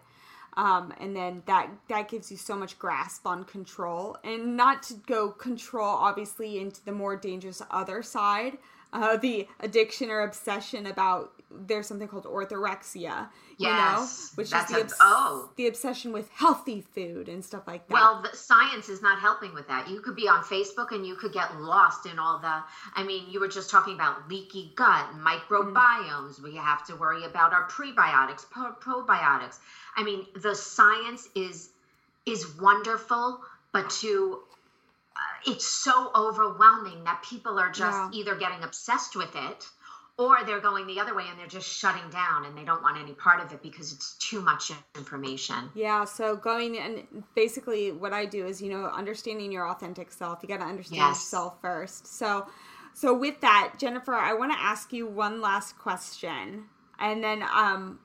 Um, 0.56 0.92
and 1.00 1.16
then 1.16 1.42
that 1.46 1.70
that 1.88 2.08
gives 2.08 2.30
you 2.30 2.36
so 2.36 2.56
much 2.56 2.78
grasp 2.78 3.26
on 3.26 3.44
control 3.44 4.16
and 4.24 4.56
not 4.56 4.82
to 4.84 4.94
go 5.06 5.30
control 5.30 5.88
obviously 5.88 6.58
into 6.58 6.84
the 6.84 6.92
more 6.92 7.16
dangerous 7.16 7.62
other 7.70 8.02
side 8.02 8.58
uh, 8.92 9.16
the 9.16 9.48
addiction 9.60 10.10
or 10.10 10.20
obsession 10.20 10.86
about 10.86 11.32
there's 11.52 11.86
something 11.86 12.06
called 12.06 12.24
orthorexia, 12.24 13.28
yes, 13.58 13.58
you 13.58 13.66
know, 13.66 14.06
which 14.36 14.52
is 14.54 14.66
the, 14.66 14.80
obs- 14.80 14.94
oh. 15.00 15.50
the 15.56 15.66
obsession 15.66 16.12
with 16.12 16.30
healthy 16.30 16.80
food 16.80 17.28
and 17.28 17.44
stuff 17.44 17.66
like 17.66 17.88
that. 17.88 17.94
Well, 17.94 18.22
the 18.22 18.36
science 18.36 18.88
is 18.88 19.02
not 19.02 19.18
helping 19.18 19.52
with 19.52 19.66
that. 19.68 19.88
You 19.88 20.00
could 20.00 20.14
be 20.14 20.28
on 20.28 20.44
Facebook 20.44 20.92
and 20.92 21.04
you 21.04 21.16
could 21.16 21.32
get 21.32 21.56
lost 21.60 22.06
in 22.06 22.18
all 22.18 22.38
the. 22.38 22.62
I 22.94 23.02
mean, 23.04 23.28
you 23.28 23.40
were 23.40 23.48
just 23.48 23.70
talking 23.70 23.94
about 23.94 24.28
leaky 24.28 24.72
gut, 24.76 25.06
microbiomes. 25.16 26.34
Mm-hmm. 26.34 26.44
We 26.44 26.56
have 26.56 26.86
to 26.86 26.96
worry 26.96 27.24
about 27.24 27.52
our 27.52 27.68
prebiotics, 27.68 28.48
pro- 28.48 28.74
probiotics. 28.74 29.58
I 29.96 30.04
mean, 30.04 30.26
the 30.36 30.54
science 30.54 31.28
is 31.34 31.70
is 32.26 32.56
wonderful, 32.60 33.40
but 33.72 33.90
to 33.90 34.40
it's 35.46 35.66
so 35.66 36.10
overwhelming 36.14 37.04
that 37.04 37.22
people 37.28 37.58
are 37.58 37.70
just 37.70 37.96
yeah. 37.96 38.20
either 38.20 38.34
getting 38.36 38.62
obsessed 38.62 39.16
with 39.16 39.34
it 39.34 39.68
or 40.20 40.44
they're 40.44 40.60
going 40.60 40.86
the 40.86 41.00
other 41.00 41.14
way 41.14 41.24
and 41.30 41.38
they're 41.38 41.46
just 41.46 41.66
shutting 41.66 42.08
down 42.10 42.44
and 42.44 42.56
they 42.56 42.64
don't 42.64 42.82
want 42.82 42.98
any 42.98 43.14
part 43.14 43.42
of 43.42 43.52
it 43.52 43.62
because 43.62 43.92
it's 43.92 44.16
too 44.18 44.42
much 44.42 44.70
information. 44.94 45.70
Yeah, 45.74 46.04
so 46.04 46.36
going 46.36 46.78
and 46.78 47.24
basically 47.34 47.90
what 47.90 48.12
I 48.12 48.26
do 48.26 48.46
is, 48.46 48.60
you 48.60 48.70
know, 48.70 48.84
understanding 48.84 49.50
your 49.50 49.66
authentic 49.68 50.12
self. 50.12 50.40
You 50.42 50.48
got 50.48 50.58
to 50.58 50.64
understand 50.64 50.98
yes. 50.98 51.16
yourself 51.16 51.60
first. 51.62 52.06
So 52.06 52.46
so 52.92 53.16
with 53.16 53.40
that, 53.40 53.74
Jennifer, 53.78 54.14
I 54.14 54.34
want 54.34 54.52
to 54.52 54.58
ask 54.58 54.92
you 54.92 55.06
one 55.06 55.40
last 55.40 55.78
question. 55.78 56.64
And 56.98 57.24
then 57.24 57.42
um 57.42 57.98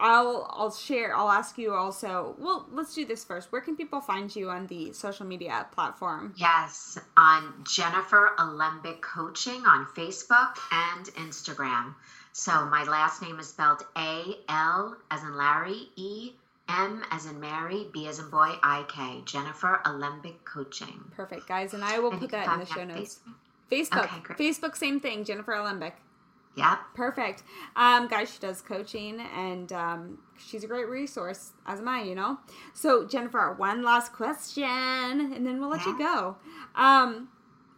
I'll 0.00 0.46
I'll 0.50 0.72
share. 0.72 1.14
I'll 1.14 1.30
ask 1.30 1.58
you 1.58 1.74
also. 1.74 2.34
Well, 2.38 2.66
let's 2.72 2.94
do 2.94 3.04
this 3.04 3.22
first. 3.22 3.52
Where 3.52 3.60
can 3.60 3.76
people 3.76 4.00
find 4.00 4.34
you 4.34 4.50
on 4.50 4.66
the 4.66 4.92
social 4.92 5.26
media 5.26 5.66
platform? 5.72 6.34
Yes, 6.36 6.98
on 7.16 7.64
Jennifer 7.70 8.30
Ullenbeck 8.38 9.02
Coaching 9.02 9.66
on 9.66 9.86
Facebook 9.96 10.56
and 10.72 11.06
Instagram. 11.14 11.94
So 12.32 12.64
my 12.66 12.84
last 12.84 13.20
name 13.22 13.38
is 13.38 13.48
spelled 13.48 13.82
A 13.96 14.36
L 14.48 14.96
as 15.10 15.22
in 15.22 15.36
Larry, 15.36 15.90
E 15.96 16.32
M 16.68 17.02
as 17.10 17.26
in 17.26 17.40
Mary, 17.40 17.88
B 17.92 18.06
as 18.06 18.20
in 18.20 18.30
boy, 18.30 18.54
I 18.62 18.84
K. 18.88 19.22
Jennifer 19.24 19.80
Ullenbeck 19.84 20.44
Coaching. 20.44 21.04
Perfect, 21.16 21.46
guys, 21.48 21.74
and 21.74 21.84
I 21.84 21.98
will 21.98 22.12
and 22.12 22.20
put 22.20 22.30
that 22.30 22.52
in 22.52 22.60
the 22.60 22.66
show 22.66 22.84
notes. 22.84 23.20
Facebook. 23.70 23.90
Facebook, 23.90 24.04
okay, 24.04 24.44
Facebook, 24.44 24.76
same 24.76 24.98
thing. 25.00 25.24
Jennifer 25.24 25.52
Ullenbeck. 25.52 25.92
Yeah. 26.56 26.76
Perfect. 26.94 27.42
Um, 27.76 28.08
guys, 28.08 28.32
she 28.32 28.40
does 28.40 28.60
coaching 28.60 29.20
and 29.36 29.72
um, 29.72 30.18
she's 30.36 30.64
a 30.64 30.66
great 30.66 30.88
resource, 30.88 31.52
as 31.66 31.78
am 31.78 31.88
I, 31.88 32.02
you 32.02 32.14
know? 32.14 32.38
So, 32.74 33.06
Jennifer, 33.06 33.54
one 33.56 33.82
last 33.82 34.12
question 34.12 34.64
and 34.64 35.46
then 35.46 35.60
we'll 35.60 35.70
let 35.70 35.80
yeah. 35.86 35.92
you 35.92 35.98
go. 35.98 36.36
Um, 36.74 37.28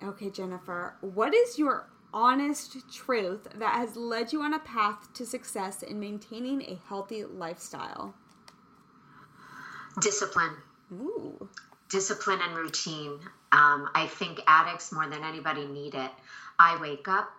okay, 0.03 0.31
Jennifer, 0.31 0.97
what 1.01 1.35
is 1.35 1.59
your 1.59 1.89
honest 2.15 2.91
truth 2.93 3.47
that 3.55 3.75
has 3.75 3.97
led 3.97 4.33
you 4.33 4.43
on 4.43 4.55
a 4.55 4.59
path 4.59 5.13
to 5.15 5.27
success 5.27 5.83
in 5.83 6.01
maintaining 6.01 6.63
a 6.63 6.81
healthy 6.89 7.25
lifestyle? 7.25 8.15
Discipline. 10.01 10.55
Ooh. 10.93 11.49
Discipline 11.91 12.41
and 12.43 12.57
routine. 12.57 13.19
Um, 13.53 13.91
I 13.95 14.07
think 14.11 14.41
addicts 14.47 14.93
more 14.93 15.07
than 15.07 15.23
anybody 15.25 15.67
need 15.67 15.95
it. 15.95 16.11
I 16.59 16.81
wake 16.81 17.07
up, 17.09 17.31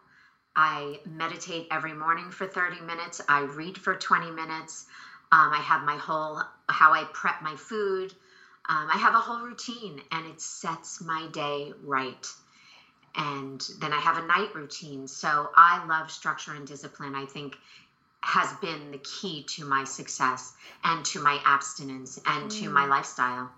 I 0.56 1.00
meditate 1.06 1.68
every 1.72 1.94
morning 1.94 2.30
for 2.32 2.48
30 2.48 2.82
minutes. 2.82 3.22
I 3.28 3.42
read 3.42 3.78
for 3.78 3.96
20 3.96 4.32
minutes. 4.32 4.86
Um, 5.32 5.52
I 5.52 5.62
have 5.62 5.84
my 5.84 5.98
whole, 5.98 6.42
how 6.70 6.94
I 6.94 7.06
prep 7.12 7.42
my 7.42 7.56
food. 7.56 8.14
Um, 8.70 8.88
I 8.94 8.98
have 8.98 9.16
a 9.16 9.20
whole 9.20 9.42
routine 9.42 10.02
and 10.12 10.28
it 10.28 10.40
sets 10.40 11.02
my 11.02 11.28
day 11.32 11.74
right. 11.84 12.28
And 13.16 13.62
then 13.80 13.94
I 13.94 14.00
have 14.00 14.18
a 14.18 14.26
night 14.26 14.56
routine. 14.56 15.08
So 15.08 15.50
I 15.56 15.86
love 15.86 16.12
structure 16.12 16.54
and 16.54 16.66
discipline. 16.66 17.16
I 17.16 17.26
think 17.26 17.58
has 18.22 18.54
been 18.62 18.92
the 18.92 19.00
key 19.00 19.44
to 19.44 19.66
my 19.66 19.84
success 19.84 20.54
and 20.84 21.04
to 21.04 21.22
my 21.22 21.40
abstinence 21.44 22.20
and 22.26 22.50
mm. 22.50 22.62
to 22.62 22.70
my 22.70 22.86
mm. 22.86 22.90
lifestyle. 22.90 23.52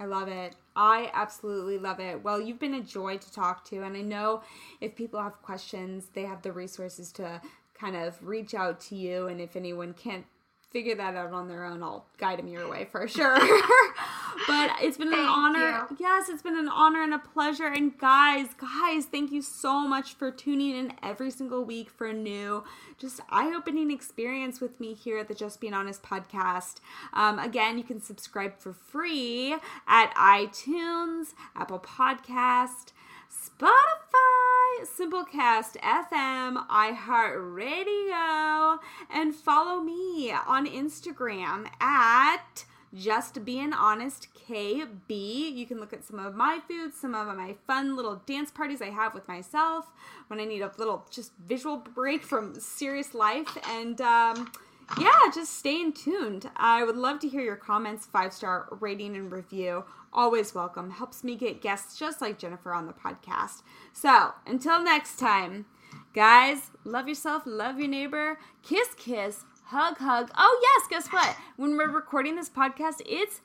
I 0.00 0.04
love 0.04 0.28
it. 0.28 0.54
I 0.76 1.10
absolutely 1.12 1.78
love 1.78 1.98
it. 1.98 2.22
Well, 2.22 2.40
you've 2.40 2.60
been 2.60 2.74
a 2.74 2.80
joy 2.80 3.18
to 3.18 3.32
talk 3.32 3.64
to, 3.66 3.82
and 3.82 3.96
I 3.96 4.02
know 4.02 4.42
if 4.80 4.94
people 4.94 5.20
have 5.20 5.42
questions, 5.42 6.06
they 6.14 6.22
have 6.22 6.42
the 6.42 6.52
resources 6.52 7.10
to 7.12 7.40
kind 7.74 7.96
of 7.96 8.16
reach 8.22 8.54
out 8.54 8.80
to 8.82 8.96
you. 8.96 9.26
And 9.26 9.40
if 9.40 9.56
anyone 9.56 9.94
can't 9.94 10.24
figure 10.70 10.94
that 10.94 11.14
out 11.14 11.32
on 11.32 11.48
their 11.48 11.64
own, 11.64 11.82
I'll 11.82 12.04
guide 12.18 12.38
them 12.38 12.48
your 12.48 12.68
way 12.68 12.86
for 12.90 13.08
sure. 13.08 13.38
but 14.46 14.70
it's 14.80 14.98
been 14.98 15.12
an 15.12 15.18
honor. 15.18 15.86
You. 15.90 15.96
Yes, 15.98 16.28
it's 16.28 16.42
been 16.42 16.58
an 16.58 16.68
honor 16.68 17.02
and 17.02 17.14
a 17.14 17.18
pleasure. 17.18 17.66
And 17.66 17.96
guys, 17.98 18.48
guys, 18.58 19.06
thank 19.06 19.32
you 19.32 19.40
so 19.40 19.86
much 19.88 20.14
for 20.14 20.30
tuning 20.30 20.76
in 20.76 20.92
every 21.02 21.30
single 21.30 21.64
week 21.64 21.88
for 21.88 22.06
a 22.06 22.12
new, 22.12 22.64
just 22.98 23.20
eye 23.30 23.54
opening 23.56 23.90
experience 23.90 24.60
with 24.60 24.78
me 24.78 24.92
here 24.94 25.18
at 25.18 25.28
the 25.28 25.34
Just 25.34 25.60
Being 25.60 25.74
Honest 25.74 26.02
podcast. 26.02 26.76
Um, 27.12 27.38
again, 27.38 27.78
you 27.78 27.84
can 27.84 28.00
subscribe 28.00 28.58
for 28.58 28.72
free 28.72 29.56
at 29.86 30.14
iTunes, 30.14 31.34
Apple 31.56 31.80
Podcast, 31.80 32.92
Spotify, 33.30 34.37
Simplecast 34.84 35.76
FM, 35.80 36.66
iHeartRadio, 36.68 38.78
and 39.10 39.34
follow 39.34 39.80
me 39.80 40.32
on 40.32 40.66
Instagram 40.66 41.66
at 41.80 42.64
just 42.94 43.44
being 43.44 43.72
honest 43.72 44.28
KB. 44.48 45.08
You 45.08 45.66
can 45.66 45.80
look 45.80 45.92
at 45.92 46.04
some 46.04 46.18
of 46.18 46.34
my 46.34 46.60
foods, 46.68 46.96
some 46.96 47.14
of 47.14 47.26
my 47.36 47.56
fun 47.66 47.96
little 47.96 48.22
dance 48.26 48.50
parties 48.50 48.80
I 48.80 48.90
have 48.90 49.14
with 49.14 49.26
myself 49.26 49.86
when 50.28 50.40
I 50.40 50.44
need 50.44 50.62
a 50.62 50.70
little 50.78 51.06
just 51.10 51.32
visual 51.46 51.78
break 51.78 52.22
from 52.22 52.58
serious 52.58 53.14
life. 53.14 53.58
And 53.68 54.00
um, 54.00 54.52
yeah, 54.98 55.30
just 55.34 55.58
stay 55.58 55.90
tuned. 55.90 56.50
I 56.56 56.84
would 56.84 56.96
love 56.96 57.20
to 57.20 57.28
hear 57.28 57.42
your 57.42 57.56
comments, 57.56 58.06
five 58.06 58.32
star 58.32 58.68
rating 58.80 59.16
and 59.16 59.30
review 59.30 59.84
always 60.12 60.54
welcome. 60.54 60.90
Helps 60.90 61.22
me 61.22 61.36
get 61.36 61.60
guests 61.60 61.98
just 61.98 62.20
like 62.20 62.38
Jennifer 62.38 62.72
on 62.72 62.86
the 62.86 62.92
podcast. 62.92 63.62
So 63.92 64.32
until 64.46 64.82
next 64.82 65.18
time, 65.18 65.66
guys, 66.14 66.70
love 66.84 67.08
yourself, 67.08 67.42
love 67.46 67.78
your 67.78 67.88
neighbor, 67.88 68.38
kiss, 68.62 68.88
kiss, 68.96 69.44
hug, 69.66 69.98
hug. 69.98 70.30
Oh 70.36 70.60
yes, 70.62 70.88
guess 70.88 71.12
what? 71.12 71.36
When 71.56 71.76
we're 71.76 71.90
recording 71.90 72.36
this 72.36 72.48
podcast, 72.48 73.02
it's 73.06 73.40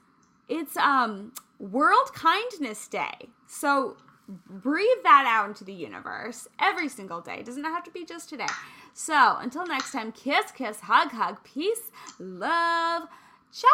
it's 0.48 0.78
um 0.78 1.34
World 1.60 2.14
Kindness 2.14 2.88
Day. 2.88 3.30
So 3.48 3.98
breathe 4.28 5.04
that 5.04 5.26
out 5.28 5.50
into 5.50 5.64
the 5.64 5.74
universe 5.74 6.48
every 6.60 6.88
single 6.88 7.22
day. 7.22 7.38
It 7.40 7.46
doesn't 7.46 7.64
have 7.64 7.84
to 7.84 7.92
be 7.92 8.06
just 8.06 8.30
today. 8.30 8.48
So 8.94 9.38
until 9.40 9.66
next 9.66 9.92
time, 9.92 10.12
kiss, 10.12 10.52
kiss, 10.52 10.82
hug, 10.82 11.10
hug, 11.12 11.44
peace, 11.44 11.92
love, 12.20 13.08
ciao. 13.52 13.70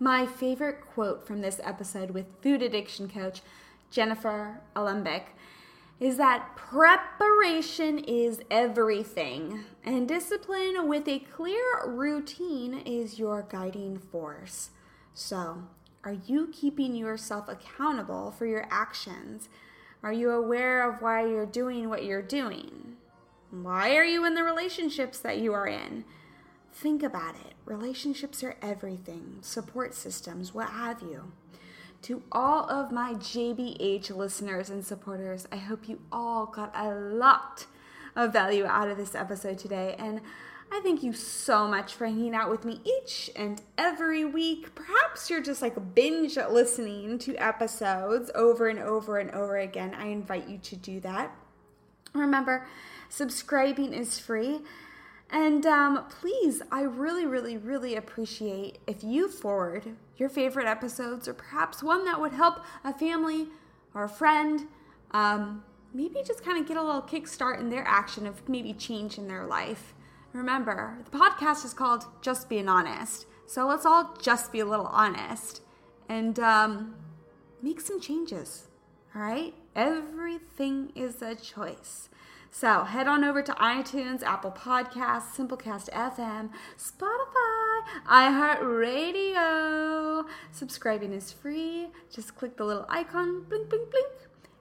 My 0.00 0.26
favorite 0.26 0.80
quote 0.80 1.26
from 1.26 1.40
this 1.40 1.60
episode 1.62 2.10
with 2.10 2.26
food 2.42 2.62
addiction 2.62 3.08
coach 3.08 3.42
Jennifer 3.90 4.60
Ullenbeck 4.74 5.22
is 6.00 6.16
that 6.16 6.54
preparation 6.56 7.98
is 7.98 8.40
everything, 8.50 9.64
and 9.84 10.06
discipline 10.06 10.88
with 10.88 11.08
a 11.08 11.18
clear 11.18 11.84
routine 11.86 12.74
is 12.86 13.18
your 13.18 13.42
guiding 13.48 13.98
force. 13.98 14.70
So, 15.14 15.64
are 16.04 16.16
you 16.26 16.50
keeping 16.52 16.94
yourself 16.94 17.48
accountable 17.48 18.30
for 18.30 18.46
your 18.46 18.68
actions? 18.70 19.48
Are 20.02 20.12
you 20.12 20.30
aware 20.30 20.88
of 20.88 21.02
why 21.02 21.26
you're 21.26 21.46
doing 21.46 21.88
what 21.88 22.04
you're 22.04 22.22
doing? 22.22 22.96
Why 23.50 23.96
are 23.96 24.04
you 24.04 24.24
in 24.24 24.34
the 24.34 24.44
relationships 24.44 25.18
that 25.18 25.38
you 25.38 25.52
are 25.52 25.66
in? 25.66 26.04
Think 26.72 27.02
about 27.02 27.34
it. 27.34 27.54
Relationships 27.64 28.42
are 28.44 28.56
everything, 28.62 29.38
support 29.40 29.94
systems, 29.94 30.54
what 30.54 30.70
have 30.70 31.02
you. 31.02 31.32
To 32.02 32.22
all 32.30 32.70
of 32.70 32.92
my 32.92 33.14
JBH 33.14 34.14
listeners 34.14 34.70
and 34.70 34.84
supporters, 34.84 35.48
I 35.50 35.56
hope 35.56 35.88
you 35.88 36.00
all 36.12 36.46
got 36.46 36.70
a 36.76 36.94
lot 36.94 37.66
of 38.14 38.32
value 38.32 38.66
out 38.66 38.88
of 38.88 38.96
this 38.96 39.16
episode 39.16 39.58
today. 39.58 39.96
And 39.98 40.20
I 40.70 40.80
thank 40.80 41.02
you 41.02 41.12
so 41.12 41.66
much 41.66 41.94
for 41.94 42.06
hanging 42.06 42.34
out 42.34 42.50
with 42.50 42.64
me 42.64 42.80
each 42.84 43.30
and 43.34 43.60
every 43.76 44.24
week. 44.24 44.74
Perhaps 44.74 45.30
you're 45.30 45.42
just 45.42 45.62
like 45.62 45.94
binge 45.94 46.36
listening 46.36 47.18
to 47.20 47.34
episodes 47.36 48.30
over 48.34 48.68
and 48.68 48.78
over 48.78 49.18
and 49.18 49.30
over 49.30 49.56
again. 49.56 49.94
I 49.94 50.08
invite 50.08 50.48
you 50.48 50.58
to 50.58 50.76
do 50.76 51.00
that. 51.00 51.34
Remember, 52.14 52.66
subscribing 53.08 53.92
is 53.92 54.18
free. 54.18 54.60
And 55.30 55.66
um, 55.66 56.06
please, 56.08 56.62
I 56.70 56.82
really, 56.82 57.26
really, 57.26 57.56
really 57.56 57.96
appreciate 57.96 58.78
if 58.86 59.04
you 59.04 59.28
forward 59.28 59.96
your 60.16 60.28
favorite 60.28 60.66
episodes 60.66 61.28
or 61.28 61.34
perhaps 61.34 61.82
one 61.82 62.04
that 62.06 62.20
would 62.20 62.32
help 62.32 62.60
a 62.82 62.94
family 62.94 63.48
or 63.94 64.04
a 64.04 64.08
friend. 64.08 64.68
Um, 65.10 65.64
maybe 65.92 66.22
just 66.24 66.44
kind 66.44 66.58
of 66.58 66.66
get 66.66 66.76
a 66.76 66.82
little 66.82 67.02
kickstart 67.02 67.60
in 67.60 67.68
their 67.68 67.86
action 67.86 68.26
of 68.26 68.48
maybe 68.48 68.72
change 68.72 69.18
in 69.18 69.28
their 69.28 69.46
life. 69.46 69.94
Remember, 70.32 70.98
the 71.10 71.18
podcast 71.18 71.64
is 71.64 71.72
called 71.72 72.04
Just 72.20 72.48
Being 72.48 72.68
Honest. 72.68 73.26
So 73.46 73.66
let's 73.66 73.86
all 73.86 74.14
just 74.20 74.52
be 74.52 74.60
a 74.60 74.66
little 74.66 74.86
honest 74.86 75.62
and 76.08 76.38
um, 76.38 76.94
make 77.62 77.80
some 77.80 78.00
changes. 78.00 78.68
All 79.14 79.22
right? 79.22 79.54
Everything 79.74 80.92
is 80.94 81.22
a 81.22 81.34
choice. 81.34 82.10
So 82.50 82.84
head 82.84 83.06
on 83.06 83.24
over 83.24 83.42
to 83.42 83.52
iTunes, 83.52 84.22
Apple 84.22 84.50
Podcasts, 84.50 85.34
Simplecast 85.34 85.90
FM, 85.90 86.50
Spotify, 86.76 87.80
iHeartRadio. 88.06 90.24
Subscribing 90.50 91.12
is 91.12 91.32
free. 91.32 91.88
Just 92.12 92.36
click 92.36 92.56
the 92.56 92.64
little 92.64 92.86
icon, 92.88 93.44
blink, 93.48 93.70
blink, 93.70 93.90
blink. 93.90 94.08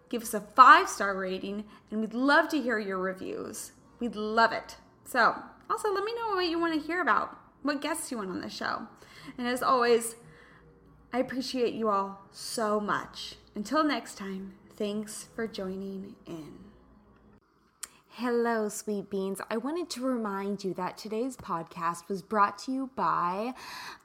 Give 0.10 0.22
us 0.22 0.34
a 0.34 0.42
five 0.42 0.88
star 0.88 1.18
rating, 1.18 1.66
and 1.92 2.02
we'd 2.02 2.14
love 2.14 2.48
to 2.50 2.62
hear 2.62 2.80
your 2.80 3.00
reviews. 3.00 3.74
We'd 4.00 4.16
love 4.16 4.54
it. 4.54 4.78
So, 5.06 5.36
also 5.70 5.94
let 5.94 6.04
me 6.04 6.14
know 6.16 6.36
what 6.36 6.48
you 6.48 6.60
want 6.60 6.74
to 6.74 6.86
hear 6.86 7.02
about, 7.02 7.38
what 7.64 7.82
guests 7.82 8.12
you 8.12 8.18
want 8.18 8.30
on 8.30 8.42
the 8.42 8.50
show. 8.50 8.88
And 9.38 9.48
as 9.48 9.62
always, 9.62 10.16
I 11.12 11.20
appreciate 11.20 11.74
you 11.74 11.90
all 11.90 12.22
so 12.32 12.80
much. 12.80 13.36
Until 13.56 13.84
next 13.84 14.18
time, 14.18 14.54
thanks 14.76 15.28
for 15.36 15.48
joining 15.48 16.16
in. 16.26 16.67
Hello, 18.20 18.68
sweet 18.68 19.12
beans. 19.12 19.42
I 19.52 19.58
wanted 19.58 19.92
to 19.92 20.02
remind 20.02 20.64
you 20.64 20.74
that 20.74 20.98
today's 20.98 21.38
podcast 21.38 22.10
was 22.10 22.24
brought 22.24 22.58
to 22.64 22.72
you 22.72 22.90
by 22.96 23.54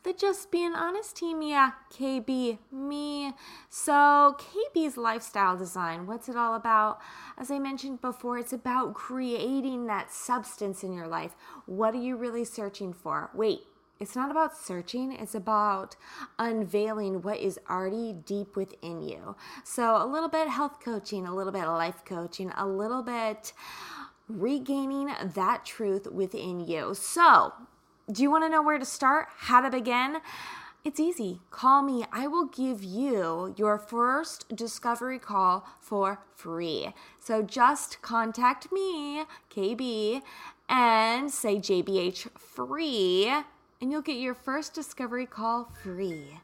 the 0.02 0.12
Just 0.12 0.50
Being 0.50 0.74
Honest 0.74 1.16
team. 1.16 1.40
Yeah, 1.40 1.70
KB, 1.90 2.58
me. 2.70 3.32
So, 3.70 4.36
KB's 4.38 4.98
lifestyle 4.98 5.56
design, 5.56 6.06
what's 6.06 6.28
it 6.28 6.36
all 6.36 6.54
about? 6.54 7.00
As 7.38 7.50
I 7.50 7.58
mentioned 7.58 8.02
before, 8.02 8.36
it's 8.36 8.52
about 8.52 8.92
creating 8.92 9.86
that 9.86 10.12
substance 10.12 10.84
in 10.84 10.92
your 10.92 11.08
life. 11.08 11.34
What 11.64 11.94
are 11.94 12.02
you 12.02 12.16
really 12.16 12.44
searching 12.44 12.92
for? 12.92 13.30
Wait, 13.32 13.60
it's 14.02 14.16
not 14.16 14.32
about 14.32 14.56
searching, 14.56 15.12
it's 15.12 15.34
about 15.34 15.94
unveiling 16.36 17.22
what 17.22 17.38
is 17.38 17.58
already 17.70 18.12
deep 18.12 18.56
within 18.56 19.00
you. 19.00 19.36
So, 19.64 19.96
a 19.96 20.04
little 20.04 20.28
bit 20.28 20.48
health 20.48 20.80
coaching, 20.84 21.24
a 21.24 21.34
little 21.34 21.52
bit 21.52 21.66
life 21.66 22.04
coaching, 22.04 22.50
a 22.56 22.66
little 22.66 23.02
bit 23.02 23.52
regaining 24.40 25.10
that 25.22 25.64
truth 25.64 26.06
within 26.10 26.60
you. 26.60 26.94
So, 26.94 27.52
do 28.10 28.22
you 28.22 28.30
want 28.30 28.44
to 28.44 28.48
know 28.48 28.62
where 28.62 28.78
to 28.78 28.84
start? 28.84 29.28
How 29.36 29.60
to 29.60 29.70
begin? 29.70 30.18
It's 30.84 30.98
easy. 30.98 31.40
Call 31.52 31.82
me. 31.82 32.04
I 32.10 32.26
will 32.26 32.46
give 32.46 32.82
you 32.82 33.54
your 33.56 33.78
first 33.78 34.54
discovery 34.54 35.20
call 35.20 35.64
for 35.78 36.20
free. 36.34 36.88
So 37.20 37.40
just 37.40 38.02
contact 38.02 38.72
me, 38.72 39.22
KB, 39.48 40.22
and 40.68 41.30
say 41.30 41.58
JBH 41.58 42.36
free, 42.36 43.32
and 43.80 43.92
you'll 43.92 44.02
get 44.02 44.16
your 44.16 44.34
first 44.34 44.74
discovery 44.74 45.26
call 45.26 45.70
free. 45.82 46.40